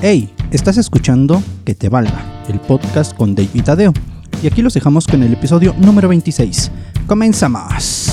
Hey, 0.00 0.32
estás 0.52 0.76
escuchando 0.76 1.42
Que 1.64 1.74
te 1.74 1.88
valga, 1.88 2.22
el 2.48 2.60
podcast 2.60 3.16
con 3.16 3.34
Dave 3.34 3.50
y 3.52 3.62
Tadeo. 3.62 3.92
Y 4.40 4.46
aquí 4.46 4.62
los 4.62 4.74
dejamos 4.74 5.08
con 5.08 5.24
el 5.24 5.32
episodio 5.32 5.74
número 5.76 6.08
26. 6.08 6.70
Comenzamos. 7.08 8.12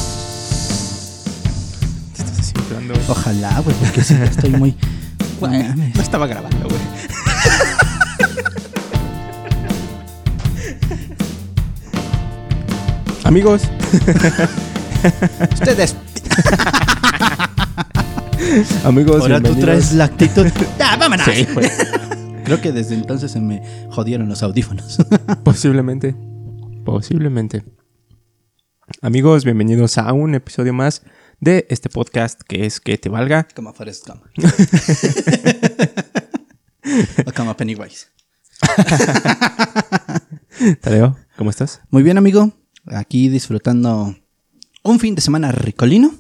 Te 2.16 2.24
estás 2.24 2.38
desinflando, 2.38 2.96
güey. 2.96 3.06
Ojalá, 3.08 3.60
güey, 3.60 3.76
porque 3.78 4.04
sí, 4.04 4.16
ya 4.18 4.24
estoy 4.24 4.50
muy... 4.50 4.76
Mames. 5.42 5.96
No 5.96 6.02
estaba 6.02 6.26
grabando, 6.26 6.68
güey. 6.68 6.82
Amigos, 13.26 13.62
Ustedes, 15.54 15.96
amigos, 18.84 19.22
ahora 19.22 19.42
tú 19.42 19.56
traes 19.56 19.94
la 19.94 20.06
actitud. 20.06 20.48
¡Ya, 20.78 20.96
vámonos! 21.00 21.26
Sí, 21.26 21.46
güey. 21.54 21.70
Creo 22.46 22.62
que 22.62 22.72
desde 22.72 22.96
entonces 22.96 23.32
se 23.32 23.40
me 23.40 23.62
jodieron 23.90 24.30
los 24.30 24.44
audífonos. 24.44 24.98
Posiblemente. 25.44 26.16
Posiblemente. 26.84 27.64
Amigos, 29.02 29.46
bienvenidos 29.46 29.98
a 29.98 30.14
un 30.14 30.36
episodio 30.36 30.74
más 30.74 31.02
de 31.40 31.66
este 31.70 31.90
podcast 31.90 32.42
que 32.48 32.66
es 32.66 32.80
Que 32.80 32.98
te 33.00 33.10
valga. 33.10 33.48
Como 33.56 33.74
Forrest 33.74 34.08
Gump. 34.08 34.24
o 37.26 37.32
como 37.34 37.58
Pennywise. 37.58 38.08
Tadeo, 40.82 41.18
¿cómo 41.36 41.50
estás? 41.50 41.82
Muy 41.90 42.04
bien, 42.04 42.20
amigo. 42.20 42.54
Aquí 42.86 43.28
disfrutando 43.30 44.16
un 44.84 45.00
fin 45.00 45.16
de 45.16 45.22
semana 45.22 45.52
ricolino. 45.52 46.12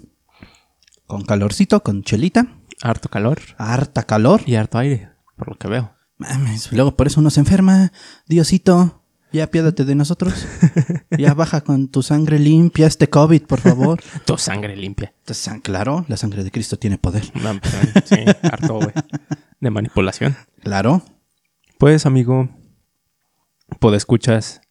Con 1.07 1.23
calorcito, 1.23 1.83
con 1.83 2.03
chelita. 2.03 2.47
Harto 2.81 3.09
calor 3.09 3.39
Harta 3.57 4.03
calor. 4.03 4.41
y 4.45 4.55
harto 4.55 4.77
aire, 4.77 5.09
por 5.37 5.49
lo 5.49 5.55
que 5.55 5.67
veo. 5.67 5.93
Mames, 6.17 6.71
luego 6.71 6.95
por 6.95 7.07
eso 7.07 7.19
uno 7.19 7.29
se 7.29 7.39
enferma. 7.39 7.91
Diosito, 8.27 9.03
ya 9.31 9.45
apiádate 9.45 9.85
de 9.85 9.95
nosotros. 9.95 10.45
Ya 11.17 11.33
baja 11.33 11.61
con 11.61 11.87
tu 11.87 12.03
sangre 12.03 12.39
limpia 12.39 12.87
este 12.87 13.09
COVID, 13.09 13.43
por 13.43 13.61
favor. 13.61 14.01
Tu 14.25 14.37
sangre 14.37 14.75
limpia. 14.75 15.13
Claro, 15.63 16.03
la 16.09 16.17
sangre 16.17 16.43
de 16.43 16.51
Cristo 16.51 16.77
tiene 16.77 16.97
poder. 16.97 17.31
No, 17.35 17.53
sí, 18.03 18.17
harto, 18.43 18.75
güey. 18.75 18.91
De 19.61 19.69
manipulación. 19.69 20.35
Claro. 20.61 21.03
Pues, 21.77 22.05
amigo, 22.05 22.49
escuchas. 23.95 24.61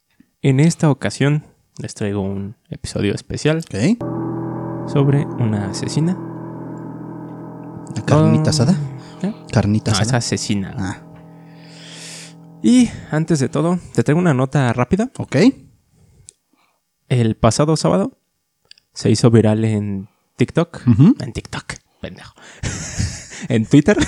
En 0.41 0.59
esta 0.59 0.91
ocasión 0.91 1.45
les 1.77 1.95
traigo 1.95 2.21
un 2.21 2.55
episodio 2.69 3.15
especial 3.15 3.57
Ok. 3.59 4.14
Sobre 4.87 5.25
una 5.25 5.69
asesina. 5.69 6.17
¿La 7.95 8.01
carnita 8.03 8.49
asada? 8.51 8.75
¿eh? 9.21 9.33
Carnita 9.51 9.91
No, 9.91 9.97
es 9.97 10.01
asada. 10.01 10.17
asesina. 10.19 10.75
Ah, 10.77 10.97
Y 12.61 12.89
antes 13.11 13.39
de 13.39 13.49
todo, 13.49 13.79
te 13.93 14.03
traigo 14.03 14.19
una 14.19 14.33
nota 14.33 14.71
rápida. 14.73 15.09
ok. 15.17 15.35
El 17.07 17.35
pasado 17.35 17.77
sábado 17.77 18.17
se 18.93 19.11
hizo 19.11 19.29
viral 19.29 19.63
en 19.65 20.07
TikTok. 20.37 20.81
En 21.19 21.33
TikTok, 21.33 21.73
pendejo. 22.01 22.33
en 23.49 23.65
Twitter. 23.65 23.97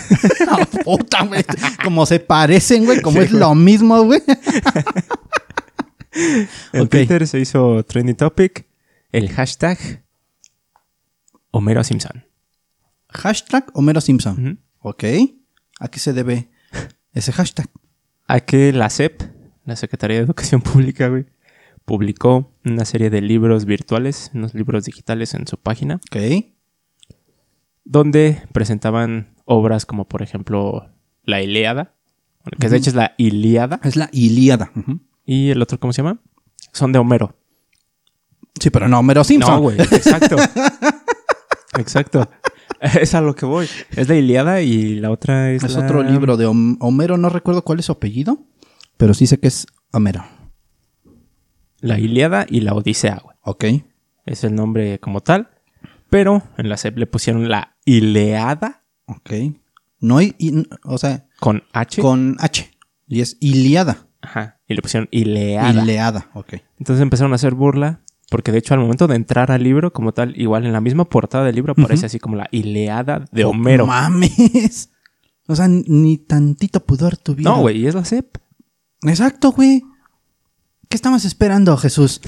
Ah, 0.50 0.66
puta, 0.86 1.24
güey. 1.26 1.44
Como 1.84 2.06
se 2.06 2.20
parecen, 2.22 2.86
güey. 2.86 3.02
Como 3.02 3.20
es 3.22 3.32
lo 3.32 3.54
mismo, 3.54 4.02
güey. 4.04 4.22
En. 6.74 6.88
Twitter 6.88 7.28
se 7.28 7.40
hizo 7.40 7.84
trending 7.84 8.16
topic 8.16 8.66
el 9.12 9.30
hashtag 9.30 9.78
Homero 11.58 11.84
Simpson. 11.84 12.26
Hashtag 13.10 13.66
Homero 13.74 14.00
Simpson. 14.02 14.60
Ok. 14.80 15.04
¿A 15.80 15.88
qué 15.90 16.00
se 16.00 16.14
debe 16.14 16.50
ese 17.14 17.32
hashtag? 17.32 17.68
A 18.28 18.40
que 18.42 18.72
la 18.74 18.90
SEP, 18.90 19.22
la 19.66 19.76
Secretaría 19.76 20.18
de 20.18 20.24
Educación 20.24 20.62
Pública, 20.62 21.08
güey, 21.08 21.26
publicó 21.86 22.54
una 22.66 22.86
serie 22.86 23.10
de 23.10 23.22
libros 23.22 23.66
virtuales, 23.66 24.32
unos 24.34 24.54
libros 24.54 24.84
digitales 24.86 25.34
en 25.34 25.48
su 25.48 25.58
página, 25.58 25.96
Ok. 26.12 26.46
donde 27.86 28.44
presentaban 28.52 29.34
obras 29.46 29.86
como, 29.86 30.08
por 30.08 30.22
ejemplo, 30.22 30.90
La 31.24 31.42
Ilíada, 31.42 31.94
que 32.60 32.70
de 32.70 32.78
hecho 32.78 32.90
es 32.90 32.96
la 32.96 33.14
Ilíada, 33.18 33.80
Es 33.84 33.96
la 33.96 34.10
Ilíada. 34.12 34.72
Y 35.26 35.50
el 35.50 35.62
otro, 35.62 35.80
¿cómo 35.80 35.94
se 35.94 36.02
llama? 36.02 36.20
Son 36.74 36.92
de 36.92 37.00
Homero. 37.00 37.36
Sí, 38.60 38.70
pero 38.70 38.88
no 38.88 39.00
Homero 39.00 39.24
Simpson. 39.24 39.56
No, 39.56 39.62
güey, 39.62 39.80
exacto. 39.80 40.36
exacto. 41.78 42.30
Es 42.82 43.16
a 43.16 43.22
lo 43.22 43.34
que 43.34 43.46
voy. 43.46 43.68
Es 43.96 44.08
la 44.10 44.16
Ilíada 44.16 44.62
y 44.62 44.96
la 45.00 45.10
otra 45.10 45.52
es 45.52 45.64
Es 45.64 45.74
la- 45.76 45.86
otro 45.86 46.04
libro 46.04 46.38
de 46.38 46.46
Hom- 46.48 46.78
Homero, 46.80 47.18
no 47.18 47.30
recuerdo 47.30 47.64
cuál 47.64 47.80
es 47.80 47.86
su 47.86 47.92
apellido, 47.94 48.44
pero 48.98 49.14
sí 49.14 49.26
sé 49.26 49.40
que 49.40 49.48
es 49.48 49.66
Homero. 49.94 50.24
La 51.80 52.00
Ilíada 52.00 52.46
y 52.50 52.62
la 52.62 52.74
Odisea, 52.74 53.20
güey. 53.24 53.36
Ok. 53.42 53.66
Es 54.26 54.44
el 54.44 54.54
nombre 54.56 55.00
como 55.00 55.22
tal. 55.22 55.50
Pero 56.10 56.44
en 56.58 56.70
la 56.70 56.78
SEP 56.78 56.98
le 56.98 57.08
pusieron 57.08 57.50
la 57.50 57.76
Ileada 57.86 58.84
Ok. 59.06 59.32
No 60.00 60.18
hay, 60.18 60.36
y- 60.38 60.68
o 60.84 60.98
sea, 60.98 61.26
con 61.40 61.64
H. 61.74 62.02
con 62.02 62.36
H. 62.40 62.70
Y 63.08 63.22
es 63.22 63.38
Iliada. 63.40 64.08
Ajá. 64.22 64.60
Y 64.68 64.76
le 64.76 64.82
pusieron 64.82 65.08
Ileada. 65.12 65.82
Ileada. 65.84 66.30
Ok. 66.34 66.56
Entonces 66.78 67.02
empezaron 67.02 67.32
a 67.32 67.36
hacer 67.36 67.54
burla. 67.56 68.02
Porque 68.30 68.52
de 68.52 68.58
hecho, 68.58 68.74
al 68.74 68.82
momento 68.82 69.08
de 69.08 69.16
entrar 69.16 69.52
al 69.52 69.64
libro, 69.64 69.94
como 69.94 70.12
tal, 70.14 70.34
igual 70.40 70.66
en 70.66 70.74
la 70.74 70.82
misma 70.82 71.06
portada 71.06 71.46
del 71.46 71.56
libro 71.56 71.74
aparece 71.78 72.06
así 72.08 72.20
como 72.20 72.36
la 72.36 72.48
Ileada 72.52 73.26
de 73.32 73.46
Oh, 73.46 73.50
Homero. 73.52 73.88
mames. 73.88 74.90
O 75.48 75.56
sea, 75.56 75.68
ni 75.70 76.18
tantito 76.18 76.82
pudor 76.86 77.16
tuvieron. 77.16 77.54
no, 77.56 77.62
güey, 77.62 77.78
y 77.80 77.88
es 77.88 77.96
la 77.96 78.04
SEP. 78.04 78.36
Exacto, 79.04 79.52
güey. 79.52 79.82
¿Qué 80.90 80.96
estamos 80.98 81.24
esperando, 81.24 81.78
Jesús? 81.78 82.20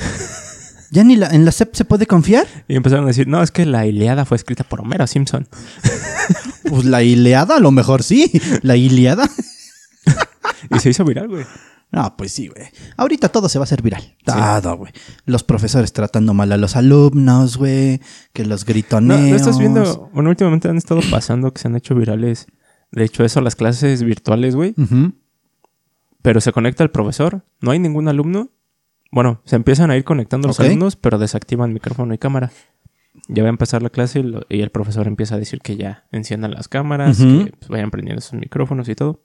¿Ya 0.92 1.04
ni 1.04 1.18
la, 1.18 1.28
en 1.28 1.44
la 1.46 1.52
SEP 1.52 1.76
se 1.76 1.84
puede 1.86 2.06
confiar? 2.08 2.48
Y 2.70 2.76
empezaron 2.76 3.04
a 3.06 3.10
decir, 3.10 3.28
no, 3.28 3.44
es 3.44 3.52
que 3.52 3.66
la 3.66 3.86
Ileada 3.86 4.24
fue 4.26 4.38
escrita 4.38 4.64
por 4.64 4.80
Homero 4.82 5.06
Simpson. 5.06 5.48
Pues 6.70 6.86
la 6.86 7.04
Ileada, 7.04 7.58
a 7.58 7.60
lo 7.60 7.72
mejor 7.72 8.04
sí. 8.04 8.32
La 8.64 8.76
Iliada. 8.78 9.30
Y 10.76 10.80
se 10.80 10.90
hizo 10.90 11.04
viral, 11.06 11.28
güey. 11.30 11.46
No, 11.92 12.16
pues 12.18 12.32
sí, 12.34 12.48
güey. 12.50 12.68
Ahorita 12.98 13.30
todo 13.30 13.50
se 13.50 13.58
va 13.58 13.64
a 13.64 13.66
hacer 13.66 13.82
viral. 13.82 14.16
Todo, 14.24 14.78
güey. 14.78 14.92
Los 15.26 15.44
profesores 15.44 15.92
tratando 15.92 16.34
mal 16.36 16.52
a 16.52 16.58
los 16.58 16.76
alumnos, 16.76 17.58
güey. 17.58 18.00
Que 18.32 18.46
los 18.46 18.62
No, 18.62 18.68
gritoneos. 18.68 19.30
¿no 19.30 19.36
estás 19.36 19.58
viendo? 19.58 20.10
Bueno, 20.14 20.30
últimamente 20.30 20.70
han 20.70 20.78
estado 20.78 21.02
pasando 21.10 21.52
que 21.52 21.60
se 21.62 21.68
han 21.68 21.76
hecho 21.76 21.96
virales. 21.96 22.46
De 22.92 23.04
hecho, 23.04 23.24
eso, 23.24 23.42
las 23.42 23.56
clases 23.56 24.04
virtuales, 24.04 24.56
güey. 24.56 24.76
Pero 26.22 26.42
se 26.42 26.52
conecta 26.52 26.84
el 26.84 26.92
profesor. 26.92 27.44
No 27.62 27.72
hay 27.72 27.80
ningún 27.80 28.08
alumno. 28.08 28.50
Bueno, 29.12 29.42
se 29.46 29.56
empiezan 29.56 29.90
a 29.90 29.98
ir 29.98 30.04
conectando 30.04 30.48
los 30.48 30.58
alumnos, 30.60 30.96
pero 30.96 31.18
desactivan 31.18 31.74
micrófono 31.74 32.14
y 32.14 32.18
cámara. 32.20 32.52
Ya 33.28 33.42
va 33.44 33.50
a 33.50 33.52
empezar 33.52 33.82
la 33.82 33.90
clase 33.90 34.20
y, 34.20 34.24
lo- 34.24 34.46
y 34.50 34.62
el 34.62 34.70
profesor 34.70 35.08
empieza 35.08 35.36
a 35.36 35.40
decir 35.40 35.62
que 35.62 35.76
ya 35.78 36.06
enciendan 36.12 36.52
las 36.52 36.68
cámaras, 36.68 37.18
que 37.18 37.52
pues, 37.58 37.70
vayan 37.70 37.90
prendiendo 37.90 38.22
sus 38.22 38.34
micrófonos 38.40 38.88
y 38.90 38.96
todo. 38.96 39.24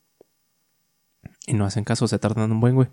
Y 1.46 1.54
no 1.54 1.64
hacen 1.66 1.84
caso, 1.84 2.08
se 2.08 2.18
tardan 2.18 2.50
un 2.52 2.60
buen, 2.60 2.74
güey. 2.74 2.88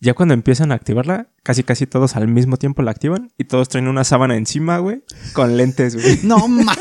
Ya 0.00 0.12
cuando 0.14 0.34
empiezan 0.34 0.70
a 0.72 0.74
activarla, 0.74 1.28
casi 1.42 1.62
casi 1.62 1.86
todos 1.86 2.16
al 2.16 2.28
mismo 2.28 2.56
tiempo 2.58 2.82
la 2.82 2.90
activan 2.90 3.32
y 3.38 3.44
todos 3.44 3.68
traen 3.70 3.88
una 3.88 4.04
sábana 4.04 4.36
encima, 4.36 4.78
güey, 4.78 5.02
con 5.32 5.56
lentes, 5.56 5.94
güey. 5.94 6.18
No, 6.24 6.46
ma. 6.48 6.74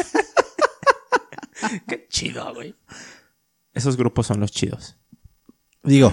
Qué 1.87 2.07
chido, 2.09 2.53
güey. 2.53 2.75
Esos 3.73 3.97
grupos 3.97 4.27
son 4.27 4.39
los 4.39 4.51
chidos. 4.51 4.97
Digo, 5.83 6.11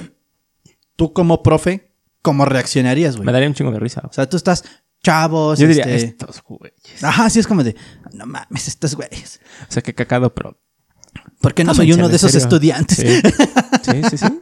tú 0.97 1.12
como 1.12 1.42
profe, 1.42 1.92
¿cómo 2.22 2.44
reaccionarías, 2.44 3.16
güey? 3.16 3.26
Me 3.26 3.32
daría 3.32 3.48
un 3.48 3.54
chingo 3.54 3.72
de 3.72 3.81
risa. 3.81 4.02
O 4.08 4.12
sea, 4.12 4.28
tú 4.28 4.37
estás 4.37 4.64
chavos. 5.02 5.58
Yo 5.58 5.66
diría, 5.66 5.84
este- 5.84 6.06
estos 6.06 6.42
güeyes. 6.42 7.02
Ajá, 7.02 7.28
sí 7.31 7.41
es 7.41 7.47
como 7.47 7.64
de, 7.64 7.75
no 8.12 8.26
mames, 8.26 8.69
estos 8.69 8.94
güeyes. 8.94 9.41
O 9.69 9.72
sea, 9.72 9.82
qué 9.82 9.94
cacado, 9.94 10.32
pero. 10.34 10.58
¿Por 11.40 11.54
qué 11.54 11.64
no 11.64 11.72
Tómense 11.72 11.92
soy 11.92 12.00
uno 12.00 12.08
de 12.08 12.16
esos 12.16 12.30
serio. 12.32 12.44
estudiantes? 12.46 12.98
Sí, 12.98 13.06
sí, 13.82 14.02
sí. 14.10 14.19
sí. 14.19 14.25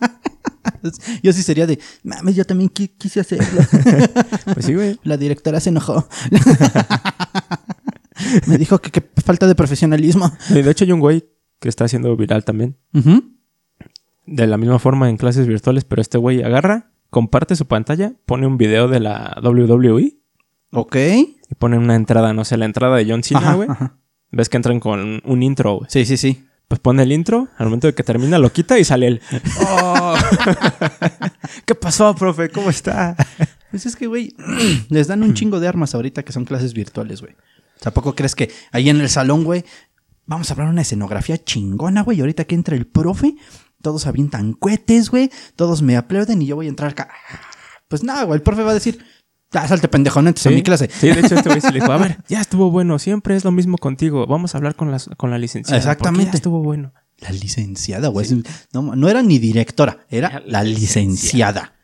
Yo 1.23 1.33
sí 1.33 1.43
sería 1.43 1.67
de, 1.67 1.79
mames, 2.05 2.37
yo 2.37 2.45
también 2.45 2.71
qui- 2.71 2.93
quise 2.97 3.21
hacerlo. 3.21 3.61
Pues 4.55 4.67
sí, 4.67 4.75
güey. 4.75 4.99
La 5.03 5.17
directora 5.17 5.61
se 5.61 5.71
enojó. 5.71 6.07
Me 8.47 8.59
dijo 8.59 8.79
que, 8.81 8.91
que 8.91 9.03
falta 9.25 9.47
de 9.47 9.55
profesionalismo. 9.55 10.33
De 10.51 10.69
hecho, 10.71 10.85
hay 10.85 10.93
un 10.93 11.01
güey 11.01 11.25
que 11.61 11.69
está 11.69 11.85
haciendo 11.85 12.15
viral 12.17 12.45
también. 12.45 12.77
De 14.27 14.47
la 14.47 14.57
misma 14.57 14.79
forma 14.79 15.09
en 15.09 15.17
clases 15.17 15.47
virtuales, 15.47 15.85
pero 15.85 16.03
este 16.03 16.19
güey 16.19 16.43
agarra, 16.43 16.91
comparte 17.11 17.57
su 17.57 17.67
pantalla, 17.67 18.13
pone 18.27 18.47
un 18.47 18.59
video 18.59 18.89
de 18.89 19.01
la 19.01 19.39
WWE 19.43 20.19
Ok. 20.73 20.97
y 20.97 21.55
pone 21.59 21.79
una 21.79 21.95
entrada, 21.95 22.33
no 22.35 22.45
sé, 22.45 22.57
la 22.57 22.65
entrada 22.67 22.97
de 22.97 23.07
John 23.09 23.23
Cena, 23.23 23.55
güey. 23.55 23.69
Ves 24.31 24.49
que 24.49 24.57
entran 24.59 24.81
con 24.81 25.23
un 25.25 25.43
intro, 25.43 25.77
güey. 25.79 25.87
Sí, 25.91 26.05
sí, 26.05 26.17
sí. 26.17 26.45
Pues 26.69 26.81
pone 26.81 27.03
el 27.03 27.13
intro, 27.13 27.49
al 27.57 27.67
momento 27.67 27.87
de 27.87 27.95
que 27.95 28.03
termina 28.03 28.39
lo 28.39 28.53
quita 28.53 28.79
y 28.79 28.85
sale 28.85 29.07
él. 29.07 29.23
Oh. 29.67 30.15
¿Qué 31.65 31.75
pasó, 31.75 32.15
profe? 32.15 32.51
¿Cómo 32.51 32.69
está? 32.69 33.17
Pues 33.71 33.87
es 33.87 33.97
que, 33.97 34.07
güey, 34.07 34.35
les 34.91 35.07
dan 35.09 35.23
un 35.23 35.33
chingo 35.33 35.61
de 35.61 35.69
armas 35.69 35.95
ahorita 35.95 36.23
que 36.23 36.33
son 36.33 36.45
clases 36.45 36.75
virtuales, 36.75 37.23
güey. 37.23 37.33
O 37.33 37.83
sea, 37.83 37.95
¿poco 37.95 38.15
crees 38.15 38.35
que 38.35 38.51
ahí 38.71 38.91
en 38.91 39.01
el 39.01 39.09
salón, 39.09 39.45
güey, 39.45 39.65
vamos 40.27 40.51
a 40.51 40.53
hablar 40.53 40.69
una 40.69 40.83
escenografía 40.83 41.43
chingona, 41.43 42.03
güey? 42.03 42.19
Y 42.19 42.21
ahorita 42.21 42.45
que 42.45 42.55
entra 42.55 42.77
el 42.77 42.87
profe, 42.87 43.35
Todos 43.81 44.07
avientan 44.07 44.53
cohetes, 44.53 45.09
güey. 45.09 45.31
Todos 45.57 45.83
me 45.83 45.97
aplauden 45.97 46.43
y 46.43 46.47
yo 46.47 46.57
voy 46.57 46.67
a 46.67 46.71
entrar 46.71 46.91
acá. 46.91 47.09
Pues 47.89 48.03
nada, 48.03 48.25
güey. 48.25 48.37
El 48.37 48.43
profe 48.43 48.63
va 48.63 48.73
a 48.73 48.75
decir, 48.75 48.99
ah, 49.53 49.69
salte 49.69 49.89
pendejo, 49.89 50.23
no 50.23 50.29
entres 50.29 50.47
a 50.47 50.51
mi 50.51 50.63
clase. 50.63 50.89
Sí, 50.93 51.09
de 51.09 51.21
hecho 51.21 51.35
este 51.35 51.49
güey 51.49 51.61
se 51.61 51.73
le 51.73 51.81
dijo, 51.81 51.93
a 51.93 51.99
ver, 51.99 52.19
ya 52.29 52.41
estuvo 52.41 52.71
bueno, 52.71 52.99
siempre 52.99 53.37
es 53.37 53.45
lo 53.45 53.51
mismo 53.53 53.79
contigo, 53.79 54.27
vamos 54.27 54.55
a 54.55 54.59
hablar 54.59 54.75
con, 54.75 54.91
las, 54.91 55.11
con 55.17 55.31
la 55.31 55.39
licenciada. 55.39 55.79
Exactamente. 55.79 56.33
ya 56.33 56.37
estuvo 56.37 56.63
bueno. 56.63 56.93
La 57.19 57.31
licenciada, 57.31 58.09
güey. 58.09 58.29
No, 58.73 58.95
no 58.95 59.09
era 59.09 59.23
ni 59.23 59.39
directora, 59.39 60.07
era 60.09 60.29
Era 60.29 60.41
la 60.41 60.47
la 60.47 60.65
licenciada. 60.65 61.75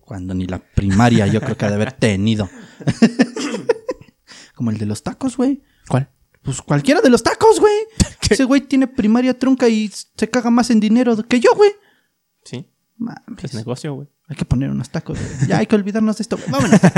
Cuando 0.00 0.34
ni 0.34 0.46
la 0.46 0.58
primaria 0.58 1.26
yo 1.26 1.40
creo 1.40 1.56
que 1.56 1.64
ha 1.64 1.68
de 1.68 1.76
haber 1.76 1.92
tenido. 1.92 2.50
Como 4.54 4.70
el 4.70 4.78
de 4.78 4.86
los 4.86 5.02
tacos, 5.02 5.36
güey. 5.36 5.62
¿Cuál? 5.88 6.10
Pues 6.42 6.60
cualquiera 6.60 7.00
de 7.00 7.08
los 7.08 7.22
tacos, 7.22 7.58
güey. 7.58 7.72
Ese 8.30 8.44
güey 8.44 8.60
tiene 8.62 8.86
primaria 8.86 9.38
trunca 9.38 9.68
y 9.68 9.90
se 9.90 10.28
caga 10.28 10.50
más 10.50 10.70
en 10.70 10.80
dinero 10.80 11.16
que 11.26 11.40
yo, 11.40 11.54
güey. 11.54 11.70
Sí, 12.44 12.70
Mames. 12.96 13.44
es 13.44 13.54
negocio, 13.54 13.94
güey. 13.94 14.08
Hay 14.28 14.36
que 14.36 14.44
poner 14.44 14.70
unos 14.70 14.90
tacos. 14.90 15.18
güey. 15.18 15.48
Ya 15.48 15.58
hay 15.58 15.66
que 15.66 15.76
olvidarnos 15.76 16.16
de 16.18 16.22
esto. 16.22 16.36
güey. 16.36 16.50
Vámonos. 16.50 16.80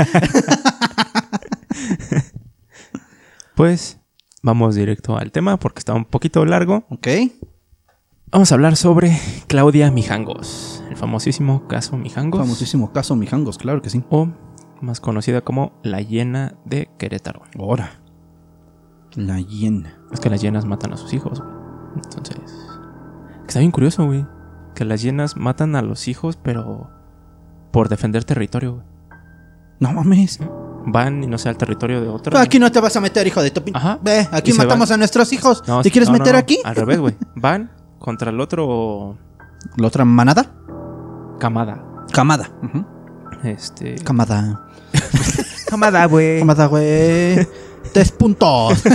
Pues 3.55 3.99
vamos 4.43 4.75
directo 4.75 5.17
al 5.17 5.31
tema 5.31 5.57
porque 5.57 5.79
está 5.79 5.93
un 5.93 6.05
poquito 6.05 6.45
largo. 6.45 6.85
ok. 6.89 7.07
Vamos 8.29 8.51
a 8.51 8.55
hablar 8.55 8.75
sobre 8.75 9.17
Claudia 9.47 9.89
Mijangos, 9.89 10.83
el 10.89 10.97
famosísimo 10.97 11.67
caso 11.67 11.97
Mijangos. 11.97 12.39
Famosísimo 12.41 12.91
caso 12.91 13.15
Mijangos, 13.15 13.57
claro 13.57 13.81
que 13.81 13.89
sí. 13.89 14.03
O 14.09 14.27
más 14.81 14.99
conocida 14.99 15.41
como 15.41 15.79
la 15.81 16.01
hiena 16.01 16.55
de 16.65 16.89
Querétaro. 16.99 17.43
Ahora. 17.57 18.01
La 19.15 19.39
hiena. 19.39 19.97
Es 20.11 20.19
que 20.19 20.29
las 20.29 20.41
hienas 20.41 20.65
matan 20.65 20.93
a 20.93 20.97
sus 20.97 21.13
hijos, 21.13 21.39
güey. 21.39 21.51
Entonces. 21.95 22.37
Está 23.47 23.59
bien 23.59 23.71
curioso, 23.71 24.05
güey. 24.05 24.27
Que 24.75 24.85
las 24.85 25.01
hienas 25.01 25.35
matan 25.37 25.75
a 25.75 25.81
los 25.81 26.07
hijos, 26.07 26.37
pero. 26.37 26.91
Por 27.71 27.89
defender 27.89 28.23
territorio, 28.23 28.73
güey. 28.75 28.85
No 29.79 29.93
mames. 29.93 30.39
Van 30.89 31.23
y 31.23 31.27
no 31.27 31.37
sé 31.37 31.49
al 31.49 31.57
territorio 31.57 32.01
de 32.01 32.07
otro. 32.07 32.37
Aquí 32.37 32.59
no 32.59 32.71
te 32.71 32.79
vas 32.79 32.95
a 32.95 33.01
meter, 33.01 33.27
hijo 33.27 33.41
de 33.43 33.51
tu 33.51 33.61
pin- 33.61 33.75
Ajá. 33.75 33.99
Ve, 34.01 34.27
aquí 34.31 34.51
Y 34.51 34.53
se 34.53 34.59
matamos 34.59 34.89
a 34.91 34.97
nuestros 34.97 35.31
hijos. 35.33 35.63
No, 35.67 35.81
¿Te 35.81 35.91
quieres 35.91 36.07
no, 36.09 36.13
no, 36.13 36.19
meter 36.19 36.33
no. 36.33 36.39
aquí? 36.39 36.59
Al 36.63 36.75
revés, 36.75 36.99
güey. 36.99 37.15
Van 37.35 37.71
contra 37.99 38.31
el 38.31 38.39
otro 38.39 39.17
¿La 39.75 39.87
otra 39.87 40.05
manada? 40.05 40.51
camada. 41.39 41.83
Camada. 42.11 42.49
Ujú. 42.63 42.85
Este. 43.43 43.95
Camada. 43.95 44.65
camada, 45.67 46.05
güey. 46.05 46.39
Camada, 46.39 46.65
güey. 46.67 47.47
Tres 47.93 48.11
puntos. 48.11 48.81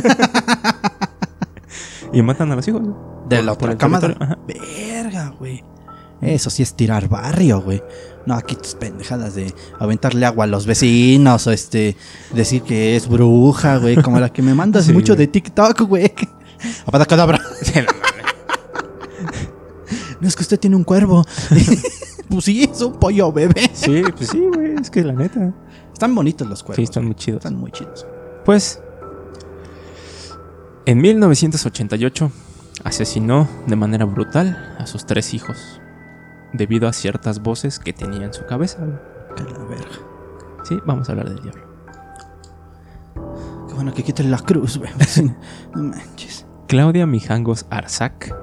Y 2.13 2.21
matan 2.23 2.53
a 2.53 2.57
los 2.57 2.69
hijos. 2.69 2.83
güey. 2.83 2.95
De 3.29 3.43
la 3.43 3.53
por 3.53 3.71
otra 3.71 3.73
el 3.73 3.79
camada. 3.79 4.01
territorio. 4.09 4.35
Ajá. 4.35 4.43
Verga, 4.47 5.35
güey. 5.39 5.65
Eso 6.21 6.51
sí 6.51 6.63
es 6.63 6.75
tirar 6.75 7.09
barrio, 7.09 7.61
güey. 7.63 7.83
No, 8.27 8.35
aquí 8.35 8.55
tus 8.55 8.75
pendejadas 8.75 9.35
de 9.35 9.53
aventarle 9.79 10.25
agua 10.27 10.45
a 10.45 10.47
los 10.47 10.65
vecinos 10.67 11.47
o 11.47 11.51
este 11.53 11.97
decir 12.33 12.63
que 12.63 12.95
es 12.97 13.09
bruja, 13.09 13.79
güey, 13.79 13.97
como 14.01 14.21
la 14.21 14.33
que 14.33 14.43
me 14.43 14.55
mandas 14.55 14.85
Sí, 14.87 14.93
mucho 14.93 15.15
güey. 15.15 15.27
de 15.27 15.33
TikTok, 15.33 15.81
güey. 15.83 16.13
Apada 16.87 17.05
cadabra. 17.07 17.41
No 20.21 20.29
es 20.29 20.37
que 20.37 20.43
usted 20.43 20.59
tiene 20.61 20.77
un 20.77 20.85
cuervo. 20.85 21.25
pues 22.29 22.45
sí, 22.45 22.63
es 22.63 22.81
un 22.81 22.93
pollo 22.99 23.33
bebé. 23.33 23.69
Sí, 23.75 24.03
pues 24.17 24.31
sí, 24.31 24.39
güey. 24.55 24.75
Es 24.81 24.91
que 24.91 25.03
la 25.03 25.13
neta. 25.15 25.53
Están 25.93 26.15
bonitos 26.15 26.47
los 26.49 26.61
Sí, 26.61 26.65
cuervos. 26.67 26.85
están 26.85 27.05
muy 27.07 27.15
chidos. 27.17 27.39
Están 27.39 27.57
muy 27.57 27.73
chidos. 27.73 28.07
Pues, 28.45 28.81
en 30.87 31.01
1988 31.01 32.31
asesinó 32.85 33.49
de 33.67 33.77
manera 33.77 34.05
brutal 34.05 34.77
a 34.79 34.87
sus 34.87 35.07
tres 35.07 35.35
hijos 35.35 35.81
debido 36.53 36.89
a 36.89 36.93
ciertas 36.93 37.43
voces 37.43 37.79
que 37.79 37.93
tenía 37.93 38.25
en 38.27 38.33
su 38.33 38.45
cabeza. 38.47 38.79
Que 39.37 39.45
la 39.45 39.59
verga. 39.65 39.99
Sí, 40.65 40.79
vamos 40.87 41.09
a 41.09 41.13
hablar 41.13 41.29
del 41.29 41.43
diablo. 41.43 41.63
Qué 43.69 43.75
bueno 43.75 43.93
que 43.95 44.03
quiten 44.03 44.31
la 44.31 44.39
cruz, 44.39 44.79
güey. 44.79 44.91
No 45.75 45.83
manches. 45.83 46.47
Claudia 46.69 47.07
Mijangos 47.07 47.67
Arzac 47.71 48.35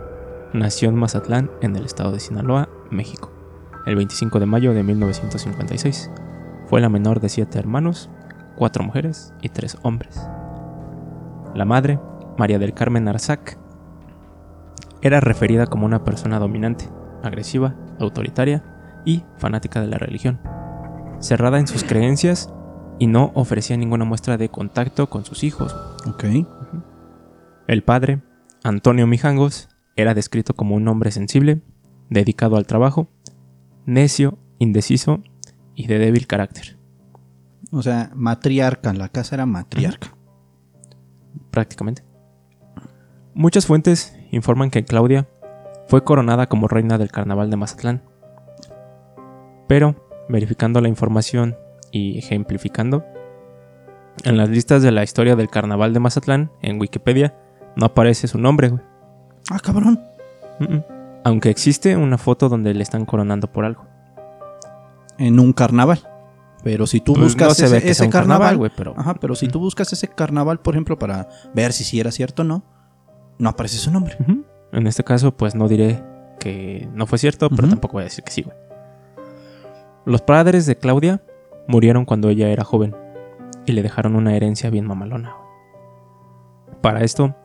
nació 0.54 0.90
en 0.90 0.96
Mazatlán, 0.96 1.52
en 1.62 1.76
el 1.76 1.86
estado 1.86 2.12
de 2.12 2.20
Sinaloa, 2.20 2.70
México, 2.92 3.32
el 3.86 3.96
25 3.96 4.40
de 4.40 4.46
mayo 4.46 4.74
de 4.74 4.84
1956. 4.84 6.12
Fue 6.68 6.82
la 6.82 6.90
menor 6.90 7.20
de 7.20 7.30
siete 7.30 7.58
hermanos, 7.58 8.10
cuatro 8.56 8.84
mujeres 8.84 9.34
y 9.42 9.50
tres 9.50 9.78
hombres. 9.82 10.20
La 11.56 11.66
madre, 11.66 12.00
María 12.38 12.60
del 12.60 12.74
Carmen 12.74 13.08
Arzac, 13.08 13.58
era 15.02 15.20
referida 15.20 15.66
como 15.66 15.86
una 15.86 16.04
persona 16.04 16.40
dominante, 16.40 16.90
agresiva, 17.24 17.76
autoritaria 18.00 18.64
y 19.06 19.24
fanática 19.38 19.82
de 19.82 19.88
la 19.88 19.98
religión, 19.98 20.40
cerrada 21.20 21.60
en 21.60 21.68
sus 21.68 21.84
creencias 21.84 22.54
y 23.00 23.08
no 23.08 23.32
ofrecía 23.34 23.78
ninguna 23.78 24.06
muestra 24.06 24.38
de 24.38 24.50
contacto 24.50 25.10
con 25.10 25.26
sus 25.26 25.44
hijos. 25.44 25.76
Ok. 26.06 26.26
El 27.68 27.84
padre, 27.84 28.22
Antonio 28.64 29.08
Mijangos, 29.08 29.70
era 29.96 30.14
descrito 30.14 30.54
como 30.54 30.76
un 30.76 30.88
hombre 30.88 31.12
sensible, 31.12 31.62
dedicado 32.10 32.58
al 32.58 32.66
trabajo, 32.66 33.10
necio, 33.86 34.38
indeciso 34.60 35.22
y 35.76 35.88
de 35.88 36.00
débil 36.00 36.28
carácter. 36.28 36.78
O 37.72 37.82
sea, 37.82 38.12
matriarca. 38.16 38.94
La 38.94 39.10
casa 39.10 39.36
era 39.36 39.46
matriarca. 39.46 40.16
prácticamente. 41.52 42.04
Muchas 43.34 43.66
fuentes 43.66 44.16
informan 44.32 44.70
que 44.70 44.84
Claudia 44.84 45.28
fue 45.90 46.04
coronada 46.04 46.46
como 46.46 46.68
reina 46.68 47.00
del 47.00 47.12
carnaval 47.12 47.50
de 47.50 47.58
Mazatlán. 47.58 48.04
Pero, 49.68 49.96
verificando 50.30 50.82
la 50.82 50.88
información 50.88 51.58
y 51.92 52.20
ejemplificando, 52.20 53.04
en 54.24 54.38
las 54.38 54.50
listas 54.50 54.84
de 54.84 54.92
la 54.92 55.04
historia 55.04 55.36
del 55.36 55.50
carnaval 55.50 55.92
de 55.92 56.00
Mazatlán, 56.00 56.52
en 56.62 56.80
Wikipedia, 56.80 57.36
no 57.76 57.88
aparece 57.88 58.28
su 58.28 58.38
nombre, 58.38 58.70
güey. 58.70 58.84
Ah, 59.50 59.60
cabrón. 59.60 60.00
Mm, 60.60 60.76
mm. 60.76 60.84
Aunque 61.24 61.50
existe 61.50 61.98
una 61.98 62.20
foto 62.20 62.50
donde 62.50 62.76
le 62.76 62.84
están 62.84 63.06
coronando 63.06 63.52
por 63.52 63.66
algo. 63.66 63.88
En 65.18 65.40
un 65.40 65.54
carnaval. 65.54 66.08
Pero 66.64 66.86
si 66.86 67.00
tú 67.00 67.14
Pues 67.14 67.26
buscas 67.26 67.48
no 67.48 67.54
se 67.56 67.66
ese, 67.66 67.74
ve 67.74 67.82
que 67.82 67.90
ese 67.90 67.96
sea 67.96 68.06
un 68.06 68.12
carnaval, 68.12 68.58
güey, 68.58 68.72
pero 68.78 68.94
Ajá, 68.96 69.16
pero 69.16 69.34
si 69.34 69.48
tú 69.48 69.60
buscas 69.60 69.92
ese 69.92 70.08
carnaval, 70.08 70.60
por 70.60 70.76
ejemplo, 70.76 71.00
para 71.00 71.30
ver 71.56 71.74
si 71.74 71.84
sí 71.84 72.00
era 72.00 72.12
cierto 72.12 72.44
o 72.44 72.46
no, 72.46 72.64
no 73.40 73.50
aparece 73.50 73.78
su 73.78 73.90
nombre. 73.90 74.18
En 74.72 74.88
este 74.88 75.04
caso, 75.04 75.36
pues 75.36 75.56
no 75.56 75.68
diré 75.68 76.04
que 76.40 76.88
no 76.94 77.06
fue 77.06 77.18
cierto, 77.18 77.50
pero 77.50 77.68
tampoco 77.68 77.94
voy 77.94 78.02
a 78.02 78.06
decir 78.06 78.24
que 78.24 78.32
sí, 78.32 78.44
güey. 78.44 78.56
Los 80.06 80.22
padres 80.22 80.66
de 80.66 80.78
Claudia 80.78 81.22
murieron 81.68 82.06
cuando 82.06 82.30
ella 82.30 82.50
era 82.50 82.64
joven 82.64 82.96
y 83.66 83.74
le 83.74 83.84
dejaron 83.84 84.16
una 84.16 84.36
herencia 84.36 84.70
bien 84.70 84.86
mamalona. 84.86 85.36
Para 86.82 87.02
esto, 87.02 87.36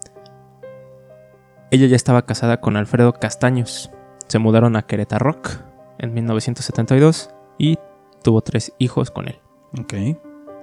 ella 1.71 1.87
ya 1.87 1.97
estaba 1.97 2.25
casada 2.25 2.61
con 2.61 2.77
Alfredo 2.77 3.13
Castaños. 3.15 3.91
Se 4.29 4.39
mudaron 4.39 4.77
a 4.77 4.83
Querétaro 4.83 5.25
Rock 5.25 5.51
en 5.99 6.15
1972 6.15 7.31
y 7.59 7.79
tuvo 8.23 8.41
tres 8.43 8.73
hijos 8.79 9.11
con 9.11 9.29
él. 9.29 9.41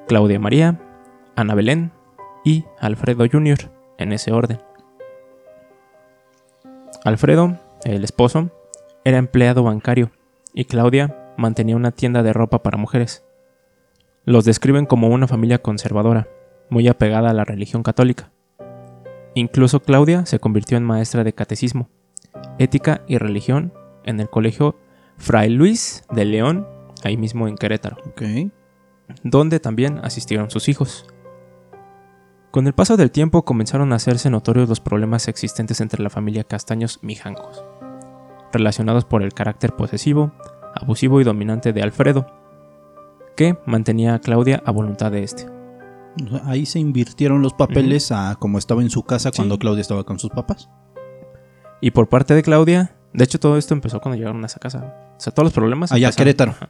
Claudia 0.08 0.40
María, 0.40 0.80
Ana 1.36 1.54
Belén 1.54 1.92
y 2.44 2.66
Alfredo 2.80 3.26
Jr., 3.30 3.72
en 3.98 4.14
ese 4.14 4.32
orden. 4.32 4.60
Alfredo, 7.04 7.58
el 7.84 8.04
esposo, 8.04 8.52
era 9.04 9.18
empleado 9.18 9.64
bancario 9.64 10.12
y 10.54 10.66
Claudia 10.66 11.34
mantenía 11.38 11.76
una 11.76 11.92
tienda 11.92 12.24
de 12.24 12.34
ropa 12.34 12.64
para 12.64 12.78
mujeres. 12.78 13.24
Los 14.26 14.46
describen 14.46 14.86
como 14.86 15.08
una 15.08 15.28
familia 15.28 15.62
conservadora, 15.62 16.28
muy 16.70 16.88
apegada 16.88 17.32
a 17.32 17.34
la 17.34 17.44
religión 17.44 17.84
católica. 17.84 18.32
Incluso 19.34 19.80
Claudia 19.82 20.26
se 20.26 20.40
convirtió 20.40 20.78
en 20.78 20.84
maestra 20.84 21.24
de 21.24 21.34
catecismo, 21.34 21.90
ética 22.60 23.02
y 23.08 23.18
religión 23.18 23.74
en 24.04 24.20
el 24.20 24.30
colegio 24.30 24.76
Fray 25.18 25.50
Luis 25.50 26.04
de 26.12 26.26
León, 26.26 26.68
ahí 27.04 27.18
mismo 27.18 27.48
en 27.48 27.56
Querétaro 27.56 27.98
donde 29.24 29.60
también 29.60 30.00
asistieron 30.04 30.50
sus 30.50 30.70
hijos. 30.70 31.06
Con 32.52 32.68
el 32.68 32.74
paso 32.74 32.98
del 32.98 33.12
tiempo 33.12 33.46
comenzaron 33.46 33.94
a 33.94 33.96
hacerse 33.96 34.30
notorios 34.30 34.68
los 34.68 34.82
problemas 34.82 35.28
existentes 35.28 35.80
entre 35.80 36.04
la 36.04 36.10
familia 36.10 36.44
Castaños 36.44 37.00
Mijangos, 37.02 37.64
relacionados 38.52 39.06
por 39.06 39.24
el 39.24 39.34
carácter 39.34 39.74
posesivo, 39.76 40.34
abusivo 40.76 41.22
y 41.22 41.24
dominante 41.24 41.72
de 41.72 41.82
Alfredo, 41.82 42.28
que 43.38 43.58
mantenía 43.66 44.16
a 44.16 44.20
Claudia 44.20 44.62
a 44.66 44.72
voluntad 44.72 45.12
de 45.12 45.24
este. 45.24 45.48
Ahí 46.44 46.66
se 46.66 46.80
invirtieron 46.80 47.42
los 47.42 47.54
papeles 47.54 48.12
a 48.12 48.36
como 48.36 48.58
estaba 48.58 48.82
en 48.82 48.90
su 48.90 49.04
casa 49.04 49.32
cuando 49.32 49.56
Sí. 49.56 49.60
Claudia 49.60 49.82
estaba 49.82 50.04
con 50.04 50.20
sus 50.20 50.30
papás. 50.32 50.70
Y 51.80 51.92
por 51.92 52.10
parte 52.10 52.36
de 52.36 52.44
Claudia, 52.44 52.96
de 53.14 53.24
hecho 53.24 53.40
todo 53.40 53.58
esto 53.58 53.74
empezó 53.74 54.02
cuando 54.02 54.18
llegaron 54.18 54.44
a 54.44 54.48
esa 54.48 54.60
casa. 54.60 54.94
O 55.16 55.20
sea, 55.22 55.34
todos 55.34 55.46
los 55.46 55.54
problemas... 55.54 55.94
Allá, 55.94 56.10
empezaron- 56.10 56.18
Querétaro. 56.18 56.52
Ajá. 56.52 56.70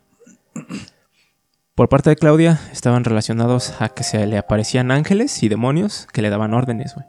Por 1.75 1.87
parte 1.87 2.09
de 2.09 2.15
Claudia 2.17 2.59
estaban 2.71 3.03
relacionados 3.05 3.81
a 3.81 3.89
que 3.89 4.03
se 4.03 4.27
le 4.27 4.37
aparecían 4.37 4.91
ángeles 4.91 5.41
y 5.41 5.49
demonios 5.49 6.07
que 6.11 6.21
le 6.21 6.29
daban 6.29 6.53
órdenes, 6.53 6.95
güey. 6.95 7.05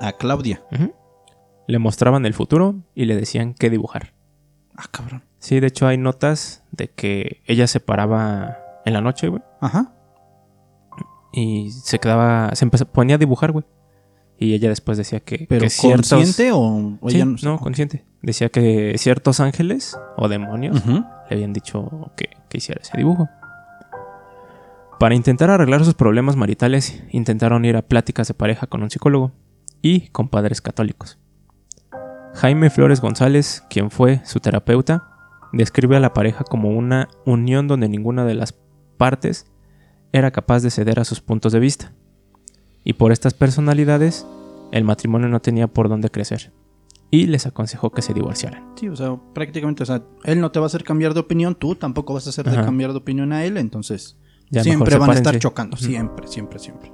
A 0.00 0.12
Claudia. 0.12 0.62
Le 1.66 1.78
mostraban 1.78 2.24
el 2.24 2.34
futuro 2.34 2.76
y 2.94 3.06
le 3.06 3.16
decían 3.16 3.54
qué 3.54 3.70
dibujar. 3.70 4.14
Ah, 4.76 4.84
cabrón. 4.90 5.24
Sí, 5.38 5.60
de 5.60 5.66
hecho 5.66 5.86
hay 5.86 5.98
notas 5.98 6.62
de 6.70 6.88
que 6.90 7.42
ella 7.46 7.66
se 7.66 7.80
paraba 7.80 8.58
en 8.84 8.92
la 8.92 9.00
noche, 9.00 9.28
güey, 9.28 9.42
Ajá. 9.60 9.92
y 11.32 11.70
se 11.70 11.98
quedaba, 11.98 12.50
se 12.54 12.64
empezó, 12.64 12.86
ponía 12.86 13.16
a 13.16 13.18
dibujar, 13.18 13.52
güey. 13.52 13.64
Y 14.38 14.54
ella 14.54 14.68
después 14.68 14.98
decía 14.98 15.20
que, 15.20 15.46
¿Pero 15.48 15.62
que 15.62 15.70
ciertos... 15.70 16.10
consciente 16.10 16.52
o, 16.52 16.98
o 17.00 17.10
Sí, 17.10 17.16
ella 17.16 17.26
no, 17.44 17.58
consciente. 17.58 18.04
Decía 18.20 18.48
que 18.48 18.94
ciertos 18.98 19.40
ángeles 19.40 19.98
o 20.16 20.28
demonios 20.28 20.84
le 20.86 21.04
habían 21.30 21.52
dicho 21.52 22.12
que, 22.16 22.30
que 22.48 22.58
hiciera 22.58 22.80
ese 22.82 22.96
dibujo. 22.96 23.28
Para 24.98 25.16
intentar 25.16 25.50
arreglar 25.50 25.84
sus 25.84 25.94
problemas 25.94 26.36
maritales, 26.36 27.02
intentaron 27.10 27.64
ir 27.64 27.76
a 27.76 27.82
pláticas 27.82 28.28
de 28.28 28.34
pareja 28.34 28.66
con 28.66 28.82
un 28.82 28.90
psicólogo 28.90 29.32
y 29.82 30.08
con 30.08 30.28
padres 30.28 30.60
católicos. 30.60 31.18
Jaime 32.34 32.70
Flores 32.70 33.00
González, 33.00 33.64
quien 33.68 33.90
fue 33.90 34.20
su 34.24 34.40
terapeuta, 34.40 35.10
describe 35.52 35.96
a 35.96 36.00
la 36.00 36.14
pareja 36.14 36.44
como 36.44 36.70
una 36.70 37.08
unión 37.26 37.68
donde 37.68 37.88
ninguna 37.88 38.24
de 38.24 38.34
las 38.34 38.54
partes 38.96 39.46
era 40.12 40.30
capaz 40.30 40.62
de 40.62 40.70
ceder 40.70 41.00
a 41.00 41.04
sus 41.04 41.20
puntos 41.20 41.52
de 41.52 41.60
vista. 41.60 41.92
Y 42.84 42.94
por 42.94 43.12
estas 43.12 43.34
personalidades, 43.34 44.26
el 44.72 44.84
matrimonio 44.84 45.28
no 45.28 45.40
tenía 45.40 45.66
por 45.66 45.88
dónde 45.88 46.10
crecer. 46.10 46.52
Y 47.10 47.26
les 47.26 47.46
aconsejó 47.46 47.90
que 47.90 48.02
se 48.02 48.14
divorciaran. 48.14 48.72
Sí, 48.76 48.88
o 48.88 48.96
sea, 48.96 49.16
prácticamente, 49.34 49.82
o 49.82 49.86
sea, 49.86 50.02
él 50.24 50.40
no 50.40 50.50
te 50.50 50.60
va 50.60 50.66
a 50.66 50.68
hacer 50.68 50.84
cambiar 50.84 51.14
de 51.14 51.20
opinión, 51.20 51.54
tú 51.54 51.74
tampoco 51.74 52.14
vas 52.14 52.26
a 52.26 52.30
hacer 52.30 52.48
de 52.48 52.56
cambiar 52.56 52.92
de 52.92 52.98
opinión 52.98 53.32
a 53.32 53.44
él, 53.44 53.56
entonces 53.56 54.18
Ya 54.50 54.62
siempre 54.62 54.96
van 54.98 55.10
a 55.10 55.14
estar 55.14 55.38
chocando, 55.38 55.76
siempre, 55.76 56.26
siempre, 56.28 56.58
siempre. 56.58 56.92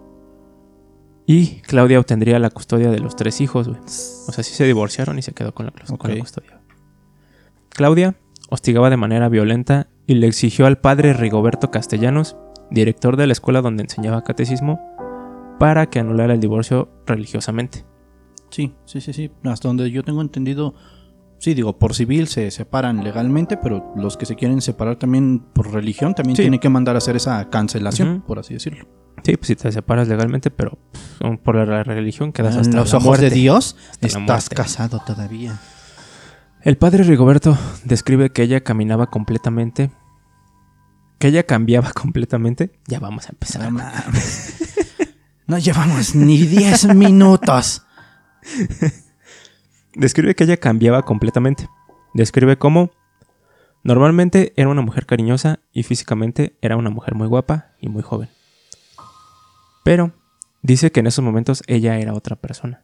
Y 1.27 1.61
Claudia 1.61 2.01
obtendría 2.01 2.39
la 2.39 2.51
custodia 2.51 2.91
de 2.91 2.99
los 2.99 3.15
tres 3.17 3.41
hijos, 3.41 3.69
güey. 3.69 3.81
O 3.81 4.33
sea, 4.33 4.43
sí 4.43 4.55
se 4.55 4.65
divorciaron 4.65 5.19
y 5.19 5.23
se 5.23 5.33
quedó 5.33 5.55
con 5.55 5.67
la, 5.67 5.73
con 5.73 6.11
la 6.11 6.15
Ok. 6.17 6.21
custodia. 6.21 6.61
Claudia 7.69 8.17
hostigaba 8.49 8.91
de 8.91 8.97
manera 8.97 9.29
violenta 9.29 9.89
y 10.07 10.15
le 10.15 10.27
exigió 10.27 10.67
al 10.67 10.79
padre 10.79 11.13
Rigoberto 11.13 11.71
Castellanos, 11.71 12.37
director 12.71 13.17
de 13.17 13.27
la 13.29 13.33
escuela 13.33 13.63
donde 13.63 13.83
enseñaba 13.85 14.25
catecismo, 14.25 14.81
para 15.61 15.87
que 15.87 16.01
anulara 16.01 16.35
el 16.35 16.41
divorcio 16.41 16.89
religiosamente. 17.07 17.85
Sí, 18.51 18.75
sí, 18.85 19.01
sí, 19.01 19.13
sí. 19.13 19.31
Hasta 19.45 19.69
donde 19.69 19.89
yo 19.91 20.03
tengo 20.03 20.21
entendido, 20.23 20.75
sí, 21.41 21.55
digo, 21.55 21.77
por 21.79 21.95
civil 21.95 22.29
se 22.29 22.51
separan 22.53 23.03
legalmente, 23.03 23.57
pero 23.57 23.93
los 23.97 24.17
que 24.17 24.27
se 24.27 24.37
quieren 24.37 24.61
separar 24.63 24.97
también 24.97 25.41
por 25.53 25.73
religión 25.73 26.15
también 26.15 26.37
Sí. 26.37 26.43
tienen 26.43 26.61
que 26.61 26.69
mandar 26.69 26.95
a 26.95 26.99
hacer 26.99 27.17
esa 27.17 27.51
cancelación, 27.51 28.23
por 28.25 28.39
así 28.39 28.55
decirlo. 28.55 28.87
Sí, 29.25 29.37
pues 29.37 29.49
si 29.49 29.57
te 29.57 29.71
separas 29.73 30.07
legalmente, 30.09 30.51
pero 30.51 30.79
pff, 30.93 31.39
por 31.43 31.57
la 31.57 31.83
religión 31.83 32.33
quedas 32.33 32.55
en 32.55 32.61
hasta 32.61 32.77
los 32.77 32.93
la 32.93 32.99
ojos 32.99 33.07
muerte. 33.07 33.25
de 33.31 33.35
Dios, 33.35 33.77
Hasta 33.91 34.07
estás 34.07 34.49
casado 34.49 35.03
todavía. 35.05 35.59
El 36.63 36.77
padre 36.79 37.05
Rigoberto 37.05 37.57
describe 37.85 38.31
que 38.31 38.43
ella 38.43 38.61
caminaba 38.63 39.09
completamente. 39.09 39.91
Que 41.19 41.29
ella 41.29 41.43
cambiaba 41.45 41.91
completamente. 41.95 42.73
Ya 42.87 42.99
vamos 43.01 43.27
a 43.27 43.33
empezar. 43.33 43.71
No 45.47 45.59
llevamos 45.59 46.15
ni 46.15 46.39
10 46.47 46.95
minutos. 46.95 47.83
Describe 50.01 50.35
que 50.35 50.45
ella 50.45 50.57
cambiaba 50.57 51.03
completamente. 51.03 51.69
Describe 52.15 52.57
cómo 52.57 52.91
normalmente 53.83 54.55
era 54.57 54.71
una 54.71 54.81
mujer 54.81 55.05
cariñosa 55.05 55.61
y 55.75 55.83
físicamente 55.83 56.57
era 56.63 56.79
una 56.79 56.89
mujer 56.89 57.15
muy 57.15 57.29
guapa 57.29 57.73
y 57.83 57.91
muy 57.91 58.03
joven. 58.03 58.31
Pero 59.85 60.13
dice 60.63 60.91
que 60.91 61.01
en 61.01 61.07
esos 61.07 61.23
momentos 61.23 61.63
ella 61.67 61.99
era 61.99 62.15
otra 62.15 62.37
persona. 62.37 62.83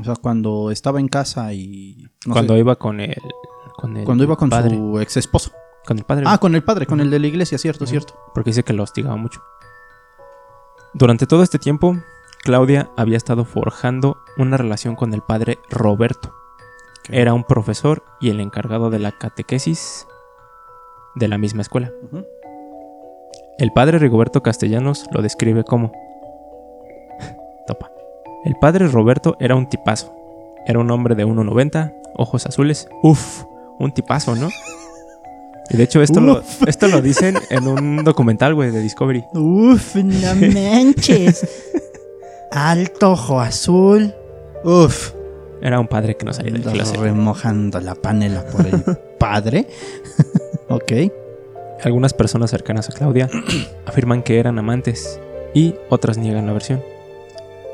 O 0.00 0.02
sea, 0.02 0.16
cuando 0.16 0.70
estaba 0.70 0.98
en 0.98 1.08
casa 1.08 1.52
y. 1.52 2.08
no 2.24 2.32
cuando 2.32 2.54
sé, 2.54 2.60
iba 2.60 2.76
con 2.76 3.00
el, 3.00 3.20
con 3.76 3.94
el 3.98 4.06
cuando 4.06 4.24
iba 4.24 4.36
con 4.36 4.48
padre. 4.48 4.78
su 4.78 4.98
ex 5.00 5.18
esposo. 5.18 5.52
Con 5.84 5.98
el 5.98 6.04
padre. 6.04 6.24
Ah, 6.26 6.38
con 6.38 6.54
el 6.54 6.64
padre, 6.64 6.86
con 6.86 7.02
el 7.02 7.10
de 7.10 7.18
la 7.18 7.26
iglesia, 7.26 7.58
cierto, 7.58 7.86
cierto. 7.86 8.18
porque 8.32 8.48
dice 8.48 8.62
que 8.62 8.72
lo 8.72 8.82
hostigaba 8.82 9.16
mucho. 9.16 9.42
Durante 10.94 11.26
todo 11.26 11.42
este 11.42 11.58
tiempo, 11.58 11.98
Claudia 12.44 12.90
había 12.94 13.16
estado 13.16 13.46
forjando 13.46 14.18
una 14.36 14.58
relación 14.58 14.96
con 14.96 15.14
el 15.14 15.22
padre 15.22 15.58
Roberto. 15.70 16.34
Era 17.08 17.32
un 17.32 17.42
profesor 17.42 18.04
y 18.20 18.28
el 18.28 18.38
encargado 18.38 18.90
de 18.90 18.98
la 18.98 19.12
catequesis 19.12 20.06
de 21.14 21.26
la 21.26 21.38
misma 21.38 21.62
escuela. 21.62 21.90
El 23.58 23.72
padre 23.72 23.98
Rigoberto 23.98 24.42
Castellanos 24.42 25.06
lo 25.10 25.22
describe 25.22 25.64
como... 25.64 25.92
Topa. 27.66 27.90
El 28.44 28.56
padre 28.56 28.88
Roberto 28.88 29.36
era 29.40 29.54
un 29.54 29.66
tipazo. 29.70 30.14
Era 30.66 30.80
un 30.80 30.90
hombre 30.90 31.14
de 31.14 31.24
1,90, 31.24 31.94
ojos 32.14 32.44
azules. 32.44 32.88
Uf, 33.02 33.44
un 33.78 33.92
tipazo, 33.92 34.36
¿no? 34.36 34.50
Y 35.70 35.78
de 35.78 35.84
hecho 35.84 36.02
esto, 36.02 36.20
lo, 36.20 36.42
esto 36.66 36.88
lo 36.88 37.00
dicen 37.00 37.36
en 37.48 37.66
un 37.66 38.04
documental, 38.04 38.54
güey, 38.54 38.70
de 38.70 38.82
Discovery. 38.82 39.24
Uf, 39.32 39.96
no 39.96 40.34
manches. 40.52 41.72
Alto, 42.54 43.12
ojo 43.12 43.40
azul. 43.40 44.14
Uf. 44.64 45.12
Era 45.60 45.80
un 45.80 45.88
padre 45.88 46.16
que 46.16 46.24
no 46.24 46.32
salía 46.32 46.52
de 46.52 46.60
clase. 46.60 46.96
Remojando 46.96 47.80
la 47.80 47.94
panela 47.94 48.44
por 48.46 48.66
el 48.66 48.82
padre. 49.18 49.66
ok. 50.68 50.92
Algunas 51.82 52.14
personas 52.14 52.50
cercanas 52.50 52.88
a 52.88 52.92
Claudia 52.92 53.28
afirman 53.86 54.22
que 54.22 54.38
eran 54.38 54.58
amantes 54.58 55.20
y 55.54 55.74
otras 55.90 56.16
niegan 56.18 56.46
la 56.46 56.52
versión. 56.52 56.82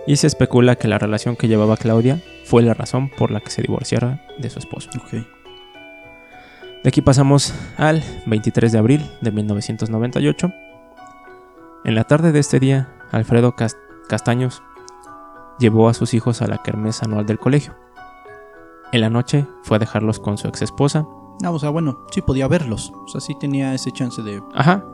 Y 0.07 0.17
se 0.17 0.27
especula 0.27 0.77
que 0.77 0.89
la 0.89 0.99
relación 0.99 1.37
que 1.37 1.47
llevaba 1.49 1.77
Claudia 1.77 2.21
fue 2.45 2.63
la 2.63 2.75
razón 2.75 3.11
por 3.11 3.31
la 3.31 3.41
que 3.41 3.51
se 3.51 3.63
divorciara 3.63 4.25
de 4.39 4.51
su 4.51 4.59
esposo. 4.59 4.89
Ok. 4.97 5.13
De 6.83 6.89
aquí 6.89 7.03
pasamos 7.03 7.53
al 7.77 8.03
23 8.27 8.73
de 8.73 8.79
abril 8.79 9.07
de 9.21 9.31
1998. 9.31 10.51
En 11.85 11.95
la 11.95 12.05
tarde 12.05 12.33
de 12.33 12.39
este 12.39 12.59
día, 12.59 12.89
Alfredo 13.13 13.55
Cas- 13.55 13.77
Castaños 14.09 14.63
llevó 15.61 15.89
a 15.89 15.95
sus 15.95 16.15
hijos 16.15 16.43
a 16.43 16.49
la 16.49 16.59
kermés 16.59 17.03
anual 17.03 17.27
del 17.27 17.39
colegio. 17.39 17.75
En 18.93 19.03
la 19.03 19.11
noche 19.11 19.47
fue 19.63 19.77
a 19.77 19.79
dejarlos 19.79 20.19
con 20.19 20.37
su 20.37 20.49
ex 20.49 20.63
esposa. 20.63 21.07
No, 21.41 21.53
o 21.53 21.59
sea, 21.59 21.71
bueno, 21.71 22.01
sí 22.11 22.23
podía 22.23 22.49
verlos. 22.49 22.93
O 23.05 23.09
sea, 23.09 23.21
sí 23.21 23.37
tenía 23.39 23.73
ese 23.73 23.93
chance 23.93 24.21
de. 24.23 24.43
Ajá, 24.55 24.85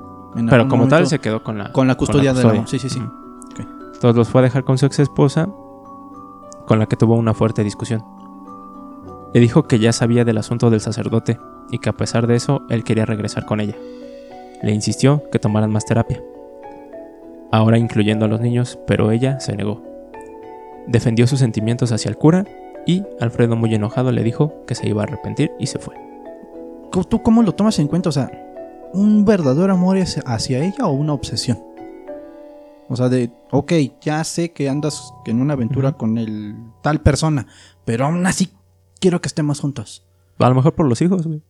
pero 0.50 0.68
como 0.68 0.86
tal 0.88 1.06
se 1.06 1.18
quedó 1.18 1.42
con 1.42 1.56
la, 1.56 1.72
Con 1.72 1.86
la 1.86 1.94
custodia 1.94 2.34
de 2.34 2.44
la. 2.44 2.50
custodia. 2.50 2.66
Sí, 2.66 2.78
sí, 2.78 2.90
sí. 2.90 3.00
Ok. 3.00 3.60
Entonces 3.60 4.16
los 4.16 4.28
fue 4.28 4.42
a 4.42 4.44
dejar 4.44 4.64
con 4.64 4.76
su 4.76 4.84
ex 4.84 4.98
esposa, 4.98 5.48
con 6.66 6.78
la 6.78 6.86
que 6.86 6.96
tuvo 6.96 7.14
una 7.14 7.32
fuerte 7.32 7.64
discusión. 7.64 8.04
Le 9.32 9.40
dijo 9.40 9.64
que 9.64 9.78
ya 9.78 9.92
sabía 9.92 10.24
del 10.24 10.38
asunto 10.38 10.70
del 10.70 10.80
sacerdote 10.80 11.38
y 11.70 11.78
que 11.78 11.88
a 11.88 11.92
pesar 11.92 12.26
de 12.26 12.36
eso 12.36 12.62
él 12.68 12.84
quería 12.84 13.06
regresar 13.06 13.46
con 13.46 13.60
ella. 13.60 13.76
Le 14.62 14.72
insistió 14.72 15.22
que 15.30 15.38
tomaran 15.38 15.70
más 15.70 15.84
terapia, 15.84 16.22
ahora 17.52 17.78
incluyendo 17.78 18.24
a 18.24 18.28
los 18.28 18.40
niños, 18.40 18.78
pero 18.86 19.10
ella 19.10 19.40
se 19.40 19.54
negó. 19.56 19.82
Defendió 20.86 21.26
sus 21.26 21.38
sentimientos 21.40 21.92
hacia 21.92 22.08
el 22.08 22.16
cura 22.16 22.44
y 22.86 23.02
Alfredo 23.20 23.56
muy 23.56 23.74
enojado 23.74 24.12
le 24.12 24.22
dijo 24.22 24.64
que 24.66 24.74
se 24.74 24.88
iba 24.88 25.02
a 25.02 25.06
arrepentir 25.06 25.50
y 25.58 25.66
se 25.66 25.78
fue. 25.78 25.94
¿Tú- 26.92 27.04
¿Tú 27.04 27.22
cómo 27.22 27.42
lo 27.42 27.52
tomas 27.52 27.78
en 27.78 27.88
cuenta? 27.88 28.08
O 28.08 28.12
sea, 28.12 28.30
¿un 28.92 29.24
verdadero 29.24 29.72
amor 29.72 29.96
es 29.96 30.20
hacia 30.24 30.64
ella 30.64 30.86
o 30.86 30.92
una 30.92 31.12
obsesión? 31.12 31.58
O 32.88 32.94
sea, 32.94 33.08
de, 33.08 33.32
ok, 33.50 33.72
ya 34.00 34.22
sé 34.22 34.52
que 34.52 34.68
andas 34.68 35.12
en 35.26 35.40
una 35.40 35.54
aventura 35.54 35.92
con 35.92 36.18
el 36.18 36.54
tal 36.82 37.00
persona, 37.00 37.48
pero 37.84 38.04
aún 38.06 38.24
así 38.26 38.50
quiero 39.00 39.20
que 39.20 39.26
estemos 39.26 39.58
juntos. 39.60 40.06
A 40.38 40.48
lo 40.48 40.54
mejor 40.54 40.74
por 40.74 40.86
los 40.86 41.02
hijos, 41.02 41.26
güey. 41.26 41.42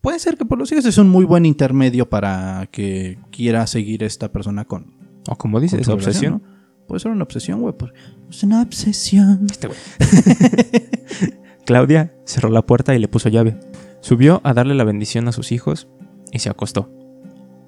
Puede 0.00 0.18
ser 0.18 0.36
que 0.36 0.44
por 0.44 0.58
los 0.58 0.70
hijos 0.72 0.84
es 0.84 0.98
un 0.98 1.08
muy 1.08 1.24
buen 1.24 1.46
intermedio 1.46 2.08
para 2.10 2.68
que 2.72 3.18
quiera 3.30 3.66
seguir 3.68 4.02
esta 4.02 4.32
persona 4.32 4.64
con, 4.64 4.94
O 5.28 5.36
como 5.36 5.60
dices, 5.60 5.86
obsesión. 5.88 6.42
Puede 6.86 7.00
ser 7.00 7.10
una 7.12 7.24
obsesión, 7.24 7.60
güey. 7.60 7.74
por- 7.76 7.92
Es 8.30 8.42
una 8.42 8.62
obsesión. 8.62 9.46
Este 9.50 9.66
güey. 9.68 9.78
Claudia 11.66 12.12
cerró 12.24 12.48
la 12.50 12.62
puerta 12.64 12.94
y 12.94 12.98
le 12.98 13.08
puso 13.08 13.28
llave. 13.28 13.58
Subió 14.00 14.40
a 14.44 14.54
darle 14.54 14.74
la 14.74 14.84
bendición 14.84 15.26
a 15.28 15.32
sus 15.32 15.50
hijos 15.52 15.88
y 16.32 16.38
se 16.38 16.48
acostó. 16.48 16.88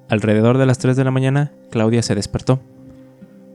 Alrededor 0.09 0.57
de 0.57 0.65
las 0.65 0.77
3 0.79 0.95
de 0.95 1.03
la 1.03 1.11
mañana, 1.11 1.51
Claudia 1.69 2.01
se 2.01 2.15
despertó. 2.15 2.61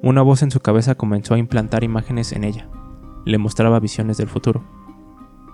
Una 0.03 0.21
voz 0.23 0.43
en 0.43 0.51
su 0.51 0.61
cabeza 0.61 0.95
comenzó 0.97 1.35
a 1.35 1.39
implantar 1.39 1.83
imágenes 1.83 2.33
en 2.33 2.45
ella. 2.45 2.69
Le 3.25 3.39
mostraba 3.39 3.81
visiones 3.81 4.19
del 4.19 4.29
futuro. 4.29 4.63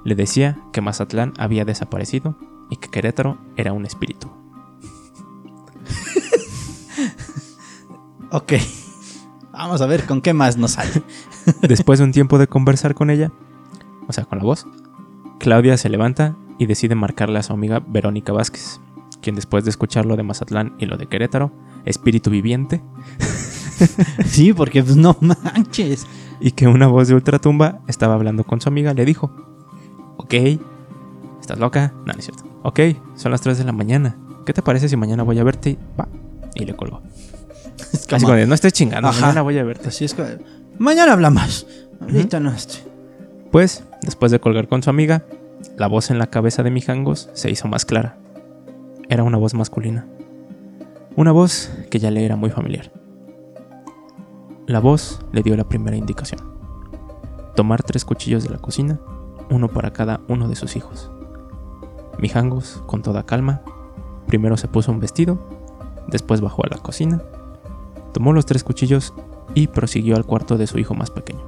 Le 0.04 0.16
decía 0.16 0.58
que 0.72 0.80
Mazatlán 0.80 1.34
había 1.38 1.64
desaparecido 1.64 2.36
y 2.68 2.76
que 2.76 2.88
Querétaro 2.90 3.38
era 3.56 3.72
un 3.72 3.86
espíritu. 3.86 4.28
Ok. 8.32 8.52
Vamos 9.62 9.82
a 9.82 9.86
ver 9.86 10.06
con 10.06 10.22
qué 10.22 10.32
más 10.32 10.56
nos 10.56 10.72
sale. 10.72 11.02
Después 11.62 11.98
de 11.98 12.06
un 12.06 12.12
tiempo 12.12 12.38
de 12.38 12.46
conversar 12.46 12.94
con 12.94 13.10
ella, 13.10 13.30
o 14.08 14.12
sea, 14.12 14.24
con 14.24 14.38
la 14.38 14.44
voz, 14.44 14.66
Claudia 15.38 15.76
se 15.76 15.90
levanta 15.90 16.34
y 16.58 16.64
decide 16.64 16.94
marcarle 16.94 17.38
a 17.38 17.42
su 17.42 17.52
amiga 17.52 17.82
Verónica 17.86 18.32
Vázquez, 18.32 18.80
quien 19.20 19.36
después 19.36 19.64
de 19.64 19.70
escuchar 19.70 20.06
lo 20.06 20.16
de 20.16 20.22
Mazatlán 20.22 20.74
y 20.78 20.86
lo 20.86 20.96
de 20.96 21.06
Querétaro, 21.06 21.52
espíritu 21.84 22.30
viviente, 22.30 22.82
Sí, 24.26 24.54
porque 24.54 24.82
pues, 24.82 24.96
no 24.96 25.16
manches. 25.20 26.06
y 26.40 26.52
que 26.52 26.66
una 26.66 26.86
voz 26.86 27.08
de 27.08 27.14
ultratumba 27.14 27.80
estaba 27.86 28.14
hablando 28.14 28.44
con 28.44 28.62
su 28.62 28.68
amiga, 28.70 28.94
le 28.94 29.04
dijo, 29.04 29.30
ok, 30.16 30.34
¿Estás 31.40 31.58
loca? 31.58 31.92
No, 32.06 32.12
no 32.12 32.18
es 32.18 32.24
cierto. 32.24 32.44
Ok, 32.62 32.80
son 33.14 33.32
las 33.32 33.40
3 33.40 33.58
de 33.58 33.64
la 33.64 33.72
mañana. 33.72 34.16
¿Qué 34.46 34.52
te 34.52 34.62
parece 34.62 34.88
si 34.88 34.96
mañana 34.96 35.22
voy 35.22 35.38
a 35.38 35.44
verte? 35.44 35.78
Va. 35.98 36.08
Y 36.54 36.64
le 36.64 36.74
colgó. 36.76 37.02
Es 37.92 38.00
Así 38.00 38.08
como- 38.08 38.22
como 38.26 38.34
de, 38.36 38.46
no 38.46 38.54
estés 38.54 38.72
chingando, 38.72 39.08
Ajá. 39.08 39.20
mañana 39.20 39.42
voy 39.42 39.58
a 39.58 39.64
verte. 39.64 39.88
Así 39.88 40.04
es 40.04 40.14
que. 40.14 40.38
Mañana 40.78 41.12
hablamos. 41.12 41.66
Ahorita 42.00 42.40
no 42.40 42.50
estoy. 42.50 42.80
Pues, 43.50 43.84
después 44.02 44.32
de 44.32 44.40
colgar 44.40 44.68
con 44.68 44.82
su 44.82 44.90
amiga, 44.90 45.24
la 45.76 45.86
voz 45.88 46.10
en 46.10 46.18
la 46.18 46.28
cabeza 46.28 46.62
de 46.62 46.70
Mijangos 46.70 47.28
se 47.34 47.50
hizo 47.50 47.68
más 47.68 47.84
clara. 47.84 48.16
Era 49.08 49.24
una 49.24 49.36
voz 49.38 49.54
masculina. 49.54 50.06
Una 51.16 51.32
voz 51.32 51.70
que 51.90 51.98
ya 51.98 52.10
le 52.10 52.24
era 52.24 52.36
muy 52.36 52.50
familiar. 52.50 52.90
La 54.66 54.78
voz 54.80 55.20
le 55.32 55.42
dio 55.42 55.56
la 55.56 55.64
primera 55.68 55.96
indicación. 55.96 56.40
Tomar 57.56 57.82
tres 57.82 58.04
cuchillos 58.04 58.44
de 58.44 58.50
la 58.50 58.58
cocina, 58.58 59.00
uno 59.50 59.68
para 59.68 59.92
cada 59.92 60.20
uno 60.28 60.48
de 60.48 60.54
sus 60.54 60.76
hijos. 60.76 61.10
Mijangos, 62.18 62.82
con 62.86 63.02
toda 63.02 63.24
calma, 63.26 63.62
primero 64.26 64.56
se 64.56 64.68
puso 64.68 64.92
un 64.92 65.00
vestido, 65.00 65.38
después 66.06 66.40
bajó 66.40 66.64
a 66.64 66.68
la 66.70 66.78
cocina, 66.78 67.20
tomó 68.12 68.32
los 68.32 68.46
tres 68.46 68.64
cuchillos 68.64 69.14
y 69.54 69.68
prosiguió 69.68 70.16
al 70.16 70.24
cuarto 70.24 70.56
de 70.56 70.66
su 70.66 70.78
hijo 70.78 70.94
más 70.94 71.10
pequeño. 71.10 71.40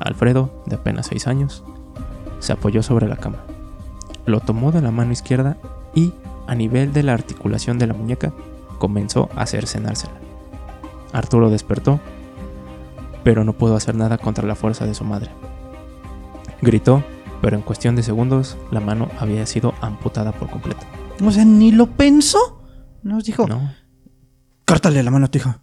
Alfredo, 0.00 0.50
de 0.66 0.76
apenas 0.76 1.06
seis 1.06 1.26
años, 1.26 1.64
se 2.38 2.52
apoyó 2.52 2.82
sobre 2.82 3.08
la 3.08 3.16
cama. 3.16 3.38
Lo 4.26 4.40
tomó 4.40 4.72
de 4.72 4.82
la 4.82 4.90
mano 4.90 5.12
izquierda 5.12 5.56
y, 5.94 6.12
a 6.46 6.54
nivel 6.54 6.92
de 6.92 7.02
la 7.02 7.14
articulación 7.14 7.78
de 7.78 7.86
la 7.86 7.94
muñeca, 7.94 8.32
comenzó 8.78 9.28
a 9.34 9.42
hacer 9.42 9.66
cenársela. 9.66 10.14
Arturo 11.12 11.50
despertó, 11.50 12.00
pero 13.24 13.44
no 13.44 13.52
pudo 13.52 13.76
hacer 13.76 13.94
nada 13.94 14.18
contra 14.18 14.46
la 14.46 14.54
fuerza 14.54 14.86
de 14.86 14.94
su 14.94 15.04
madre. 15.04 15.30
Gritó, 16.62 17.02
pero 17.40 17.56
en 17.56 17.62
cuestión 17.62 17.96
de 17.96 18.02
segundos 18.02 18.56
la 18.70 18.80
mano 18.80 19.08
había 19.18 19.46
sido 19.46 19.74
amputada 19.80 20.32
por 20.32 20.50
completo. 20.50 20.80
O 21.24 21.30
sea, 21.30 21.44
ni 21.44 21.72
lo 21.72 21.86
pensó. 21.86 22.62
Nos 23.02 23.24
dijo, 23.24 23.46
¿No? 23.46 23.72
Córtale 24.68 25.02
la 25.02 25.10
mano 25.10 25.26
a 25.26 25.30
tu 25.30 25.38
hijo. 25.38 25.54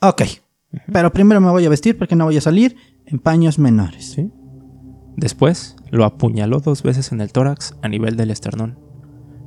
Ok. 0.00 0.22
Pero 0.90 1.12
primero 1.12 1.40
me 1.40 1.50
voy 1.50 1.66
a 1.66 1.68
vestir 1.68 1.98
porque 1.98 2.16
no 2.16 2.24
voy 2.24 2.38
a 2.38 2.40
salir 2.40 2.76
en 3.04 3.18
paños 3.18 3.58
menores. 3.58 4.12
¿Sí? 4.12 4.30
Después 5.16 5.76
lo 5.90 6.04
apuñaló 6.04 6.60
dos 6.60 6.82
veces 6.82 7.12
en 7.12 7.20
el 7.20 7.30
tórax 7.30 7.76
a 7.82 7.88
nivel 7.88 8.16
del 8.16 8.30
esternón. 8.30 8.78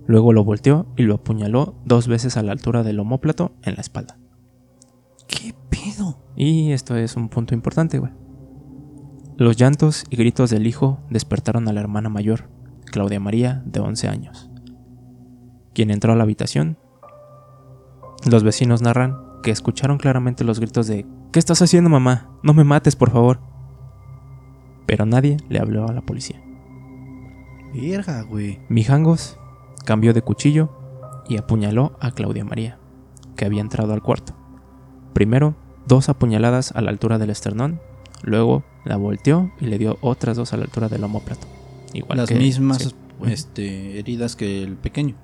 Luego 0.06 0.34
lo 0.34 0.44
volteó 0.44 0.86
y 0.96 1.04
lo 1.04 1.16
apuñaló 1.16 1.82
dos 1.84 2.08
veces 2.08 2.38
a 2.38 2.44
la 2.44 2.52
altura 2.52 2.84
del 2.84 3.00
omóplato 3.00 3.54
en 3.64 3.74
la 3.74 3.82
espalda. 3.82 4.20
¿Qué 5.28 5.56
pedo? 5.70 6.20
Y 6.36 6.72
esto 6.72 6.96
es 6.96 7.16
un 7.16 7.30
punto 7.30 7.56
importante, 7.56 7.98
güey. 7.98 8.12
Los 9.38 9.58
llantos 9.58 10.06
y 10.12 10.16
gritos 10.16 10.52
del 10.52 10.68
hijo 10.68 11.00
despertaron 11.10 11.68
a 11.68 11.74
la 11.74 11.82
hermana 11.82 12.10
mayor, 12.10 12.50
Claudia 12.86 13.20
María, 13.20 13.64
de 13.66 13.80
11 13.80 14.08
años, 14.08 14.52
quien 15.74 15.90
entró 15.90 16.14
a 16.14 16.16
la 16.16 16.24
habitación. 16.24 16.78
Los 18.26 18.44
vecinos 18.44 18.82
narran 18.82 19.18
que 19.44 19.52
escucharon 19.52 19.98
claramente 19.98 20.44
los 20.44 20.60
gritos 20.60 20.88
de 20.88 21.06
¿Qué 21.32 21.40
estás 21.40 21.62
haciendo, 21.62 21.90
mamá? 21.90 22.30
No 22.44 22.54
me 22.54 22.64
mates, 22.64 22.96
por 22.96 23.12
favor. 23.12 23.40
Pero 24.86 25.06
nadie 25.06 25.38
le 25.50 25.60
habló 25.60 25.88
a 25.88 25.94
la 25.94 26.02
policía. 26.02 26.42
Verga, 27.74 28.22
güey. 28.24 28.60
Mijangos 28.70 29.38
cambió 29.86 30.14
de 30.14 30.22
cuchillo 30.22 30.70
y 31.28 31.38
apuñaló 31.38 31.98
a 32.00 32.12
Claudia 32.12 32.46
María, 32.46 32.78
que 33.36 33.46
había 33.46 33.62
entrado 33.62 33.94
al 33.94 34.02
cuarto. 34.02 34.34
Primero, 35.14 35.56
dos 35.88 36.08
apuñaladas 36.10 36.72
a 36.72 36.82
la 36.82 36.90
altura 36.92 37.18
del 37.18 37.30
esternón, 37.32 37.82
luego 38.24 38.64
la 38.86 38.96
volteó 38.98 39.52
y 39.60 39.66
le 39.66 39.78
dio 39.78 39.98
otras 40.02 40.38
dos 40.38 40.54
a 40.54 40.58
la 40.58 40.64
altura 40.64 40.88
del 40.88 41.04
omóplato. 41.04 41.48
Igual 41.94 42.18
Las 42.20 42.30
que- 42.30 42.36
mismas 42.36 42.78
sí. 42.84 42.96
este, 43.26 44.00
heridas 44.00 44.36
que 44.36 44.64
el 44.64 44.76
pequeño. 44.78 45.16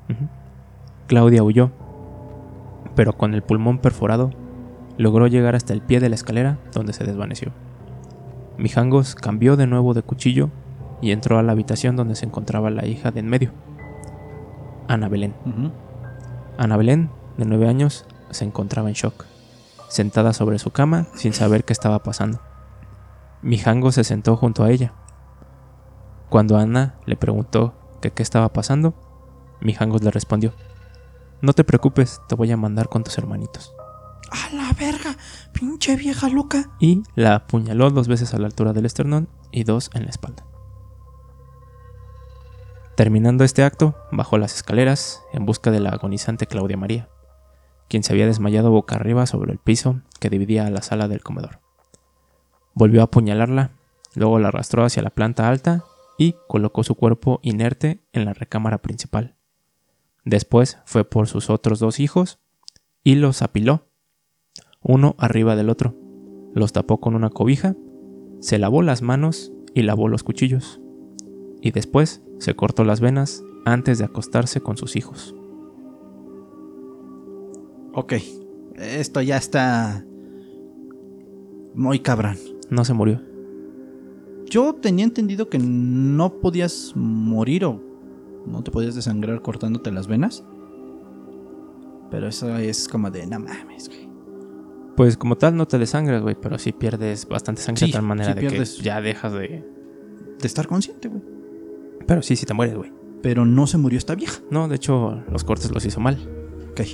Claudia 1.07 1.43
huyó, 1.43 1.71
pero 2.95 3.13
con 3.13 3.33
el 3.33 3.41
pulmón 3.41 3.79
perforado 3.79 4.31
logró 4.97 5.27
llegar 5.27 5.55
hasta 5.55 5.73
el 5.73 5.81
pie 5.81 5.99
de 5.99 6.09
la 6.09 6.15
escalera 6.15 6.57
donde 6.73 6.93
se 6.93 7.03
desvaneció. 7.03 7.51
Mijangos 8.57 9.15
cambió 9.15 9.55
de 9.55 9.67
nuevo 9.67 9.93
de 9.93 10.03
cuchillo 10.03 10.49
y 11.01 11.11
entró 11.11 11.39
a 11.39 11.43
la 11.43 11.53
habitación 11.53 11.95
donde 11.95 12.15
se 12.15 12.25
encontraba 12.25 12.69
la 12.69 12.85
hija 12.85 13.11
de 13.11 13.21
en 13.21 13.27
medio, 13.27 13.51
Ana 14.87 15.09
Belén. 15.09 15.33
Ana 16.57 16.77
Belén, 16.77 17.09
de 17.37 17.45
9 17.45 17.67
años, 17.67 18.05
se 18.29 18.45
encontraba 18.45 18.89
en 18.89 18.93
shock, 18.93 19.25
sentada 19.87 20.33
sobre 20.33 20.59
su 20.59 20.71
cama 20.71 21.07
sin 21.15 21.33
saber 21.33 21.63
qué 21.63 21.73
estaba 21.73 22.03
pasando. 22.03 22.39
Mijango 23.41 23.91
se 23.91 24.03
sentó 24.03 24.37
junto 24.37 24.63
a 24.63 24.69
ella. 24.69 24.93
Cuando 26.29 26.57
Ana 26.57 26.95
le 27.05 27.15
preguntó 27.15 27.73
que 28.01 28.11
qué 28.11 28.21
estaba 28.21 28.49
pasando, 28.49 28.93
Mijangos 29.61 30.03
le 30.03 30.11
respondió: 30.11 30.53
No 31.41 31.53
te 31.53 31.63
preocupes, 31.63 32.21
te 32.27 32.35
voy 32.35 32.51
a 32.51 32.57
mandar 32.57 32.87
con 32.87 33.03
tus 33.03 33.17
hermanitos. 33.17 33.73
¡A 34.29 34.53
la 34.55 34.71
verga! 34.73 35.17
¡Pinche 35.53 35.95
vieja 35.95 36.29
loca! 36.29 36.69
Y 36.79 37.03
la 37.15 37.35
apuñaló 37.35 37.89
dos 37.89 38.07
veces 38.07 38.33
a 38.33 38.37
la 38.37 38.45
altura 38.45 38.73
del 38.73 38.85
esternón 38.85 39.27
y 39.51 39.63
dos 39.63 39.89
en 39.93 40.03
la 40.03 40.09
espalda. 40.09 40.45
Terminando 42.95 43.43
este 43.43 43.63
acto, 43.63 43.95
bajó 44.11 44.37
las 44.37 44.55
escaleras 44.55 45.23
en 45.33 45.45
busca 45.45 45.71
de 45.71 45.79
la 45.79 45.89
agonizante 45.89 46.45
Claudia 46.45 46.77
María, 46.77 47.09
quien 47.89 48.03
se 48.03 48.13
había 48.13 48.27
desmayado 48.27 48.69
boca 48.69 48.95
arriba 48.95 49.25
sobre 49.25 49.51
el 49.51 49.57
piso 49.57 50.01
que 50.19 50.29
dividía 50.29 50.69
la 50.69 50.83
sala 50.83 51.07
del 51.07 51.23
comedor. 51.23 51.59
Volvió 52.75 53.01
a 53.01 53.05
apuñalarla, 53.05 53.71
luego 54.13 54.37
la 54.37 54.49
arrastró 54.49 54.85
hacia 54.85 55.01
la 55.01 55.09
planta 55.09 55.49
alta 55.49 55.83
y 56.17 56.35
colocó 56.47 56.83
su 56.83 56.93
cuerpo 56.93 57.39
inerte 57.41 58.05
en 58.13 58.25
la 58.25 58.33
recámara 58.33 58.77
principal. 58.77 59.35
Después 60.23 60.77
fue 60.85 61.03
por 61.03 61.27
sus 61.27 61.49
otros 61.49 61.79
dos 61.79 61.99
hijos 61.99 62.39
y 63.03 63.15
los 63.15 63.41
apiló, 63.41 63.87
uno 64.81 65.15
arriba 65.17 65.55
del 65.55 65.69
otro. 65.69 65.95
Los 66.53 66.73
tapó 66.73 66.99
con 66.99 67.15
una 67.15 67.29
cobija, 67.29 67.75
se 68.39 68.59
lavó 68.59 68.81
las 68.81 69.01
manos 69.01 69.51
y 69.73 69.83
lavó 69.83 70.07
los 70.07 70.23
cuchillos. 70.23 70.81
Y 71.61 71.71
después 71.71 72.23
se 72.39 72.55
cortó 72.55 72.83
las 72.83 73.01
venas 73.01 73.43
antes 73.65 73.99
de 73.99 74.05
acostarse 74.05 74.61
con 74.61 74.77
sus 74.77 74.95
hijos. 74.95 75.35
Ok. 77.93 78.13
Esto 78.75 79.21
ya 79.21 79.37
está. 79.37 80.05
Muy 81.75 81.99
cabrón. 81.99 82.37
No 82.69 82.83
se 82.85 82.93
murió. 82.93 83.21
Yo 84.45 84.73
tenía 84.73 85.05
entendido 85.05 85.49
que 85.49 85.59
no 85.59 86.39
podías 86.41 86.93
morir 86.95 87.65
o 87.65 87.90
no 88.45 88.63
te 88.63 88.71
podías 88.71 88.95
desangrar 88.95 89.41
cortándote 89.41 89.91
las 89.91 90.07
venas. 90.07 90.43
Pero 92.09 92.27
eso 92.27 92.55
es 92.57 92.87
como 92.87 93.09
de, 93.11 93.25
no 93.27 93.39
mames, 93.39 93.87
güey. 93.87 94.09
Pues 94.97 95.17
como 95.17 95.37
tal 95.37 95.55
no 95.55 95.67
te 95.67 95.77
desangras, 95.79 96.21
güey, 96.21 96.35
pero 96.39 96.57
sí 96.59 96.71
pierdes 96.73 97.27
bastante 97.27 97.61
sangre 97.61 97.79
Sí, 97.79 97.85
de 97.87 97.93
tal 97.93 98.03
manera 98.03 98.29
sí 98.29 98.35
de 98.35 98.41
pierdes. 98.41 98.75
que 98.75 98.83
ya 98.83 99.01
dejas 99.01 99.33
de... 99.33 99.65
De 100.39 100.47
estar 100.47 100.67
consciente, 100.67 101.07
güey. 101.07 101.21
Pero 102.05 102.21
sí, 102.21 102.35
sí 102.35 102.45
te 102.45 102.53
mueres, 102.53 102.75
güey. 102.75 102.91
Pero 103.21 103.45
no 103.45 103.67
se 103.67 103.77
murió 103.77 103.97
esta 103.97 104.15
vieja. 104.15 104.41
No, 104.49 104.67
de 104.67 104.75
hecho, 104.75 105.23
los 105.31 105.43
cortes 105.43 105.71
los 105.71 105.85
hizo 105.85 105.99
mal. 105.99 106.17
Ok. 106.71 106.81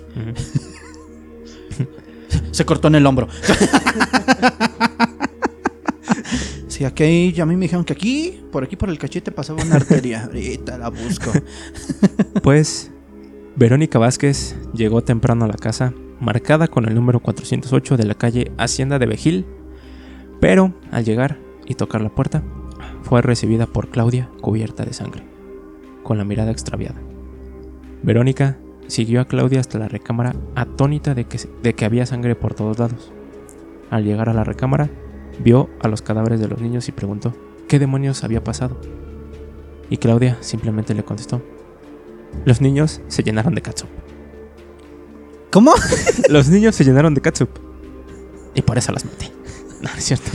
Se 2.51 2.65
cortó 2.65 2.88
en 2.89 2.95
el 2.95 3.05
hombro. 3.05 3.27
Sí, 6.78 6.86
aquí, 6.86 7.34
a 7.42 7.46
mí 7.48 7.56
me 7.56 7.63
dijeron 7.66 7.84
que 7.84 7.94
aquí, 7.94 8.40
por 8.52 8.63
aquí 8.63 8.76
por 8.76 8.90
el 8.90 9.00
cachete 9.00 9.32
pasaba 9.32 9.63
una 9.63 9.78
arteria. 9.78 10.24
Ahorita 10.26 10.78
la 10.78 10.90
busco. 10.90 11.32
Pues 12.44 12.92
Verónica 13.56 13.98
Vázquez 13.98 14.56
llegó 14.76 15.02
temprano 15.02 15.46
a 15.46 15.48
la 15.48 15.56
casa, 15.56 15.96
marcada 16.20 16.68
con 16.68 16.88
el 16.88 16.94
número 16.94 17.20
408 17.20 17.98
de 17.98 18.06
la 18.06 18.13
calle 18.13 18.52
Hacienda 18.60 19.00
de 19.00 19.08
Vejil, 19.08 19.48
pero 20.40 20.76
al 20.92 21.04
llegar 21.04 21.40
y 21.66 21.74
tocar 21.74 22.02
la 22.02 22.13
puerta, 22.13 22.44
fue 23.02 23.24
recibida 23.24 23.66
por 23.66 23.90
Claudia 23.90 24.30
cubierta 24.40 24.86
de 24.86 24.94
sangre, 24.94 25.24
con 26.04 26.20
la 26.20 26.26
mirada 26.26 26.52
extraviada. 26.52 27.02
Verónica 28.04 28.60
siguió 28.86 29.22
a 29.22 29.26
Claudia 29.26 29.62
hasta 29.62 29.80
la 29.80 29.88
recámara 29.88 30.36
atónita 30.54 31.16
de 31.16 31.26
que, 31.26 31.40
de 31.63 31.74
que 31.74 31.86
había 31.86 32.06
sangre 32.06 32.36
por 32.36 32.54
todos 32.54 32.78
lados. 32.78 33.12
Al 33.90 34.04
llegar 34.04 34.30
a 34.30 34.34
la 34.34 34.44
recámara, 34.44 34.92
vio 35.39 35.69
a 35.80 35.88
los 35.88 36.02
cadáveres 36.02 36.39
de 36.39 36.47
los 36.47 36.62
niños 36.62 36.88
y 36.88 36.91
preguntó 36.91 37.34
qué 37.67 37.80
demonios 37.80 38.23
había 38.23 38.43
pasado. 38.43 38.80
Y 39.89 39.97
Claudia 39.97 40.38
simplemente 40.41 40.93
le 40.93 41.04
contestó, 41.04 41.41
los 42.45 42.62
niños 42.62 43.02
se 43.08 43.23
llenaron 43.23 43.56
de 43.56 43.62
catsup. 43.62 43.89
¿Cómo? 45.52 45.73
Los 46.30 46.50
niños 46.50 46.76
se 46.76 46.84
llenaron 46.84 47.13
de 47.13 47.21
catsup. 47.21 47.50
Y 48.54 48.62
por 48.62 48.78
eso 48.78 48.91
los 48.91 49.06
maté. 49.06 49.32
No, 49.82 49.89
es 49.95 50.04
cierto. 50.04 50.32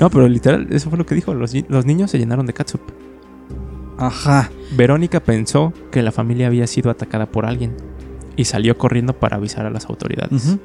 No, 0.00 0.08
pero 0.08 0.28
literal, 0.28 0.68
eso 0.70 0.88
fue 0.88 0.98
lo 0.98 1.04
que 1.04 1.16
dijo. 1.16 1.34
Los, 1.34 1.52
los 1.68 1.84
niños 1.84 2.12
se 2.12 2.18
llenaron 2.18 2.46
de 2.46 2.52
catsup. 2.52 2.80
Ajá. 3.98 4.50
Verónica 4.76 5.20
pensó 5.20 5.72
que 5.90 6.00
la 6.02 6.12
familia 6.12 6.46
había 6.46 6.66
sido 6.66 6.90
atacada 6.90 7.26
por 7.26 7.44
alguien 7.44 7.76
y 8.36 8.44
salió 8.44 8.78
corriendo 8.78 9.12
para 9.18 9.36
avisar 9.36 9.66
a 9.66 9.70
las 9.70 9.86
autoridades, 9.86 10.58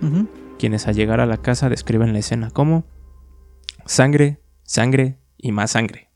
quienes 0.57 0.87
al 0.87 0.95
llegar 0.95 1.19
a 1.19 1.25
la 1.25 1.37
casa 1.37 1.69
describen 1.69 2.13
la 2.13 2.19
escena 2.19 2.49
como 2.51 2.85
sangre, 3.89 4.39
sangre 4.61 5.17
y 5.35 5.51
más 5.51 5.71
sangre. 5.71 6.11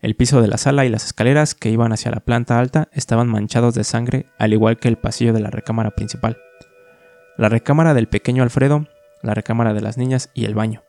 El 0.00 0.16
piso 0.16 0.40
de 0.40 0.48
la 0.48 0.56
sala 0.56 0.86
y 0.86 0.88
las 0.88 1.04
escaleras 1.04 1.54
que 1.54 1.68
iban 1.68 1.92
hacia 1.92 2.10
la 2.10 2.20
planta 2.20 2.58
alta 2.58 2.88
estaban 2.92 3.28
manchados 3.28 3.74
de 3.74 3.84
sangre, 3.84 4.26
al 4.38 4.54
igual 4.54 4.78
que 4.78 4.88
el 4.88 4.96
pasillo 4.96 5.34
de 5.34 5.40
la 5.40 5.50
recámara 5.50 5.90
principal. 5.90 6.38
La 7.36 7.50
recámara 7.50 7.92
del 7.92 8.08
pequeño 8.08 8.42
Alfredo, 8.42 8.86
la 9.22 9.34
recámara 9.34 9.74
de 9.74 9.82
las 9.82 9.98
niñas 9.98 10.30
y 10.32 10.46
el 10.46 10.54
baño. 10.54 10.82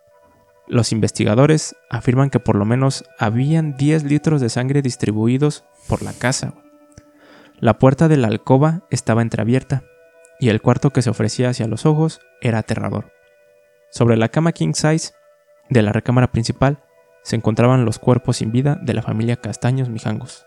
Los 0.65 0.93
investigadores 0.93 1.75
afirman 1.89 2.29
que 2.29 2.39
por 2.39 2.55
lo 2.55 2.63
menos 2.63 3.03
habían 3.19 3.75
10 3.75 4.05
litros 4.05 4.39
de 4.39 4.47
sangre 4.47 4.81
distribuidos 4.81 5.65
por 5.89 6.03
la 6.03 6.13
casa. 6.13 6.53
La 7.59 7.79
puerta 7.79 8.07
de 8.07 8.15
la 8.15 8.27
alcoba 8.27 8.87
estaba 8.91 9.21
entreabierta 9.21 9.83
y 10.39 10.47
el 10.47 10.61
cuarto 10.61 10.91
que 10.91 11.01
se 11.01 11.09
ofrecía 11.09 11.49
hacia 11.49 11.67
los 11.67 11.85
ojos 11.85 12.21
era 12.39 12.59
aterrador. 12.59 13.11
Sobre 13.91 14.15
la 14.15 14.29
cama 14.29 14.53
king 14.53 14.73
size 14.73 15.11
de 15.69 15.81
la 15.81 15.91
recámara 15.91 16.31
principal 16.31 16.79
se 17.23 17.35
encontraban 17.35 17.85
los 17.85 17.99
cuerpos 17.99 18.37
sin 18.37 18.51
vida 18.51 18.77
de 18.81 18.93
la 18.93 19.01
familia 19.01 19.37
Castaños 19.37 19.89
Mijangos, 19.89 20.45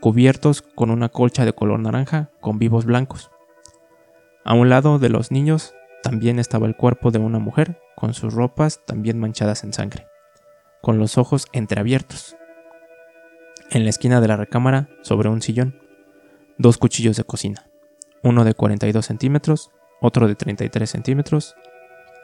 cubiertos 0.00 0.62
con 0.62 0.90
una 0.90 1.08
colcha 1.08 1.44
de 1.44 1.52
color 1.52 1.80
naranja 1.80 2.30
con 2.40 2.58
vivos 2.58 2.84
blancos. 2.84 3.30
A 4.44 4.54
un 4.54 4.68
lado 4.68 4.98
de 4.98 5.08
los 5.08 5.30
niños 5.30 5.74
también 6.02 6.38
estaba 6.38 6.66
el 6.66 6.76
cuerpo 6.76 7.10
de 7.10 7.18
una 7.18 7.38
mujer 7.38 7.80
con 7.96 8.14
sus 8.14 8.34
ropas 8.34 8.80
también 8.86 9.18
manchadas 9.18 9.64
en 9.64 9.72
sangre, 9.72 10.06
con 10.82 10.98
los 10.98 11.18
ojos 11.18 11.46
entreabiertos. 11.52 12.36
En 13.70 13.84
la 13.84 13.90
esquina 13.90 14.20
de 14.20 14.28
la 14.28 14.36
recámara, 14.36 14.88
sobre 15.02 15.28
un 15.28 15.42
sillón, 15.42 15.80
dos 16.58 16.78
cuchillos 16.78 17.16
de 17.16 17.24
cocina, 17.24 17.68
uno 18.22 18.44
de 18.44 18.54
42 18.54 19.04
centímetros, 19.04 19.70
otro 20.00 20.28
de 20.28 20.34
33 20.34 20.88
centímetros, 20.88 21.54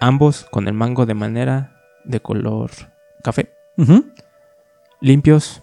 ambos 0.01 0.45
con 0.51 0.69
el 0.69 0.75
mango 0.75 1.07
de 1.07 1.15
manera 1.15 1.72
de 2.05 2.21
color 2.21 2.71
café 3.23 3.53
Limpios, 5.01 5.63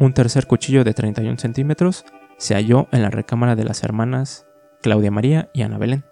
un 0.00 0.14
tercer 0.14 0.46
cuchillo 0.46 0.82
de 0.82 0.94
31 0.94 1.38
centímetros 1.38 2.04
se 2.38 2.54
halló 2.54 2.88
en 2.90 3.02
la 3.02 3.10
recámara 3.10 3.54
de 3.54 3.64
las 3.64 3.84
hermanas 3.84 4.46
Claudia 4.82 5.12
María 5.12 5.48
y 5.52 5.62
Ana 5.62 5.78
Belén, 5.78 6.04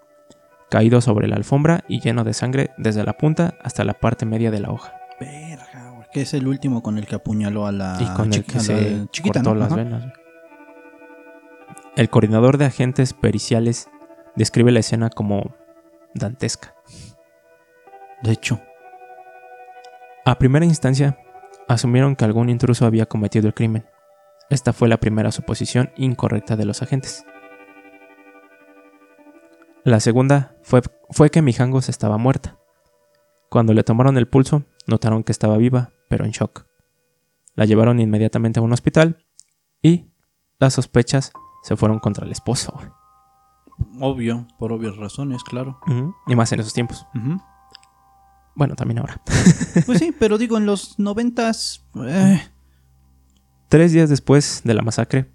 caído 0.70 1.01
sobre 1.01 1.27
la 1.27 1.37
alfombra 1.37 1.85
y 1.88 2.01
lleno 2.01 2.22
de 2.22 2.35
sangre 2.35 2.70
desde 2.77 3.03
la 3.03 3.14
punta 3.14 3.55
hasta 3.62 3.85
la 3.85 3.94
parte 3.94 4.27
media 4.27 4.51
de 4.51 4.61
la 4.61 4.70
hoja. 4.70 4.94
Verga, 5.18 6.07
Que 6.12 6.22
es 6.22 6.35
el 6.35 6.46
último 6.46 6.83
con 6.83 6.98
el 6.98 7.07
que 7.07 7.16
apuñaló 7.16 7.66
a 7.66 7.72
la, 7.72 7.98
y 8.01 8.07
con 8.16 8.33
el 8.33 8.44
que 8.44 8.61
se 8.61 9.07
chiquita, 9.11 9.42
cortó 9.42 9.57
las 9.57 9.75
venas. 9.75 10.12
El 11.96 12.09
coordinador 12.09 12.59
de 12.59 12.66
agentes 12.66 13.12
periciales 13.12 13.88
describe 14.37 14.70
la 14.70 14.81
escena 14.81 15.11
como 15.11 15.55
dantesca. 16.14 16.75
De 18.22 18.33
hecho. 18.33 18.61
A 20.24 20.38
primera 20.38 20.64
instancia, 20.64 21.18
asumieron 21.68 22.14
que 22.14 22.24
algún 22.24 22.48
intruso 22.48 22.87
había 22.87 23.06
cometido 23.06 23.48
el 23.48 23.54
crimen. 23.54 23.87
Esta 24.50 24.72
fue 24.72 24.88
la 24.88 24.98
primera 24.98 25.32
suposición 25.32 25.90
incorrecta 25.96 26.56
de 26.56 26.64
los 26.64 26.80
agentes. 26.80 27.24
La 29.85 29.98
segunda 29.98 30.54
fue, 30.62 30.82
fue 31.11 31.30
que 31.30 31.42
Mijangos 31.42 31.88
estaba 31.88 32.18
muerta. 32.18 32.56
Cuando 33.50 33.74
le 33.74 33.82
tomaron 33.82 34.16
el 34.16 34.28
pulso, 34.28 34.62
notaron 34.87 35.24
que 35.24 35.32
estaba 35.32 35.56
viva, 35.56 35.90
pero 36.08 36.24
en 36.24 36.30
shock. 36.30 36.66
La 37.54 37.64
llevaron 37.64 37.98
inmediatamente 37.98 38.61
a 38.61 38.62
un 38.62 38.72
hospital 38.72 39.26
y 39.82 40.12
las 40.61 40.74
sospechas 40.74 41.32
se 41.64 41.76
fueron 41.76 41.98
contra 41.98 42.24
el 42.24 42.32
esposo. 42.32 42.78
Obvio, 44.00 44.46
por 44.58 44.72
obvias 44.72 44.96
razones, 44.96 45.42
claro. 45.42 45.80
Y 46.28 46.37
más 46.37 46.52
en 46.52 46.61
esos 46.61 46.72
tiempos. 46.72 47.06
Bueno, 48.55 48.75
también 48.77 48.99
ahora. 48.99 49.21
pues 49.87 49.99
sí, 49.99 50.15
pero 50.19 50.38
digo, 50.38 50.59
en 50.59 50.67
los 50.67 50.99
noventas... 50.99 51.85
Eh. 52.07 52.43
Tres 53.69 53.93
días 53.93 54.11
después 54.11 54.61
de 54.65 54.75
la 54.75 54.83
masacre, 54.83 55.31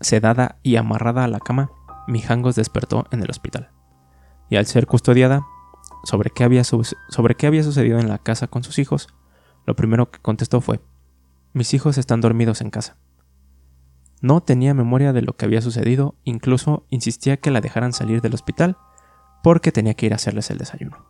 sedada 0.00 0.58
y 0.62 0.76
amarrada 0.76 1.24
a 1.24 1.28
la 1.28 1.40
cama, 1.40 1.70
Mijangos 2.06 2.56
despertó 2.56 3.06
en 3.10 3.22
el 3.22 3.30
hospital. 3.30 3.70
Y 4.50 4.56
al 4.56 4.66
ser 4.66 4.86
custodiada 4.86 5.46
sobre 6.04 6.30
qué, 6.30 6.44
había 6.44 6.64
sobre 6.64 7.34
qué 7.36 7.46
había 7.46 7.62
sucedido 7.62 7.98
en 7.98 8.08
la 8.08 8.18
casa 8.18 8.48
con 8.48 8.62
sus 8.64 8.78
hijos, 8.78 9.08
lo 9.66 9.76
primero 9.76 10.10
que 10.10 10.18
contestó 10.18 10.60
fue, 10.60 10.80
mis 11.52 11.72
hijos 11.74 11.98
están 11.98 12.20
dormidos 12.20 12.60
en 12.60 12.70
casa. 12.70 12.96
No 14.20 14.42
tenía 14.42 14.74
memoria 14.74 15.12
de 15.12 15.22
lo 15.22 15.36
que 15.36 15.46
había 15.46 15.62
sucedido, 15.62 16.14
incluso 16.24 16.86
insistía 16.90 17.38
que 17.38 17.50
la 17.50 17.60
dejaran 17.60 17.92
salir 17.92 18.20
del 18.20 18.34
hospital 18.34 18.76
porque 19.42 19.72
tenía 19.72 19.94
que 19.94 20.06
ir 20.06 20.12
a 20.12 20.16
hacerles 20.16 20.50
el 20.50 20.58
desayuno. 20.58 21.06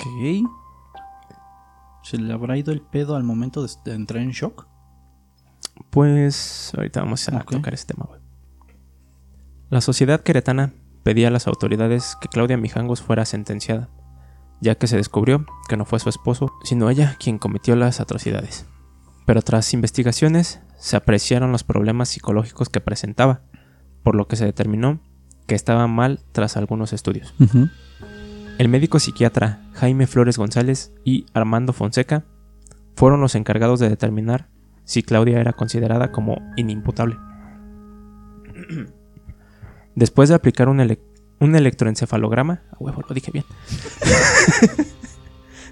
Ok. 0.00 0.50
¿Se 2.02 2.16
le 2.16 2.32
habrá 2.32 2.56
ido 2.56 2.72
el 2.72 2.80
pedo 2.80 3.16
al 3.16 3.24
momento 3.24 3.66
de, 3.66 3.94
entrar 3.94 4.22
en 4.22 4.30
shock? 4.30 4.66
Pues 5.90 6.72
ahorita 6.76 7.00
vamos 7.00 7.28
a 7.28 7.40
tocar 7.40 7.74
ese 7.74 7.86
tema. 7.86 8.08
La 9.68 9.80
sociedad 9.80 10.20
queretana 10.20 10.72
pedía 11.02 11.28
a 11.28 11.30
las 11.30 11.46
autoridades 11.46 12.16
que 12.20 12.28
Claudia 12.28 12.56
Mijangos 12.56 13.02
fuera 13.02 13.24
sentenciada, 13.24 13.88
ya 14.60 14.74
que 14.74 14.86
se 14.86 14.96
descubrió 14.96 15.46
que 15.68 15.76
no 15.76 15.84
fue 15.84 16.00
su 16.00 16.08
esposo, 16.08 16.52
sino 16.64 16.90
ella 16.90 17.16
quien 17.18 17.38
cometió 17.38 17.76
las 17.76 18.00
atrocidades. 18.00 18.66
Pero 19.26 19.42
tras 19.42 19.72
investigaciones 19.72 20.60
se 20.76 20.96
apreciaron 20.96 21.52
los 21.52 21.64
problemas 21.64 22.08
psicológicos 22.08 22.68
que 22.68 22.80
presentaba, 22.80 23.42
por 24.02 24.16
lo 24.16 24.26
que 24.26 24.36
se 24.36 24.44
determinó 24.44 25.00
que 25.46 25.54
estaba 25.54 25.86
mal 25.86 26.20
tras 26.32 26.56
algunos 26.56 26.92
estudios. 26.92 27.34
El 28.60 28.68
médico 28.68 28.98
psiquiatra 28.98 29.62
Jaime 29.72 30.06
Flores 30.06 30.36
González 30.36 30.92
y 31.02 31.24
Armando 31.32 31.72
Fonseca 31.72 32.26
fueron 32.94 33.22
los 33.22 33.34
encargados 33.34 33.80
de 33.80 33.88
determinar 33.88 34.50
si 34.84 35.02
Claudia 35.02 35.40
era 35.40 35.54
considerada 35.54 36.12
como 36.12 36.36
inimputable. 36.58 37.16
Después 39.94 40.28
de 40.28 40.34
aplicar 40.34 40.68
un, 40.68 40.78
electroencefalograma, 41.40 42.64
a 42.70 42.76
huevo, 42.78 43.02
lo 43.08 43.14
dije 43.14 43.30
bien. 43.32 43.46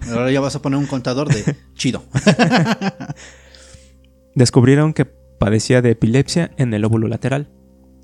Ahora 0.11 0.31
ya 0.31 0.41
vas 0.41 0.57
a 0.57 0.63
poner 0.63 0.79
un 0.79 0.87
contador 0.87 1.29
de 1.29 1.57
chido. 1.75 2.05
Descubrieron 4.35 4.95
que 4.95 5.05
padecía 5.05 5.83
de 5.83 5.91
epilepsia 5.91 6.53
en 6.57 6.73
el 6.73 6.81
lóbulo 6.81 7.07
lateral 7.07 7.51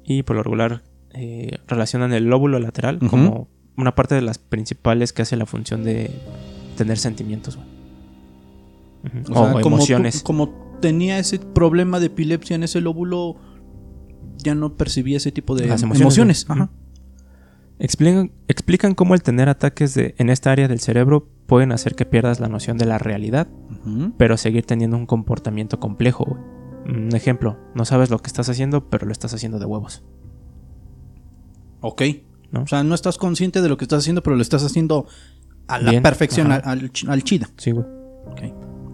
y 0.04 0.24
por 0.24 0.36
lo 0.36 0.42
regular 0.42 0.82
eh, 1.14 1.56
relacionan 1.68 2.12
el 2.12 2.24
lóbulo 2.24 2.58
lateral 2.58 2.98
como 3.08 3.48
una 3.76 3.94
parte 3.94 4.14
de 4.14 4.22
las 4.22 4.38
principales 4.38 5.12
que 5.12 5.22
hace 5.22 5.36
la 5.36 5.46
función 5.46 5.84
de 5.84 6.10
tener 6.76 6.98
sentimientos, 6.98 7.58
O, 9.34 9.58
emociones. 9.60 10.22
como 10.22 10.76
tenía 10.80 11.18
ese 11.18 11.38
problema 11.38 12.00
de 12.00 12.06
epilepsia 12.06 12.56
en 12.56 12.62
ese 12.62 12.80
lóbulo, 12.80 13.36
ya 14.38 14.54
no 14.54 14.76
percibía 14.76 15.16
ese 15.16 15.32
tipo 15.32 15.54
de 15.54 15.66
emociones. 15.66 16.46
Explican, 17.78 18.30
explican, 18.46 18.94
cómo 18.94 19.14
el 19.14 19.22
tener 19.22 19.48
ataques 19.48 19.94
de, 19.94 20.14
en 20.18 20.30
esta 20.30 20.52
área 20.52 20.68
del 20.68 20.78
cerebro 20.78 21.28
pueden 21.46 21.72
hacer 21.72 21.96
que 21.96 22.06
pierdas 22.06 22.38
la 22.38 22.48
noción 22.48 22.78
de 22.78 22.86
la 22.86 22.98
realidad, 22.98 23.48
pero 24.16 24.36
seguir 24.36 24.64
teniendo 24.64 24.96
un 24.96 25.06
comportamiento 25.06 25.80
complejo. 25.80 26.38
Un 26.86 27.14
ejemplo, 27.14 27.58
no 27.74 27.84
sabes 27.84 28.10
lo 28.10 28.18
que 28.18 28.28
estás 28.28 28.48
haciendo, 28.48 28.88
pero 28.90 29.06
lo 29.06 29.12
estás 29.12 29.34
haciendo 29.34 29.58
de 29.58 29.64
huevos. 29.64 30.04
Ok. 31.80 32.02
O 32.62 32.66
sea, 32.66 32.84
no 32.84 32.94
estás 32.94 33.18
consciente 33.18 33.60
de 33.62 33.68
lo 33.68 33.76
que 33.76 33.84
estás 33.84 34.00
haciendo, 34.00 34.22
pero 34.22 34.36
lo 34.36 34.42
estás 34.42 34.64
haciendo 34.64 35.06
a 35.66 35.78
la 35.78 36.00
perfección, 36.02 36.52
al, 36.52 36.90
chido. 36.90 37.46
Sí, 37.56 37.70
güey. 37.70 37.86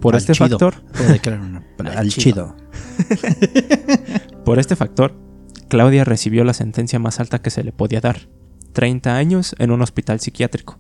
Por 0.01 0.17
este 0.17 0.35
factor. 0.35 0.75
al 1.85 2.09
chido. 2.09 2.57
Por 4.45 4.59
este 4.59 4.75
factor, 4.77 5.15
Claudia 5.69 6.05
recibió 6.05 6.45
la 6.45 6.55
sentencia 6.55 6.99
más 6.99 7.21
alta 7.21 7.43
que 7.43 7.51
se 7.51 7.63
le 7.63 7.73
podía 7.73 8.01
dar: 8.01 8.29
30 8.73 9.17
años 9.17 9.55
en 9.59 9.71
un 9.71 9.83
hospital 9.83 10.21
psiquiátrico. 10.21 10.79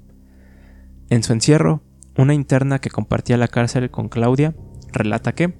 En 1.10 1.22
su 1.22 1.32
encierro, 1.32 1.82
una 2.16 2.34
interna 2.34 2.80
que 2.80 2.90
compartía 2.90 3.36
la 3.36 3.48
cárcel 3.48 3.90
con 3.90 4.08
Claudia 4.08 4.54
relata 4.92 5.32
que 5.34 5.54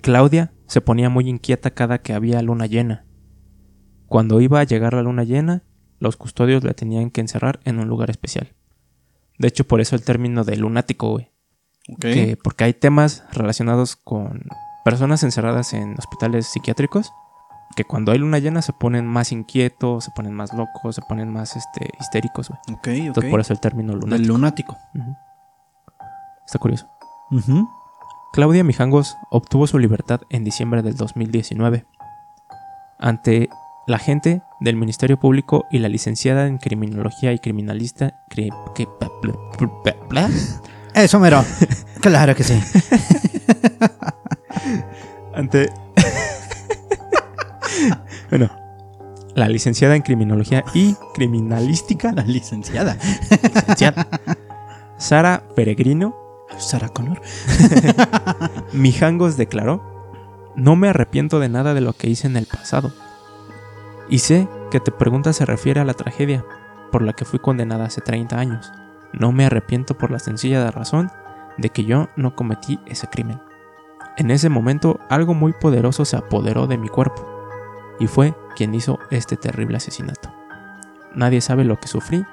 Claudia 0.00 0.52
se 0.66 0.80
ponía 0.80 1.08
muy 1.08 1.28
inquieta 1.28 1.70
cada 1.70 1.98
que 1.98 2.12
había 2.12 2.42
luna 2.42 2.66
llena. 2.66 3.04
Cuando 4.08 4.40
iba 4.40 4.60
a 4.60 4.64
llegar 4.64 4.94
la 4.94 5.02
luna 5.02 5.24
llena, 5.24 5.62
los 6.00 6.16
custodios 6.16 6.64
la 6.64 6.74
tenían 6.74 7.10
que 7.10 7.20
encerrar 7.20 7.60
en 7.64 7.78
un 7.78 7.88
lugar 7.88 8.10
especial. 8.10 8.54
De 9.38 9.48
hecho, 9.48 9.64
por 9.66 9.80
eso 9.80 9.94
el 9.94 10.02
término 10.02 10.44
de 10.44 10.56
lunático, 10.56 11.10
güey. 11.10 11.30
porque 12.42 12.64
hay 12.64 12.74
temas 12.74 13.24
relacionados 13.32 13.96
con 13.96 14.42
personas 14.84 15.22
encerradas 15.22 15.74
en 15.74 15.94
hospitales 15.98 16.46
psiquiátricos 16.46 17.12
que 17.76 17.84
cuando 17.84 18.12
hay 18.12 18.18
luna 18.18 18.38
llena 18.38 18.62
se 18.62 18.72
ponen 18.72 19.06
más 19.06 19.30
inquietos, 19.30 20.04
se 20.04 20.10
ponen 20.10 20.34
más 20.34 20.52
locos, 20.52 20.96
se 20.96 21.02
ponen 21.02 21.32
más 21.32 21.56
este, 21.56 21.88
histéricos, 22.00 22.48
güey. 22.48 22.60
Entonces 23.06 23.30
por 23.30 23.40
eso 23.40 23.52
el 23.52 23.60
término 23.60 23.94
lunático. 23.94 24.28
lunático. 24.28 24.78
Está 26.44 26.58
curioso. 26.58 26.88
Claudia 28.32 28.64
Mijangos 28.64 29.16
obtuvo 29.30 29.66
su 29.66 29.78
libertad 29.78 30.22
en 30.30 30.44
diciembre 30.44 30.82
del 30.82 30.96
2019. 30.96 31.86
Ante 32.98 33.48
la 33.88 33.98
gente 33.98 34.42
del 34.60 34.76
Ministerio 34.76 35.18
Público 35.18 35.66
y 35.70 35.78
la 35.78 35.88
licenciada 35.88 36.46
en 36.46 36.58
Criminología 36.58 37.32
y 37.32 37.38
Criminalista. 37.38 38.20
Eso, 40.94 41.18
mero. 41.18 41.44
claro 42.00 42.36
que 42.36 42.44
sí. 42.44 42.60
Ante. 45.34 45.72
bueno, 48.30 48.50
la 49.34 49.48
licenciada 49.48 49.96
en 49.96 50.02
criminología 50.02 50.64
y 50.74 50.94
criminalística, 51.14 52.12
La 52.12 52.24
licenciada. 52.24 52.96
licenciada 53.30 54.06
Sara 54.98 55.42
Peregrino 55.56 56.14
Sara 56.58 56.88
Connor. 56.88 57.22
Mijangos 58.72 59.36
declaró: 59.36 59.80
No 60.56 60.76
me 60.76 60.88
arrepiento 60.88 61.40
de 61.40 61.48
nada 61.48 61.72
de 61.72 61.80
lo 61.80 61.94
que 61.94 62.10
hice 62.10 62.26
en 62.26 62.36
el 62.36 62.46
pasado. 62.46 62.92
Y 64.08 64.20
sé 64.20 64.48
que 64.70 64.80
tu 64.80 64.92
pregunta 64.92 65.32
se 65.32 65.44
refiere 65.44 65.80
a 65.80 65.84
la 65.84 65.94
tragedia 65.94 66.44
por 66.90 67.02
la 67.02 67.12
que 67.12 67.24
fui 67.24 67.38
condenada 67.38 67.84
hace 67.84 68.00
30 68.00 68.38
años. 68.38 68.72
No 69.12 69.32
me 69.32 69.44
arrepiento 69.44 69.96
por 69.96 70.10
la 70.10 70.18
sencilla 70.18 70.70
razón 70.70 71.10
de 71.58 71.70
que 71.70 71.84
yo 71.84 72.08
no 72.16 72.34
cometí 72.34 72.78
ese 72.86 73.08
crimen. 73.08 73.40
En 74.16 74.30
ese 74.30 74.48
momento 74.48 74.98
algo 75.08 75.34
muy 75.34 75.52
poderoso 75.52 76.04
se 76.04 76.16
apoderó 76.16 76.66
de 76.66 76.78
mi 76.78 76.88
cuerpo 76.88 77.26
y 78.00 78.06
fue 78.06 78.34
quien 78.56 78.74
hizo 78.74 78.98
este 79.10 79.36
terrible 79.36 79.76
asesinato. 79.76 80.32
Nadie 81.14 81.40
sabe 81.40 81.64
lo 81.64 81.78
que 81.78 81.88
sufrí 81.88 82.24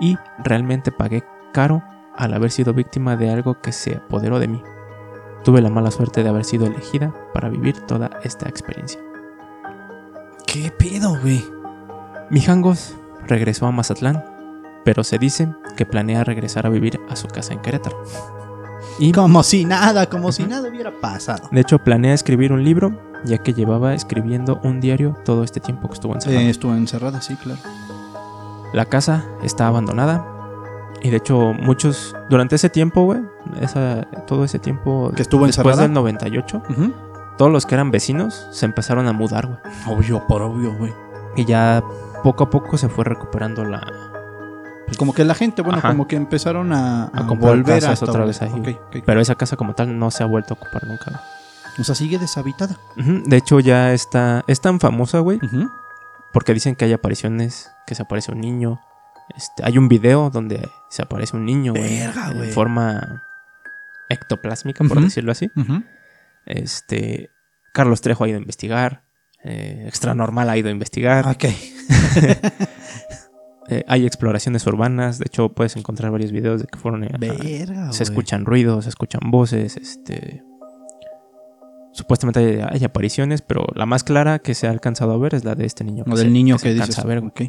y 0.00 0.16
realmente 0.38 0.90
pagué 0.90 1.24
caro 1.52 1.82
al 2.16 2.34
haber 2.34 2.50
sido 2.50 2.74
víctima 2.74 3.16
de 3.16 3.30
algo 3.30 3.60
que 3.60 3.72
se 3.72 3.96
apoderó 3.96 4.38
de 4.38 4.48
mí. 4.48 4.62
Tuve 5.44 5.60
la 5.60 5.70
mala 5.70 5.90
suerte 5.90 6.22
de 6.22 6.28
haber 6.28 6.44
sido 6.44 6.66
elegida 6.66 7.14
para 7.32 7.48
vivir 7.48 7.80
toda 7.80 8.10
esta 8.22 8.48
experiencia. 8.48 9.00
¿Qué 10.46 10.70
pedo, 10.70 11.16
güey? 11.20 11.44
Mijangos 12.30 12.94
regresó 13.26 13.66
a 13.66 13.72
Mazatlán, 13.72 14.24
pero 14.84 15.04
se 15.04 15.18
dice 15.18 15.48
que 15.76 15.86
planea 15.86 16.24
regresar 16.24 16.66
a 16.66 16.70
vivir 16.70 17.00
a 17.08 17.16
su 17.16 17.28
casa 17.28 17.52
en 17.52 17.60
Querétaro. 17.60 18.02
Y 18.98 19.12
Como 19.12 19.42
si 19.42 19.64
nada, 19.64 20.06
como 20.08 20.32
si 20.32 20.44
nada 20.44 20.68
hubiera 20.68 20.90
pasado. 21.00 21.48
de 21.50 21.60
hecho 21.60 21.78
planea 21.78 22.12
escribir 22.14 22.52
un 22.52 22.64
libro, 22.64 22.98
ya 23.24 23.38
que 23.38 23.54
llevaba 23.54 23.94
escribiendo 23.94 24.60
un 24.64 24.80
diario 24.80 25.16
todo 25.24 25.44
este 25.44 25.60
tiempo 25.60 25.88
que 25.88 25.94
estuvo 25.94 26.14
encerrado. 26.14 26.40
Eh, 26.40 26.50
estuvo 26.50 26.74
encerrada, 26.74 27.20
sí, 27.22 27.36
claro. 27.36 27.60
La 28.74 28.84
casa 28.86 29.24
está 29.42 29.66
abandonada. 29.68 30.26
Y 31.02 31.10
de 31.10 31.16
hecho, 31.16 31.52
muchos. 31.60 32.14
Durante 32.30 32.54
ese 32.56 32.68
tiempo, 32.70 33.04
güey. 33.04 33.20
todo 34.26 34.44
ese 34.44 34.58
tiempo. 34.58 35.10
¿Que 35.14 35.22
estuvo 35.22 35.46
después 35.46 35.66
encerrada? 35.66 35.82
del 35.82 35.92
98. 35.92 36.62
Ujú. 36.70 36.92
Todos 37.42 37.52
los 37.52 37.66
que 37.66 37.74
eran 37.74 37.90
vecinos 37.90 38.46
se 38.52 38.66
empezaron 38.66 39.08
a 39.08 39.12
mudar, 39.12 39.46
güey. 39.48 39.58
Obvio, 39.88 40.24
por 40.28 40.42
obvio, 40.42 40.76
güey. 40.76 40.92
Y 41.34 41.44
ya 41.44 41.82
poco 42.22 42.44
a 42.44 42.50
poco 42.50 42.78
se 42.78 42.88
fue 42.88 43.04
recuperando 43.04 43.64
la. 43.64 43.82
Como 44.96 45.12
que 45.12 45.24
la 45.24 45.34
gente, 45.34 45.60
bueno, 45.60 45.78
Ajá. 45.78 45.88
como 45.88 46.06
que 46.06 46.14
empezaron 46.14 46.72
a, 46.72 47.06
a 47.06 47.06
A 47.06 47.26
comprar 47.26 47.56
volver 47.56 47.78
a 47.78 47.88
casas 47.88 48.08
otra 48.08 48.24
vez 48.24 48.40
ahí. 48.42 48.78
Pero 49.04 49.20
esa 49.20 49.34
casa 49.34 49.56
como 49.56 49.74
tal 49.74 49.98
no 49.98 50.12
se 50.12 50.22
ha 50.22 50.26
vuelto 50.26 50.54
a 50.54 50.56
ocupar 50.56 50.86
nunca. 50.86 51.06
güey. 51.10 51.20
O 51.80 51.82
sea, 51.82 51.96
sigue 51.96 52.16
deshabitada. 52.20 52.76
De 52.94 53.36
hecho, 53.38 53.58
ya 53.58 53.92
está. 53.92 54.44
Es 54.46 54.60
tan 54.60 54.78
famosa, 54.78 55.18
güey. 55.18 55.40
Ujú. 55.42 55.68
Porque 56.32 56.54
dicen 56.54 56.76
que 56.76 56.84
hay 56.84 56.92
apariciones, 56.92 57.72
que 57.88 57.96
se 57.96 58.02
aparece 58.02 58.30
un 58.30 58.40
niño. 58.40 58.80
Este, 59.36 59.64
hay 59.64 59.78
un 59.78 59.88
video 59.88 60.30
donde 60.30 60.70
se 60.90 61.02
aparece 61.02 61.36
un 61.36 61.44
niño, 61.44 61.72
güey. 61.72 61.98
Verga, 61.98 62.28
En 62.30 62.36
güey. 62.36 62.52
forma 62.52 63.24
ectoplásmica, 64.08 64.84
por 64.84 65.00
decirlo 65.00 65.32
así. 65.32 65.50
Este. 66.46 67.30
Carlos 67.72 68.00
Trejo 68.00 68.24
ha 68.24 68.28
ido 68.28 68.38
a 68.38 68.40
investigar. 68.40 69.04
eh, 69.44 69.84
Extra 69.86 70.14
Normal 70.14 70.48
ha 70.50 70.56
ido 70.56 70.68
a 70.68 70.72
investigar. 70.72 71.26
Ok. 71.26 71.44
eh, 73.68 73.84
hay 73.88 74.06
exploraciones 74.06 74.66
urbanas. 74.66 75.18
De 75.18 75.24
hecho, 75.26 75.48
puedes 75.50 75.76
encontrar 75.76 76.10
varios 76.12 76.32
videos 76.32 76.60
de 76.60 76.66
que 76.66 76.78
fueron. 76.78 77.04
eh, 77.04 77.10
a- 77.14 77.18
Verga, 77.18 77.92
se 77.92 78.02
escuchan 78.02 78.44
ruidos, 78.44 78.84
se 78.84 78.90
escuchan 78.90 79.30
voces. 79.30 79.76
Este. 79.76 80.42
Supuestamente 81.92 82.40
hay, 82.40 82.60
hay 82.70 82.84
apariciones, 82.84 83.42
pero 83.42 83.64
la 83.74 83.86
más 83.86 84.02
clara 84.04 84.38
que 84.38 84.54
se 84.54 84.66
ha 84.66 84.70
alcanzado 84.70 85.12
a 85.12 85.18
ver 85.18 85.34
es 85.34 85.44
la 85.44 85.54
de 85.54 85.66
este 85.66 85.84
niño. 85.84 86.04
O 86.10 86.16
se- 86.16 86.24
del 86.24 86.32
niño 86.32 86.58
se 86.58 86.64
que 86.64 86.70
alcanza 86.72 87.02
dices. 87.02 87.04
a 87.04 87.08
ver, 87.08 87.20
güey. 87.20 87.30
ok. 87.30 87.42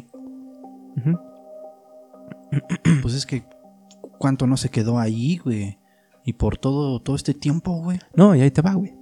Ujú. 0.98 1.18
Pues 3.02 3.14
es 3.14 3.26
que 3.26 3.44
cuánto 4.18 4.46
no 4.46 4.56
se 4.56 4.68
quedó 4.68 4.98
ahí, 4.98 5.38
güey. 5.38 5.78
Y 6.24 6.32
por 6.34 6.56
todo, 6.56 7.00
todo 7.00 7.16
este 7.16 7.34
tiempo, 7.34 7.82
güey. 7.82 7.98
No, 8.14 8.34
y 8.34 8.40
ahí 8.40 8.50
te 8.50 8.62
va, 8.62 8.74
güey. 8.74 8.94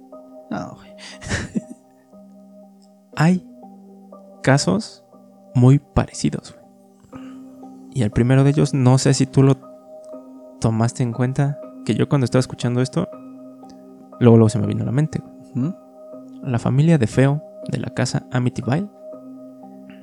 No, 0.51 0.75
güey. 0.75 0.89
Hay 3.15 3.47
casos 4.41 5.03
muy 5.55 5.79
parecidos, 5.79 6.53
güey. 6.53 6.63
Y 7.95 8.01
el 8.01 8.11
primero 8.11 8.43
de 8.43 8.49
ellos, 8.49 8.73
no 8.73 8.97
sé 8.97 9.13
si 9.13 9.25
tú 9.25 9.43
lo 9.43 9.55
tomaste 10.59 11.03
en 11.03 11.13
cuenta, 11.13 11.59
que 11.85 11.95
yo 11.95 12.09
cuando 12.09 12.25
estaba 12.25 12.39
escuchando 12.39 12.81
esto, 12.81 13.07
luego, 14.19 14.37
luego 14.37 14.49
se 14.49 14.59
me 14.59 14.67
vino 14.67 14.83
a 14.83 14.85
la 14.85 14.91
mente. 14.91 15.21
güey. 15.53 15.73
La 16.41 16.59
familia 16.59 16.97
de 16.97 17.07
Feo 17.07 17.41
de 17.69 17.77
la 17.77 17.93
casa 17.93 18.25
Amityville. 18.31 18.89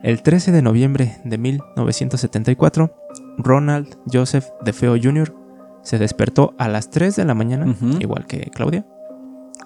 El 0.02 0.22
13 0.22 0.52
de 0.52 0.62
noviembre 0.62 1.20
de 1.24 1.36
1974, 1.36 2.94
Ronald 3.36 3.98
Joseph 4.10 4.46
de 4.62 4.72
Feo 4.72 4.96
Jr. 5.00 5.34
se 5.82 5.98
despertó 5.98 6.54
a 6.58 6.68
las 6.68 6.90
3 6.90 7.16
de 7.16 7.24
la 7.24 7.34
mañana, 7.34 7.74
igual 8.00 8.26
que 8.26 8.50
Claudia, 8.54 8.86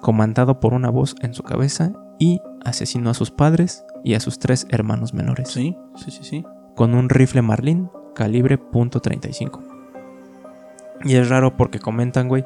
comandado 0.01 0.59
por 0.59 0.73
una 0.73 0.89
voz 0.89 1.15
en 1.21 1.33
su 1.33 1.43
cabeza 1.43 1.91
y 2.19 2.41
asesinó 2.63 3.09
a 3.09 3.13
sus 3.13 3.31
padres 3.31 3.85
y 4.03 4.13
a 4.13 4.19
sus 4.19 4.39
tres 4.39 4.67
hermanos 4.69 5.13
menores 5.13 5.49
Sí, 5.49 5.75
sí, 5.95 6.11
sí, 6.11 6.23
sí. 6.23 6.45
con 6.75 6.93
un 6.93 7.09
rifle 7.09 7.41
Marlin 7.41 7.89
calibre 8.13 8.59
.35. 8.59 9.61
Y 11.03 11.15
es 11.15 11.29
raro 11.29 11.57
porque 11.57 11.79
comentan, 11.79 12.29
güey, 12.29 12.45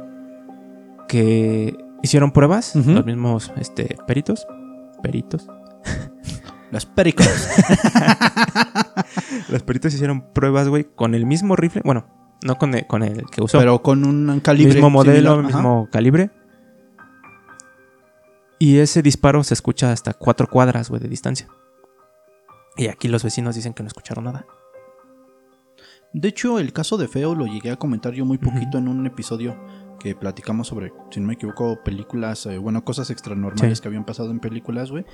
que 1.07 1.77
hicieron 2.01 2.31
pruebas, 2.31 2.75
los 2.75 3.05
mismos 3.05 3.53
este, 3.57 3.97
peritos, 4.07 4.47
peritos. 5.01 5.47
Los 6.71 6.85
pericos. 6.85 7.27
Los 9.49 9.63
peritos 9.63 9.91
hicieron 9.91 10.21
pruebas, 10.21 10.67
güey, 10.67 10.83
con 10.83 11.15
el 11.15 11.25
mismo 11.25 11.55
rifle, 11.55 11.81
bueno, 11.83 12.05
no 12.43 12.57
con 12.57 12.73
el, 12.75 12.87
con 12.87 13.03
el 13.03 13.25
que 13.29 13.41
usó, 13.41 13.57
pero 13.59 13.81
con 13.81 14.05
un 14.05 14.39
calibre. 14.39 14.73
mismo 14.73 14.89
modelo, 14.89 15.31
similar, 15.31 15.39
ajá. 15.39 15.47
mismo 15.57 15.89
calibre. 15.91 16.31
Y 18.57 18.77
ese 18.79 19.01
disparo 19.01 19.43
se 19.43 19.53
escucha 19.53 19.91
hasta 19.91 20.13
cuatro 20.13 20.47
cuadras, 20.47 20.89
güey, 20.89 21.01
de 21.01 21.07
distancia. 21.07 21.47
Y 22.75 22.87
aquí 22.87 23.07
los 23.07 23.23
vecinos 23.23 23.55
dicen 23.55 23.73
que 23.73 23.83
no 23.83 23.87
escucharon 23.87 24.25
nada. 24.25 24.45
De 26.11 26.27
hecho, 26.29 26.59
el 26.59 26.73
caso 26.73 26.97
de 26.97 27.07
Feo 27.07 27.35
lo 27.35 27.45
llegué 27.45 27.71
a 27.71 27.75
comentar 27.77 28.13
yo 28.13 28.25
muy 28.25 28.37
poquito 28.37 28.77
en 28.77 28.87
un 28.87 29.05
episodio 29.05 29.55
que 29.99 30.15
platicamos 30.15 30.67
sobre, 30.67 30.91
si 31.11 31.19
no 31.19 31.27
me 31.27 31.33
equivoco, 31.33 31.83
películas, 31.83 32.45
eh, 32.47 32.57
bueno, 32.57 32.83
cosas 32.83 33.09
extranormales 33.09 33.77
Sí. 33.77 33.81
que 33.81 33.87
habían 33.89 34.05
pasado 34.05 34.31
en 34.31 34.39
películas, 34.39 34.91
güey, 34.91 35.05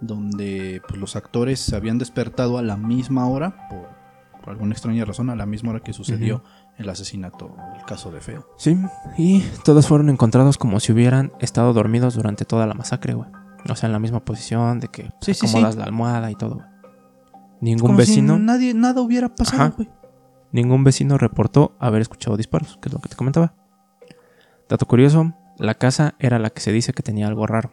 donde 0.00 0.82
pues, 0.86 1.00
los 1.00 1.16
actores 1.16 1.60
se 1.60 1.76
habían 1.76 1.98
despertado 1.98 2.58
a 2.58 2.62
la 2.62 2.76
misma 2.76 3.26
hora, 3.28 3.68
por, 3.70 3.88
por 4.44 4.52
alguna 4.52 4.72
extraña 4.72 5.04
razón, 5.06 5.30
a 5.30 5.36
la 5.36 5.46
misma 5.46 5.70
hora 5.70 5.80
que 5.80 5.94
sucedió 5.94 6.44
el 6.76 6.88
asesinato, 6.90 7.56
el 7.78 7.84
caso 7.86 8.10
de 8.10 8.20
Feo. 8.20 8.46
Sí, 8.58 8.76
y 9.16 9.40
todos 9.64 9.86
fueron 9.88 10.10
encontrados 10.10 10.58
como 10.58 10.80
si 10.80 10.92
hubieran 10.92 11.32
estado 11.40 11.72
dormidos 11.72 12.14
durante 12.14 12.44
toda 12.44 12.66
la 12.66 12.74
masacre, 12.74 13.14
güey. 13.14 13.30
O 13.70 13.74
sea, 13.74 13.86
en 13.86 13.92
la 13.94 13.98
misma 13.98 14.22
posición 14.22 14.80
de 14.80 14.88
que 14.88 15.10
Sí, 15.22 15.32
sí, 15.32 15.46
acomodas 15.46 15.74
sí. 15.74 15.78
la 15.80 15.86
almohada 15.86 16.30
y 16.30 16.34
todo, 16.34 16.56
güey. 16.56 16.66
Ningún 17.62 17.86
Como 17.86 17.96
vecino, 17.98 18.36
si 18.36 18.42
nadie, 18.42 18.74
nada 18.74 19.00
hubiera 19.00 19.34
pasado, 19.34 19.72
güey. 19.78 19.88
ningún 20.52 20.84
vecino 20.84 21.16
reportó 21.16 21.74
haber 21.80 22.02
escuchado 22.02 22.36
disparos, 22.36 22.76
que 22.82 22.90
es 22.90 22.92
lo 22.92 23.00
que 23.00 23.08
te 23.08 23.16
comentaba. 23.16 23.54
Dato 24.68 24.84
curioso, 24.86 25.32
la 25.58 25.74
casa 25.74 26.14
era 26.18 26.38
la 26.38 26.50
que 26.50 26.60
se 26.60 26.72
dice 26.72 26.92
que 26.92 27.02
tenía 27.02 27.26
algo 27.26 27.46
raro, 27.46 27.72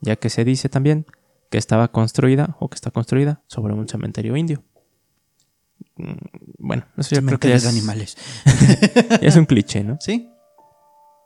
ya 0.00 0.16
que 0.16 0.30
se 0.30 0.44
dice 0.44 0.68
también 0.68 1.06
que 1.50 1.58
estaba 1.58 1.88
construida 1.88 2.56
o 2.58 2.68
que 2.68 2.74
está 2.74 2.90
construida 2.90 3.42
sobre 3.46 3.74
un 3.74 3.86
cementerio 3.88 4.36
indio. 4.36 4.64
Mm, 5.98 6.12
Bueno, 6.58 6.86
eso 6.96 7.14
yo 7.14 7.24
creo 7.24 7.38
que 7.38 7.48
ya 7.48 7.56
es, 7.56 7.66
animales. 7.66 8.16
es 9.20 9.36
un 9.36 9.46
cliché, 9.46 9.84
¿no? 9.84 9.98
Sí. 10.00 10.30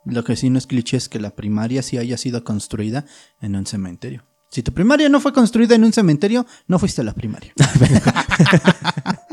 Lo 0.05 0.23
que 0.23 0.35
sí 0.35 0.49
no 0.49 0.57
es 0.57 0.67
cliché 0.67 0.97
es 0.97 1.07
que 1.07 1.19
la 1.19 1.31
primaria 1.31 1.81
sí 1.81 1.97
haya 1.97 2.17
sido 2.17 2.43
construida 2.43 3.05
en 3.39 3.55
un 3.55 3.65
cementerio. 3.65 4.25
Si 4.49 4.61
tu 4.61 4.73
primaria 4.73 5.09
no 5.09 5.19
fue 5.19 5.33
construida 5.33 5.75
en 5.75 5.83
un 5.83 5.93
cementerio, 5.93 6.45
no 6.67 6.77
fuiste 6.77 7.01
a 7.01 7.03
la 7.03 7.13
primaria. 7.13 7.53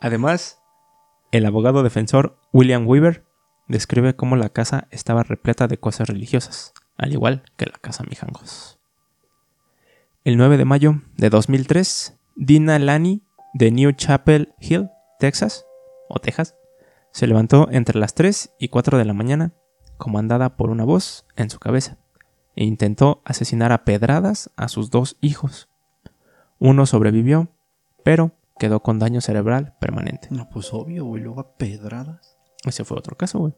Además, 0.00 0.58
el 1.32 1.46
abogado 1.46 1.82
defensor 1.82 2.38
William 2.52 2.86
Weaver 2.86 3.24
describe 3.68 4.14
cómo 4.14 4.36
la 4.36 4.50
casa 4.50 4.86
estaba 4.90 5.22
repleta 5.22 5.66
de 5.66 5.78
cosas 5.78 6.08
religiosas, 6.08 6.72
al 6.98 7.12
igual 7.12 7.42
que 7.56 7.66
la 7.66 7.78
casa 7.78 8.04
Mijangos. 8.08 8.78
El 10.24 10.36
9 10.36 10.56
de 10.56 10.64
mayo 10.64 11.02
de 11.16 11.30
2003, 11.30 12.18
Dina 12.36 12.78
Lani 12.78 13.22
de 13.54 13.70
New 13.70 13.92
Chapel 13.92 14.54
Hill, 14.58 14.90
Texas, 15.18 15.66
o 16.08 16.18
Texas, 16.18 16.56
se 17.10 17.26
levantó 17.26 17.68
entre 17.70 17.98
las 17.98 18.14
3 18.14 18.54
y 18.58 18.68
4 18.68 18.98
de 18.98 19.04
la 19.04 19.12
mañana, 19.12 19.52
comandada 19.98 20.56
por 20.56 20.70
una 20.70 20.84
voz 20.84 21.26
en 21.36 21.50
su 21.50 21.58
cabeza, 21.58 21.98
e 22.56 22.64
intentó 22.64 23.22
asesinar 23.24 23.72
a 23.72 23.84
pedradas 23.84 24.50
a 24.56 24.68
sus 24.68 24.90
dos 24.90 25.16
hijos. 25.20 25.68
Uno 26.58 26.86
sobrevivió, 26.86 27.48
pero 28.02 28.32
quedó 28.58 28.80
con 28.80 28.98
daño 28.98 29.20
cerebral 29.20 29.74
permanente. 29.80 30.28
No, 30.30 30.48
pues 30.48 30.72
obvio, 30.72 31.04
güey, 31.04 31.22
luego 31.22 31.40
a 31.40 31.56
pedradas. 31.56 32.38
Ese 32.64 32.84
fue 32.84 32.98
otro 32.98 33.16
caso, 33.16 33.38
güey. 33.38 33.54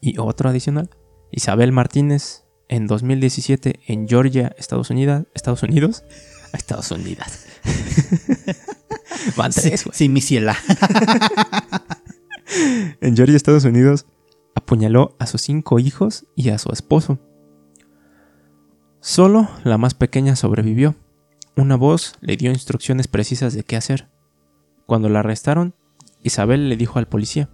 Y 0.00 0.18
otro 0.18 0.48
adicional. 0.48 0.90
Isabel 1.30 1.72
Martínez 1.72 2.44
en 2.68 2.86
2017 2.86 3.80
en 3.86 4.08
Georgia, 4.08 4.54
Estados 4.56 4.90
Unidos. 4.90 5.26
Estados 5.34 5.62
Unidos. 5.62 6.04
Estados 6.52 6.90
Unidos. 6.90 7.46
Van 9.36 9.52
tres, 9.52 9.84
güey. 9.84 9.96
Sí, 9.96 10.08
mi 10.08 10.20
ciela. 10.20 10.56
En 13.00 13.16
Georgia, 13.16 13.36
Estados 13.36 13.64
Unidos, 13.64 14.06
apuñaló 14.56 15.14
a 15.20 15.26
sus 15.26 15.40
cinco 15.42 15.78
hijos 15.78 16.26
y 16.34 16.50
a 16.50 16.58
su 16.58 16.72
esposo. 16.72 17.20
Solo 19.00 19.48
la 19.64 19.78
más 19.78 19.94
pequeña 19.94 20.36
sobrevivió. 20.36 20.96
Una 21.56 21.76
voz 21.76 22.14
le 22.20 22.36
dio 22.36 22.50
instrucciones 22.50 23.08
precisas 23.08 23.54
de 23.54 23.62
qué 23.62 23.76
hacer. 23.76 24.08
Cuando 24.86 25.08
la 25.08 25.20
arrestaron, 25.20 25.74
Isabel 26.22 26.68
le 26.68 26.76
dijo 26.76 26.98
al 26.98 27.08
policía, 27.08 27.48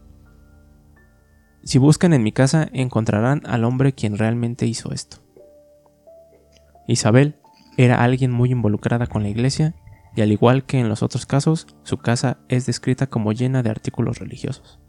Si 1.62 1.78
buscan 1.78 2.12
en 2.14 2.22
mi 2.22 2.32
casa 2.32 2.68
encontrarán 2.72 3.42
al 3.46 3.64
hombre 3.64 3.92
quien 3.92 4.16
realmente 4.16 4.66
hizo 4.66 4.92
esto. 4.92 5.18
Isabel 6.88 7.36
era 7.76 8.02
alguien 8.02 8.30
muy 8.30 8.50
involucrada 8.50 9.06
con 9.06 9.22
la 9.22 9.28
iglesia 9.28 9.74
y 10.16 10.22
al 10.22 10.32
igual 10.32 10.64
que 10.64 10.80
en 10.80 10.88
los 10.88 11.02
otros 11.02 11.26
casos, 11.26 11.66
su 11.84 11.98
casa 11.98 12.38
es 12.48 12.66
descrita 12.66 13.06
como 13.06 13.32
llena 13.32 13.62
de 13.62 13.70
artículos 13.70 14.18
religiosos. 14.18 14.80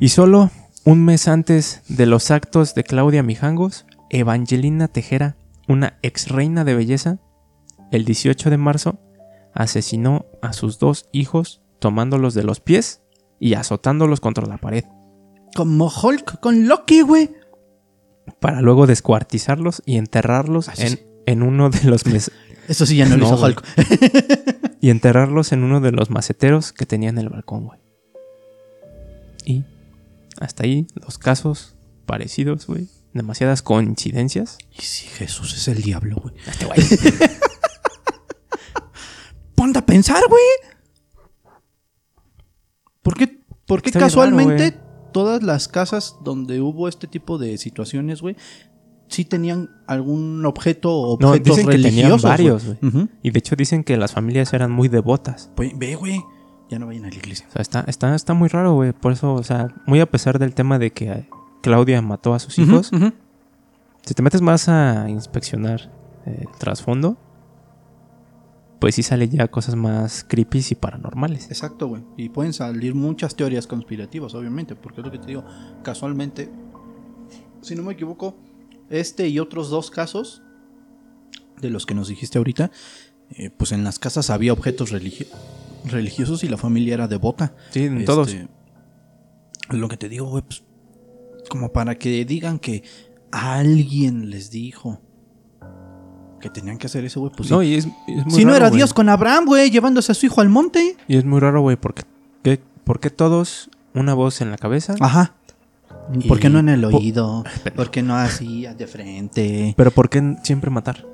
Y 0.00 0.08
solo 0.10 0.50
un 0.84 1.04
mes 1.04 1.28
antes 1.28 1.82
de 1.88 2.06
los 2.06 2.30
actos 2.30 2.74
de 2.74 2.84
Claudia 2.84 3.22
Mijangos, 3.22 3.86
Evangelina 4.10 4.88
Tejera, 4.88 5.36
una 5.66 5.98
ex 6.02 6.28
reina 6.28 6.64
de 6.64 6.74
belleza, 6.74 7.18
el 7.90 8.04
18 8.04 8.50
de 8.50 8.58
marzo, 8.58 8.98
asesinó 9.54 10.26
a 10.42 10.52
sus 10.52 10.78
dos 10.78 11.08
hijos 11.12 11.62
tomándolos 11.78 12.34
de 12.34 12.42
los 12.44 12.60
pies 12.60 13.02
y 13.40 13.54
azotándolos 13.54 14.20
contra 14.20 14.46
la 14.46 14.58
pared, 14.58 14.84
Como 15.56 15.86
Hulk 15.90 16.40
con 16.40 16.66
Loki, 16.68 17.02
güey. 17.02 17.30
para 18.40 18.60
luego 18.60 18.86
descuartizarlos 18.86 19.82
y 19.86 19.96
enterrarlos 19.96 20.68
en, 20.78 20.88
sí. 20.88 21.06
en 21.26 21.42
uno 21.42 21.70
de 21.70 21.84
los 21.84 22.06
mes- 22.06 22.30
Eso 22.68 22.86
sí 22.86 22.96
ya 22.96 23.06
no 23.06 23.16
lo 23.16 23.26
hizo. 23.26 23.44
Hulk. 23.44 23.64
y 24.80 24.90
enterrarlos 24.90 25.52
en 25.52 25.62
uno 25.64 25.80
de 25.80 25.92
los 25.92 26.10
maceteros 26.10 26.72
que 26.72 26.86
tenía 26.86 27.08
en 27.08 27.18
el 27.18 27.28
balcón, 27.28 27.66
güey. 27.66 27.80
Y 29.44 29.64
hasta 30.40 30.64
ahí 30.64 30.86
los 30.94 31.18
casos 31.18 31.74
parecidos, 32.06 32.66
güey. 32.66 32.88
Demasiadas 33.12 33.62
coincidencias. 33.62 34.58
Y 34.76 34.82
si 34.82 35.06
Jesús 35.06 35.54
es 35.54 35.68
el 35.68 35.82
diablo, 35.82 36.16
güey. 36.16 36.34
Este 36.46 36.64
güey. 36.64 36.78
Ponte 39.54 39.78
a 39.78 39.86
pensar, 39.86 40.22
güey. 40.28 40.42
¿Por 43.02 43.16
qué, 43.16 43.40
por 43.66 43.82
qué 43.82 43.92
casualmente 43.92 44.70
raro, 44.70 45.10
todas 45.12 45.42
las 45.42 45.68
casas 45.68 46.16
donde 46.24 46.60
hubo 46.60 46.88
este 46.88 47.06
tipo 47.06 47.38
de 47.38 47.56
situaciones, 47.58 48.22
güey, 48.22 48.36
sí 49.08 49.24
tenían 49.24 49.70
algún 49.86 50.44
objeto 50.46 50.92
o 50.92 51.18
No, 51.20 51.28
objetos 51.30 51.56
dicen 51.56 51.70
que 51.70 51.76
tenían 51.76 51.92
religiosos? 51.94 52.22
varios, 52.22 52.64
güey. 52.66 53.08
Y 53.22 53.30
de 53.30 53.38
hecho 53.38 53.56
dicen 53.56 53.84
que 53.84 53.96
las 53.96 54.12
familias 54.12 54.52
eran 54.52 54.70
muy 54.70 54.88
devotas. 54.88 55.50
Pues, 55.54 55.72
ve, 55.78 55.94
güey. 55.96 56.22
Ya 56.70 56.78
no 56.78 56.86
vayan 56.86 57.04
a 57.04 57.08
la 57.10 57.14
iglesia. 57.14 57.46
O 57.50 57.52
sea, 57.52 57.62
está, 57.62 57.84
está, 57.86 58.14
está 58.14 58.34
muy 58.34 58.48
raro, 58.48 58.74
güey. 58.74 58.92
Por 58.92 59.12
eso, 59.12 59.34
o 59.34 59.42
sea, 59.42 59.68
muy 59.86 60.00
a 60.00 60.06
pesar 60.06 60.38
del 60.38 60.54
tema 60.54 60.78
de 60.78 60.92
que 60.92 61.28
Claudia 61.62 62.00
mató 62.02 62.34
a 62.34 62.38
sus 62.38 62.58
hijos, 62.58 62.90
si 64.02 64.14
te 64.14 64.22
metes 64.22 64.40
más 64.42 64.68
a 64.68 65.08
inspeccionar 65.08 65.90
eh, 66.26 66.40
el 66.40 66.58
trasfondo, 66.58 67.16
pues 68.80 68.94
sí 68.96 69.02
sale 69.02 69.28
ya 69.28 69.48
cosas 69.48 69.76
más 69.76 70.24
creepy 70.28 70.62
y 70.70 70.74
paranormales. 70.74 71.46
Exacto, 71.48 71.86
güey. 71.88 72.02
Y 72.16 72.28
pueden 72.30 72.52
salir 72.52 72.94
muchas 72.94 73.34
teorías 73.34 73.66
conspirativas, 73.66 74.34
obviamente, 74.34 74.74
porque 74.74 75.00
es 75.00 75.06
lo 75.06 75.12
que 75.12 75.18
te 75.18 75.26
digo. 75.26 75.44
Casualmente, 75.82 76.50
si 77.62 77.74
no 77.74 77.82
me 77.82 77.92
equivoco, 77.94 78.36
este 78.90 79.28
y 79.28 79.38
otros 79.38 79.70
dos 79.70 79.90
casos 79.90 80.42
de 81.60 81.70
los 81.70 81.86
que 81.86 81.94
nos 81.94 82.08
dijiste 82.08 82.38
ahorita, 82.38 82.70
eh, 83.30 83.50
pues 83.50 83.72
en 83.72 83.84
las 83.84 83.98
casas 83.98 84.30
había 84.30 84.52
objetos 84.52 84.92
religi- 84.92 85.26
religiosos 85.84 86.44
y 86.44 86.48
la 86.48 86.56
familia 86.56 86.94
era 86.94 87.08
devota. 87.08 87.54
Sí, 87.70 87.84
en 87.84 87.94
Este, 87.94 88.06
todos. 88.06 88.36
Lo 89.70 89.88
que 89.88 89.96
te 89.96 90.08
digo, 90.08 90.26
güey, 90.26 90.42
pues 90.42 90.62
como 91.48 91.72
para 91.72 91.96
que 91.98 92.24
digan 92.24 92.58
que 92.58 92.82
alguien 93.30 94.30
les 94.30 94.50
dijo 94.50 95.00
que 96.40 96.50
tenían 96.50 96.76
que 96.78 96.86
hacer 96.86 97.04
eso, 97.04 97.20
güey, 97.20 97.32
pues 97.34 97.48
sí. 97.48 97.54
no, 97.54 97.62
y 97.62 97.74
es, 97.74 97.86
es 98.06 98.24
muy 98.26 98.34
si 98.34 98.44
no 98.44 98.54
era. 98.54 98.70
Dios 98.70 98.92
con 98.92 99.08
Abraham, 99.08 99.46
güey, 99.46 99.70
llevándose 99.70 100.12
a 100.12 100.14
su 100.14 100.26
hijo 100.26 100.40
al 100.42 100.50
monte. 100.50 100.96
Y 101.08 101.16
es 101.16 101.24
muy 101.24 101.40
raro, 101.40 101.62
güey, 101.62 101.76
porque 101.76 102.02
¿qué- 102.42 102.60
¿por 102.84 103.00
qué 103.00 103.08
todos 103.10 103.70
una 103.94 104.12
voz 104.12 104.40
en 104.42 104.50
la 104.50 104.58
cabeza? 104.58 104.94
Ajá. 105.00 105.34
¿Por 106.28 106.38
qué 106.38 106.48
no 106.50 106.58
en 106.58 106.68
el 106.68 106.82
po- 106.82 106.98
oído? 106.98 107.44
¿Por 107.74 107.90
qué 107.90 108.02
no 108.02 108.14
así, 108.16 108.66
de 108.76 108.86
frente? 108.86 109.74
Pero 109.76 109.90
¿por 109.90 110.08
qué 110.10 110.36
siempre 110.42 110.70
matar? 110.70 111.04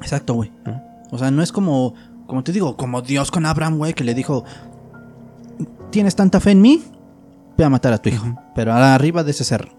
Exacto, 0.00 0.34
güey. 0.34 0.50
¿No? 0.64 0.82
O 1.10 1.18
sea, 1.18 1.30
no 1.30 1.42
es 1.42 1.52
como, 1.52 1.94
como 2.26 2.42
te 2.42 2.52
digo, 2.52 2.76
como 2.76 3.02
Dios 3.02 3.30
con 3.30 3.46
Abraham, 3.46 3.76
güey, 3.78 3.94
que 3.94 4.04
le 4.04 4.14
dijo, 4.14 4.44
¿tienes 5.90 6.16
tanta 6.16 6.40
fe 6.40 6.50
en 6.52 6.60
mí? 6.62 6.82
Ve 7.56 7.64
a 7.64 7.70
matar 7.70 7.92
a 7.92 7.98
tu 7.98 8.08
hijo. 8.08 8.26
Pero 8.54 8.72
arriba 8.72 9.22
de 9.22 9.30
ese 9.30 9.44
cerro. 9.44 9.70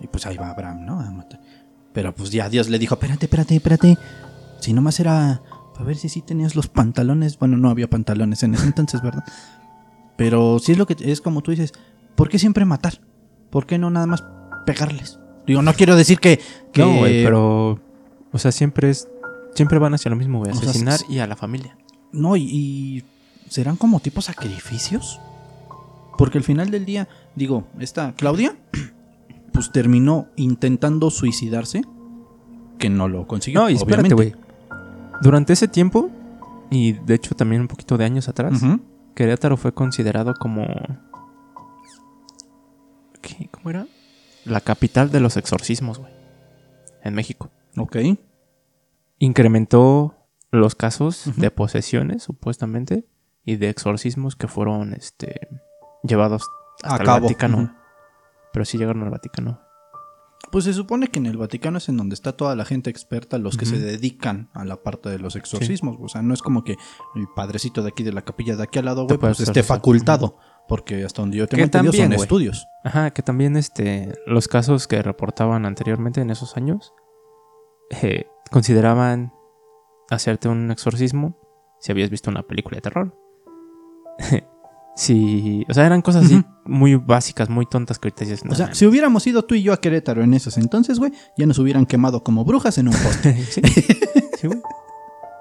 Y 0.00 0.06
pues 0.08 0.26
ahí 0.26 0.36
va 0.36 0.50
Abraham, 0.50 0.84
¿no? 0.84 1.00
A 1.00 1.10
matar. 1.10 1.40
Pero 1.92 2.14
pues 2.14 2.30
ya 2.30 2.48
Dios 2.48 2.68
le 2.68 2.78
dijo, 2.78 2.94
espérate, 2.94 3.26
espérate, 3.26 3.56
espérate. 3.56 3.98
Si 4.60 4.72
nomás 4.72 4.98
era 5.00 5.42
para 5.74 5.84
ver 5.86 5.96
si 5.96 6.08
sí 6.08 6.22
tenías 6.22 6.56
los 6.56 6.66
pantalones. 6.68 7.38
Bueno, 7.38 7.56
no 7.56 7.70
había 7.70 7.88
pantalones 7.88 8.42
en 8.42 8.54
ese 8.54 8.66
entonces, 8.66 9.00
¿verdad? 9.00 9.24
Pero 10.16 10.58
sí 10.58 10.72
es 10.72 10.78
lo 10.78 10.86
que 10.86 10.96
es 11.00 11.20
como 11.20 11.42
tú 11.42 11.52
dices, 11.52 11.72
¿por 12.16 12.28
qué 12.28 12.38
siempre 12.40 12.64
matar? 12.64 13.00
¿Por 13.50 13.66
qué 13.66 13.78
no 13.78 13.90
nada 13.90 14.06
más 14.06 14.24
pegarles? 14.66 15.18
Digo, 15.46 15.62
no 15.62 15.72
quiero 15.74 15.96
decir 15.96 16.18
que... 16.20 16.40
que 16.72 16.82
No, 16.82 16.98
güey, 16.98 17.24
pero. 17.24 17.80
O 18.32 18.38
sea, 18.38 18.52
siempre 18.52 18.90
es. 18.90 19.08
Siempre 19.54 19.78
van 19.78 19.94
hacia 19.94 20.10
lo 20.10 20.16
mismo, 20.16 20.38
güey. 20.38 20.52
O 20.52 20.54
sea, 20.54 20.68
Asesinar 20.68 21.00
y 21.08 21.18
a 21.20 21.26
la 21.26 21.36
familia. 21.36 21.76
No, 22.12 22.36
y, 22.36 22.42
y 22.42 23.04
serán 23.48 23.76
como 23.76 24.00
tipo 24.00 24.20
sacrificios. 24.20 25.20
Porque 26.18 26.38
al 26.38 26.44
final 26.44 26.70
del 26.70 26.84
día, 26.84 27.08
digo, 27.34 27.64
esta 27.78 28.12
Claudia, 28.16 28.56
pues 29.52 29.72
terminó 29.72 30.26
intentando 30.36 31.10
suicidarse, 31.10 31.82
que 32.78 32.90
no 32.90 33.08
lo 33.08 33.26
consiguió. 33.26 33.60
No, 33.62 33.70
y 33.70 33.74
espérate, 33.74 34.12
obviamente. 34.12 34.32
güey. 34.34 34.48
Durante 35.22 35.52
ese 35.54 35.66
tiempo, 35.66 36.10
y 36.70 36.92
de 36.92 37.14
hecho 37.14 37.34
también 37.34 37.62
un 37.62 37.68
poquito 37.68 37.96
de 37.96 38.04
años 38.04 38.28
atrás. 38.28 38.60
Querétaro 39.14 39.56
fue 39.56 39.72
considerado 39.72 40.34
como. 40.34 40.66
¿Qué? 43.68 43.74
¿Cómo 43.74 43.84
era? 43.84 43.86
La 44.44 44.60
capital 44.60 45.10
de 45.10 45.20
los 45.20 45.36
exorcismos, 45.36 45.98
güey. 45.98 46.12
En 47.02 47.14
México. 47.14 47.50
Ok. 47.76 47.96
Incrementó 49.18 50.14
los 50.50 50.74
casos 50.74 51.30
de 51.36 51.50
posesiones, 51.50 52.22
supuestamente, 52.22 53.06
y 53.44 53.56
de 53.56 53.68
exorcismos 53.68 54.36
que 54.36 54.48
fueron 54.48 54.94
este, 54.94 55.48
llevados 56.02 56.44
hasta 56.82 56.96
A 56.96 56.98
el 56.98 57.04
cabo. 57.04 57.20
Vaticano. 57.22 57.74
Pero 58.52 58.64
sí 58.64 58.78
llegaron 58.78 59.02
al 59.02 59.10
Vaticano. 59.10 59.60
Pues 60.50 60.64
se 60.64 60.72
supone 60.72 61.08
que 61.08 61.18
en 61.18 61.26
el 61.26 61.36
Vaticano 61.36 61.78
es 61.78 61.88
en 61.88 61.96
donde 61.98 62.14
está 62.14 62.32
toda 62.32 62.56
la 62.56 62.64
gente 62.64 62.88
experta, 62.88 63.38
los 63.38 63.56
que 63.58 63.66
se 63.66 63.78
dedican 63.78 64.48
a 64.54 64.64
la 64.64 64.82
parte 64.82 65.10
de 65.10 65.18
los 65.18 65.36
exorcismos. 65.36 65.98
O 66.00 66.08
sea, 66.08 66.22
no 66.22 66.32
es 66.32 66.40
como 66.40 66.64
que 66.64 66.76
el 67.16 67.26
padrecito 67.34 67.82
de 67.82 67.88
aquí 67.88 68.02
de 68.02 68.12
la 68.12 68.22
capilla 68.22 68.56
de 68.56 68.62
aquí 68.62 68.78
al 68.78 68.86
lado, 68.86 69.04
güey, 69.04 69.18
pues 69.18 69.40
esté 69.40 69.62
facultado. 69.62 70.38
Porque 70.68 71.02
hasta 71.04 71.22
donde 71.22 71.38
yo 71.38 71.46
tengo 71.48 71.58
Que 71.60 71.64
entendido 71.64 71.92
son 71.94 72.06
güey. 72.08 72.20
estudios. 72.20 72.68
Ajá, 72.84 73.10
que 73.10 73.22
también 73.22 73.56
este, 73.56 74.12
los 74.26 74.46
casos 74.48 74.86
que 74.86 75.02
reportaban 75.02 75.64
anteriormente 75.66 76.20
en 76.20 76.30
esos 76.30 76.56
años 76.56 76.92
eh, 78.02 78.26
consideraban 78.50 79.32
hacerte 80.10 80.48
un 80.48 80.70
exorcismo 80.70 81.36
si 81.80 81.90
habías 81.92 82.10
visto 82.10 82.30
una 82.30 82.42
película 82.42 82.76
de 82.76 82.80
terror. 82.82 83.16
sí, 84.94 85.64
o 85.70 85.74
sea, 85.74 85.86
eran 85.86 86.02
cosas 86.02 86.26
así 86.26 86.42
muy 86.64 86.96
básicas, 86.96 87.48
muy 87.48 87.66
tontas 87.66 87.98
que 87.98 88.08
ahorita 88.08 88.24
dices, 88.24 88.42
O 88.42 88.48
"No 88.48 88.54
sea, 88.54 88.66
mames". 88.66 88.78
si 88.78 88.84
hubiéramos 88.86 89.26
ido 89.26 89.44
tú 89.44 89.54
y 89.54 89.62
yo 89.62 89.72
a 89.72 89.80
Querétaro 89.80 90.22
en 90.22 90.34
esos 90.34 90.58
entonces, 90.58 90.98
güey, 90.98 91.12
ya 91.36 91.46
nos 91.46 91.58
hubieran 91.58 91.86
quemado 91.86 92.22
como 92.24 92.44
brujas 92.44 92.76
en 92.78 92.88
un 92.88 92.94
poste. 93.02 93.34
sí, 93.44 93.62
sí, 94.36 94.46
güey. 94.48 94.60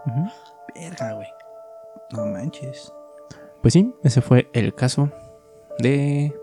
Verga, 0.75 1.13
güey. 1.13 1.27
No 2.11 2.25
manches. 2.27 2.93
Pues 3.67 3.73
sí, 3.73 3.93
ese 4.01 4.21
fue 4.21 4.49
el 4.53 4.73
caso 4.73 5.11
de 5.79 6.33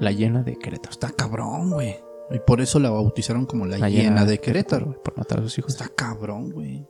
la 0.00 0.10
llena 0.10 0.42
de 0.42 0.56
Querétaro. 0.56 0.90
Está 0.90 1.10
cabrón, 1.10 1.70
güey. 1.70 1.94
Y 2.32 2.40
por 2.40 2.60
eso 2.60 2.80
la 2.80 2.90
bautizaron 2.90 3.46
como 3.46 3.64
la, 3.64 3.88
hiena 3.88 4.24
de 4.24 4.40
Querétaro. 4.40 5.00
Por 5.00 5.16
matar 5.16 5.38
a 5.38 5.42
sus 5.42 5.56
hijos. 5.56 5.72
Está 5.72 5.88
cabrón, 5.88 6.50
güey. 6.50 6.84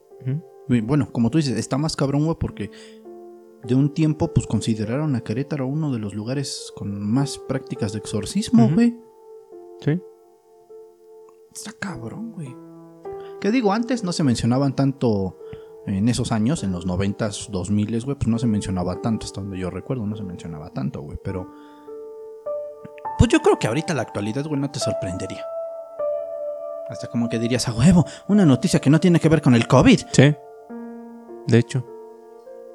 Bueno, 0.84 1.12
como 1.12 1.28
tú 1.28 1.36
dices, 1.36 1.58
está 1.58 1.76
más 1.76 1.96
cabrón, 1.96 2.24
güey, 2.24 2.38
porque 2.40 2.70
de 3.62 3.74
un 3.74 3.92
tiempo, 3.92 4.32
pues 4.32 4.46
consideraron 4.46 5.16
a 5.16 5.20
Querétaro 5.20 5.66
uno 5.66 5.92
de 5.92 5.98
los 5.98 6.14
lugares 6.14 6.72
con 6.74 6.98
más 6.98 7.36
prácticas 7.36 7.92
de 7.92 7.98
exorcismo, 7.98 8.70
güey. 8.70 8.96
Sí. 9.80 10.00
Está 11.54 11.74
cabrón, 11.78 12.32
güey. 12.32 12.56
Que 13.38 13.50
digo, 13.50 13.74
antes 13.74 14.02
no 14.02 14.12
se 14.12 14.24
mencionaban 14.24 14.74
tanto 14.74 15.36
en 15.86 16.08
esos 16.08 16.32
años, 16.32 16.62
en 16.62 16.72
los 16.72 16.86
90s, 16.86 17.48
2000, 17.50 18.04
güey, 18.04 18.16
pues 18.16 18.28
no 18.28 18.38
se 18.38 18.46
mencionaba 18.46 19.00
tanto, 19.02 19.26
hasta 19.26 19.40
donde 19.40 19.58
yo 19.58 19.70
recuerdo, 19.70 20.06
no 20.06 20.16
se 20.16 20.22
mencionaba 20.22 20.70
tanto, 20.70 21.02
güey, 21.02 21.18
pero... 21.22 21.48
Pues 23.18 23.30
yo 23.30 23.40
creo 23.40 23.58
que 23.58 23.66
ahorita 23.66 23.94
la 23.94 24.02
actualidad, 24.02 24.44
güey, 24.46 24.60
no 24.60 24.70
te 24.70 24.80
sorprendería. 24.80 25.44
Hasta 26.88 27.06
como 27.08 27.28
que 27.28 27.38
dirías, 27.38 27.68
a 27.68 27.72
huevo, 27.72 28.04
una 28.28 28.44
noticia 28.44 28.80
que 28.80 28.90
no 28.90 29.00
tiene 29.00 29.20
que 29.20 29.28
ver 29.28 29.40
con 29.40 29.54
el 29.54 29.66
COVID. 29.66 30.00
Sí. 30.12 30.34
De 31.46 31.58
hecho. 31.58 31.86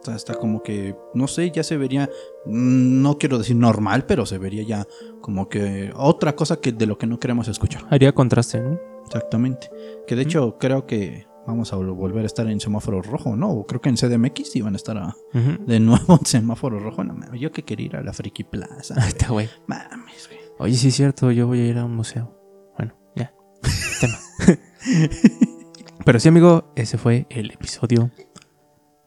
Hasta 0.08 0.36
como 0.36 0.64
que, 0.64 0.96
no 1.14 1.28
sé, 1.28 1.52
ya 1.52 1.62
se 1.62 1.78
vería, 1.78 2.10
mm, 2.46 3.02
no 3.02 3.18
quiero 3.18 3.38
decir 3.38 3.56
normal, 3.56 4.06
pero 4.06 4.26
se 4.26 4.38
vería 4.38 4.64
ya 4.64 4.88
como 5.20 5.50
que 5.50 5.92
otra 5.96 6.36
cosa 6.36 6.56
que 6.58 6.72
de 6.72 6.86
lo 6.86 6.98
que 6.98 7.06
no 7.06 7.20
queremos 7.20 7.48
escuchar. 7.50 7.86
Haría 7.90 8.14
contraste, 8.14 8.62
¿no? 8.62 8.80
Exactamente. 9.06 9.70
Que 10.08 10.16
de 10.16 10.22
hecho 10.22 10.58
creo 10.58 10.86
que 10.86 11.29
vamos 11.50 11.74
a 11.74 11.78
vol- 11.78 11.96
volver 11.96 12.24
a 12.24 12.26
estar 12.28 12.48
en 12.48 12.60
semáforo 12.60 13.02
rojo, 13.02 13.36
¿no? 13.36 13.66
Creo 13.68 13.82
que 13.82 13.90
en 13.90 13.98
CDMX 13.98 14.56
iban 14.56 14.74
a 14.74 14.78
estar 14.78 14.98
a- 14.98 15.16
de 15.34 15.80
nuevo 15.80 16.18
en 16.20 16.26
semáforo 16.26 16.80
rojo. 16.80 17.04
No 17.04 17.14
mames, 17.14 17.40
yo 17.42 17.52
que 17.52 17.64
quería 17.64 17.86
ir 17.88 17.96
a 17.96 18.02
la 18.04 18.14
Friki 18.14 18.44
Plaza. 18.44 18.96
Ahí 18.98 19.10
está, 19.10 19.30
güey. 19.30 19.50
Mames, 19.68 20.28
güey. 20.28 20.40
Oye, 20.60 20.76
sí 20.76 20.90
es 20.90 20.96
cierto, 20.96 21.32
yo 21.32 21.48
voy 21.48 21.60
a 21.62 21.66
ir 21.68 21.78
a 21.78 21.86
un 21.86 21.96
museo. 21.96 22.36
Bueno, 22.78 22.94
ya. 23.16 23.34
Tema. 24.00 24.18
Pero 26.06 26.20
sí, 26.20 26.28
amigo, 26.30 26.72
ese 26.76 26.98
fue 26.98 27.28
el 27.30 27.52
episodio 27.52 28.12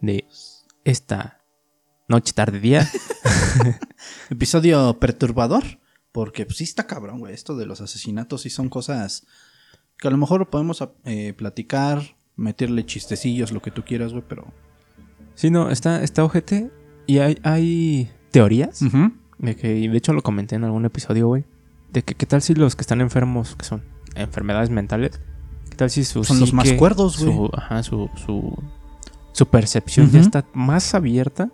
de 0.01 0.27
esta 0.85 1.43
noche, 2.09 2.33
tarde, 2.33 2.61
día. 2.61 2.89
Episodio 4.31 4.99
perturbador, 4.99 5.63
porque 6.13 6.45
pues, 6.47 6.59
sí 6.59 6.65
está 6.65 6.87
cabrón, 6.87 7.21
güey. 7.21 7.35
Esto 7.35 7.57
de 7.57 7.67
los 7.67 7.81
asesinatos 7.81 8.43
sí 8.43 8.51
son 8.51 8.69
cosas 8.69 9.27
que 9.99 10.09
a 10.09 10.11
lo 10.11 10.17
mejor 10.17 10.49
podemos 10.51 10.83
eh, 11.05 11.33
platicar, 11.35 12.03
meterle 12.37 12.85
chistecillos, 12.87 13.53
lo 13.53 13.61
que 13.63 13.71
tú 13.71 13.83
quieras, 13.85 14.13
güey, 14.13 14.25
pero... 14.29 14.47
Sí, 15.35 15.51
no, 15.51 15.71
está, 15.71 16.03
está 16.03 16.25
ojete 16.25 16.71
y 17.07 17.19
hay, 17.19 17.39
hay 17.43 18.11
teorías 18.31 18.81
de 19.39 19.57
que, 19.57 19.79
y 19.79 19.89
de 19.89 19.97
hecho 19.99 20.13
lo 20.13 20.23
comenté 20.23 20.57
en 20.57 20.65
algún 20.65 20.85
episodio, 20.85 21.27
güey, 21.29 21.45
de 21.93 22.03
que 22.03 22.15
qué 22.15 22.27
tal 22.27 22.43
si 22.43 22.55
los 22.55 22.77
que 22.77 22.83
están 22.83 23.01
enfermos, 23.01 23.57
que 23.57 23.65
son 23.65 23.83
enfermedades 24.15 24.71
mentales, 24.71 25.21
qué 25.71 25.77
tal 25.77 25.91
si 25.91 26.05
su 26.05 26.23
Son 26.25 26.39
los 26.41 26.53
más 26.53 26.73
cuerdos, 26.75 27.19
güey. 27.19 27.35
su, 27.35 27.51
ajá, 27.55 27.83
su, 27.83 28.11
su, 28.27 28.55
su 29.33 29.47
percepción 29.47 30.11
ya 30.11 30.21
está 30.21 30.45
más 30.55 30.95
abierta, 30.95 31.51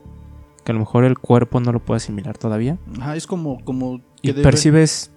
que 0.65 0.73
a 0.73 0.75
lo 0.75 0.81
mejor 0.81 1.05
el 1.05 1.19
cuerpo 1.19 1.61
no 1.61 1.73
lo 1.73 1.85
puede 1.85 1.99
asimilar 1.99 2.37
todavía, 2.37 2.79
Ajá, 3.01 3.17
es 3.17 3.27
como... 3.27 3.65
como 3.65 4.01
y 4.23 4.29
que 4.29 4.35
debe- 4.35 4.43
percibes 4.43 5.13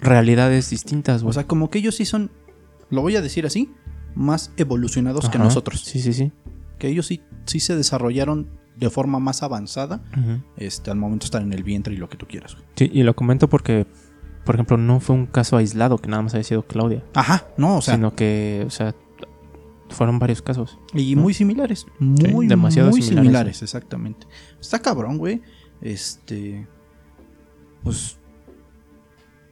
realidades 0.00 0.70
distintas, 0.70 1.22
güey. 1.22 1.30
O 1.30 1.32
sea, 1.32 1.46
como 1.46 1.70
que 1.70 1.78
ellos 1.78 1.94
sí 1.96 2.04
son, 2.04 2.30
lo 2.90 3.02
voy 3.02 3.14
a 3.16 3.22
decir 3.22 3.46
así, 3.46 3.70
más 4.14 4.52
evolucionados 4.56 5.28
que 5.28 5.38
nosotros. 5.38 5.80
Sí, 5.80 6.00
sí, 6.00 6.12
sí. 6.12 6.32
Que 6.78 6.88
ellos 6.88 7.06
sí, 7.06 7.22
sí 7.46 7.60
se 7.60 7.76
desarrollaron 7.76 8.48
de 8.76 8.88
forma 8.88 9.18
más 9.18 9.42
avanzada 9.42 10.02
este, 10.56 10.90
al 10.90 10.96
momento 10.96 11.26
estar 11.26 11.42
en 11.42 11.52
el 11.52 11.62
vientre 11.62 11.94
y 11.94 11.98
lo 11.98 12.08
que 12.08 12.16
tú 12.16 12.26
quieras. 12.26 12.54
güey. 12.54 12.66
Sí, 12.76 12.90
y 12.92 13.02
lo 13.02 13.14
comento 13.14 13.48
porque, 13.48 13.86
por 14.44 14.54
ejemplo, 14.54 14.76
no 14.78 15.00
fue 15.00 15.16
un 15.16 15.26
caso 15.26 15.56
aislado 15.58 15.98
que 15.98 16.08
nada 16.08 16.22
más 16.22 16.34
haya 16.34 16.44
sido 16.44 16.66
Claudia, 16.66 17.04
Ajá, 17.14 17.46
no, 17.58 17.76
o 17.76 17.82
sea, 17.82 17.94
sino 17.96 18.14
que, 18.14 18.64
o 18.66 18.70
sea, 18.70 18.94
fueron 19.90 20.18
varios 20.18 20.40
casos. 20.40 20.78
y 20.94 21.14
muy 21.16 21.34
similares. 21.34 21.86
Muy, 21.98 22.46
demasiado 22.46 22.90
muy 22.90 23.02
similares, 23.02 23.26
similares, 23.26 23.62
exactamente. 23.62 24.26
Está 24.60 24.78
cabrón, 24.80 25.18
güey. 25.18 25.42
Este. 25.82 26.66
Pues. 27.82 28.16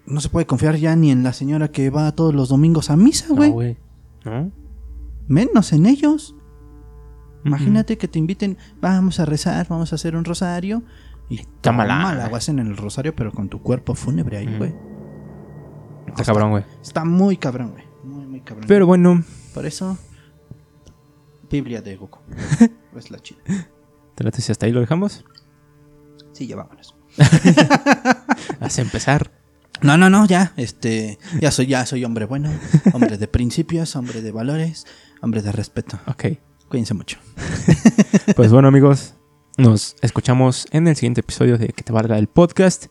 No 0.06 0.20
se 0.20 0.30
puede 0.30 0.46
confiar 0.46 0.76
ya 0.76 0.96
ni 0.96 1.10
en 1.10 1.22
la 1.22 1.32
señora 1.34 1.68
que 1.68 1.90
va 1.90 2.10
todos 2.12 2.34
los 2.34 2.48
domingos 2.48 2.88
a 2.88 2.96
misa, 2.96 3.26
No, 3.28 3.50
güey. 3.50 3.76
Menos 5.26 5.72
en 5.72 5.86
ellos. 5.86 6.34
Imagínate 7.44 7.96
que 7.98 8.08
te 8.08 8.18
inviten, 8.18 8.58
vamos 8.80 9.20
a 9.20 9.24
rezar, 9.24 9.66
vamos 9.68 9.92
a 9.92 9.94
hacer 9.96 10.16
un 10.16 10.24
rosario. 10.24 10.82
Y 11.28 11.44
Tómala. 11.60 11.94
tómala, 12.02 12.28
o 12.32 12.36
hacen 12.36 12.58
el 12.58 12.76
rosario, 12.76 13.14
pero 13.14 13.32
con 13.32 13.48
tu 13.48 13.62
cuerpo 13.62 13.94
fúnebre 13.94 14.38
ahí, 14.38 14.56
güey. 14.56 14.74
Está 16.06 16.24
cabrón, 16.24 16.50
güey. 16.50 16.64
Está 16.82 17.04
muy 17.04 17.36
cabrón, 17.36 17.72
güey. 17.72 17.84
Muy, 18.02 18.26
muy 18.26 18.40
cabrón. 18.40 18.64
Pero 18.66 18.86
bueno, 18.86 19.22
Por 19.54 19.66
eso, 19.66 19.98
Biblia 21.50 21.82
de 21.82 21.96
Goku. 21.96 22.18
es 22.96 23.10
la 23.10 23.18
chida. 23.18 23.38
¿te 24.14 24.24
late 24.24 24.40
si 24.40 24.50
hasta 24.50 24.66
ahí 24.66 24.72
lo 24.72 24.80
dejamos? 24.80 25.24
Sí, 26.32 26.46
ya 26.46 26.56
vámonos. 26.56 26.96
Haz 28.60 28.78
empezar. 28.78 29.30
No, 29.82 29.96
no, 29.96 30.10
no, 30.10 30.26
ya, 30.26 30.52
este, 30.56 31.18
ya 31.40 31.50
soy, 31.50 31.66
ya 31.66 31.86
soy 31.86 32.04
hombre 32.04 32.24
bueno, 32.24 32.50
hombre 32.92 33.16
de 33.18 33.28
principios, 33.28 33.94
hombre 33.96 34.22
de 34.22 34.32
valores, 34.32 34.86
hombre 35.22 35.42
de 35.42 35.52
respeto. 35.52 35.98
Ok. 36.06 36.24
Cuídense 36.68 36.94
mucho. 36.94 37.18
Pues 38.36 38.50
bueno, 38.52 38.68
amigos, 38.68 39.14
nos 39.56 39.96
escuchamos 40.02 40.66
en 40.70 40.86
el 40.86 40.94
siguiente 40.96 41.20
episodio 41.22 41.56
de 41.58 41.68
Que 41.68 41.82
te 41.82 41.92
valga 41.92 42.18
el 42.18 42.26
podcast. 42.28 42.86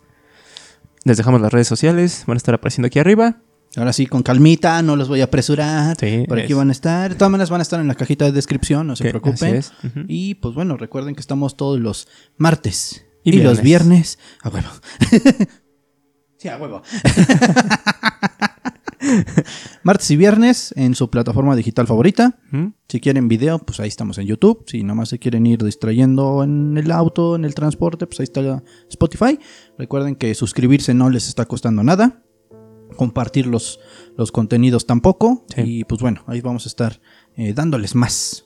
Les 1.03 1.15
dejamos 1.17 1.39
las 1.41 1.53
redes 1.53 1.67
sociales, 1.67 2.23
van 2.27 2.35
a 2.35 2.39
estar 2.39 2.55
apareciendo 2.55 2.87
aquí 2.87 2.99
arriba. 2.99 3.41
Ahora 3.75 3.93
sí, 3.93 4.07
con 4.07 4.23
calmita, 4.23 4.81
no 4.81 4.95
los 4.95 5.07
voy 5.07 5.21
a 5.21 5.25
apresurar. 5.25 5.95
Sí, 5.99 6.25
Por 6.27 6.39
aquí 6.39 6.53
es- 6.53 6.57
van 6.57 6.69
a 6.69 6.71
estar. 6.71 7.11
De 7.11 7.15
todas 7.15 7.31
maneras 7.31 7.49
van 7.49 7.61
a 7.61 7.63
estar 7.63 7.79
en 7.79 7.87
la 7.87 7.95
cajita 7.95 8.25
de 8.25 8.31
descripción, 8.31 8.87
no 8.87 8.95
se 8.95 9.07
preocupen. 9.09 9.61
Y 10.07 10.35
pues 10.35 10.55
bueno, 10.55 10.75
recuerden 10.77 11.13
que 11.15 11.21
estamos 11.21 11.55
todos 11.55 11.79
los 11.79 12.07
martes 12.37 13.05
y, 13.23 13.35
Y 13.37 13.41
los 13.43 13.61
viernes. 13.61 14.17
viernes. 14.17 14.19
A 14.41 14.49
huevo. 14.49 14.69
sí, 16.37 16.47
a 16.47 16.57
huevo. 16.57 16.81
martes 19.83 20.11
y 20.11 20.17
viernes 20.17 20.73
en 20.75 20.95
su 20.95 21.09
plataforma 21.09 21.55
digital 21.55 21.87
favorita. 21.87 22.39
Si 22.89 22.99
quieren 22.99 23.27
video, 23.27 23.59
pues 23.59 23.79
ahí 23.79 23.87
estamos 23.87 24.17
en 24.17 24.25
YouTube. 24.27 24.63
Si 24.67 24.83
nomás 24.83 25.09
se 25.09 25.19
quieren 25.19 25.45
ir 25.45 25.63
distrayendo 25.63 26.43
en 26.43 26.77
el 26.77 26.91
auto, 26.91 27.35
en 27.35 27.45
el 27.45 27.53
transporte, 27.55 28.07
pues 28.07 28.19
ahí 28.19 28.25
está 28.25 28.63
Spotify. 28.89 29.39
Recuerden 29.77 30.15
que 30.15 30.33
suscribirse 30.35 30.93
no 30.93 31.09
les 31.09 31.27
está 31.27 31.45
costando 31.45 31.83
nada. 31.83 32.23
Compartir 32.95 33.45
los, 33.47 33.79
los 34.17 34.31
contenidos 34.31 34.85
tampoco. 34.87 35.45
Sí. 35.53 35.61
Y 35.79 35.83
pues 35.83 36.01
bueno, 36.01 36.23
ahí 36.27 36.41
vamos 36.41 36.65
a 36.65 36.69
estar 36.69 36.99
eh, 37.35 37.53
dándoles 37.53 37.95
más 37.95 38.45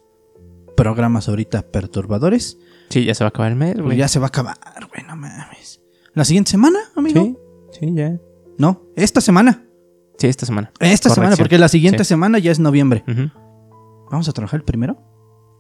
programas 0.76 1.30
ahorita 1.30 1.62
perturbadores. 1.72 2.58
Sí, 2.90 3.06
ya 3.06 3.14
se 3.16 3.24
va 3.24 3.28
a 3.28 3.30
acabar 3.30 3.52
el 3.52 3.58
mes, 3.58 3.74
Pues 3.76 3.86
güey. 3.86 3.98
ya 3.98 4.08
se 4.08 4.20
va 4.20 4.26
a 4.26 4.30
acabar, 4.30 4.58
güey, 4.94 5.06
no 5.08 5.16
mames. 5.16 5.82
¿La 6.14 6.26
siguiente 6.26 6.52
semana, 6.52 6.80
amigo? 6.96 7.24
Sí, 7.24 7.38
sí, 7.82 7.94
ya. 7.94 8.18
No, 8.58 8.84
esta 8.96 9.20
semana. 9.22 9.66
Sí, 10.18 10.28
esta 10.28 10.46
semana. 10.46 10.72
Esta 10.80 11.10
semana, 11.10 11.36
porque 11.36 11.58
la 11.58 11.68
siguiente 11.68 12.04
Sí. 12.06 12.10
semana 12.10 12.38
ya 12.40 12.52
es 12.52 12.60
noviembre. 12.60 13.04
¿Vamos 14.12 14.30
a 14.30 14.32
trabajar 14.32 14.60
el 14.60 14.64
primero? 14.66 14.98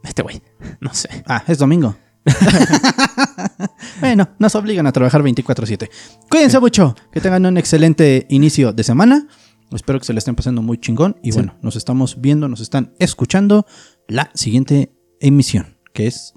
Este 0.03 0.21
güey. 0.21 0.41
No 0.81 0.93
sé. 0.93 1.09
Ah, 1.27 1.43
es 1.47 1.57
domingo. 1.57 1.95
bueno, 3.99 4.29
nos 4.39 4.55
obligan 4.55 4.87
a 4.87 4.91
trabajar 4.91 5.21
24/7. 5.23 5.89
Cuídense 6.29 6.59
mucho, 6.59 6.95
que 7.11 7.21
tengan 7.21 7.45
un 7.45 7.57
excelente 7.57 8.25
inicio 8.29 8.73
de 8.73 8.83
semana. 8.83 9.27
Espero 9.71 9.99
que 9.99 10.05
se 10.05 10.13
le 10.13 10.19
estén 10.19 10.35
pasando 10.35 10.61
muy 10.61 10.77
chingón. 10.77 11.17
Y 11.23 11.31
Sí. 11.31 11.37
bueno, 11.39 11.55
nos 11.61 11.75
estamos 11.75 12.19
viendo, 12.21 12.47
nos 12.47 12.59
están 12.61 12.93
escuchando 12.99 13.65
la 14.07 14.29
siguiente 14.33 14.93
emisión, 15.19 15.77
que 15.93 16.07
es 16.07 16.33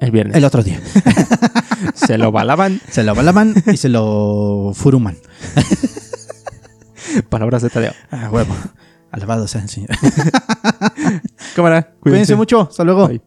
El 0.00 0.10
viernes. 0.10 0.36
el 0.36 0.44
otro 0.44 0.62
día. 0.62 0.80
Se 1.94 2.18
lo 2.18 2.32
balaban. 2.32 2.80
Se 2.90 3.02
lo 3.02 3.14
balaban 3.14 3.54
y 3.66 3.76
se 3.76 3.88
lo 3.88 4.72
furuman. 4.74 5.16
Palabras 7.28 7.62
de 7.62 7.70
Tadeo. 7.70 7.92
Ah, 8.10 8.28
huevo. 8.30 8.54
Alabado 9.10 9.46
sea 9.48 9.62
el 9.62 9.68
Señor. 9.68 9.90
Cámara. 11.54 11.94
Cuídense 12.00 12.34
mucho. 12.34 12.62
Hasta 12.62 12.84
luego. 12.84 13.08
Bye. 13.08 13.22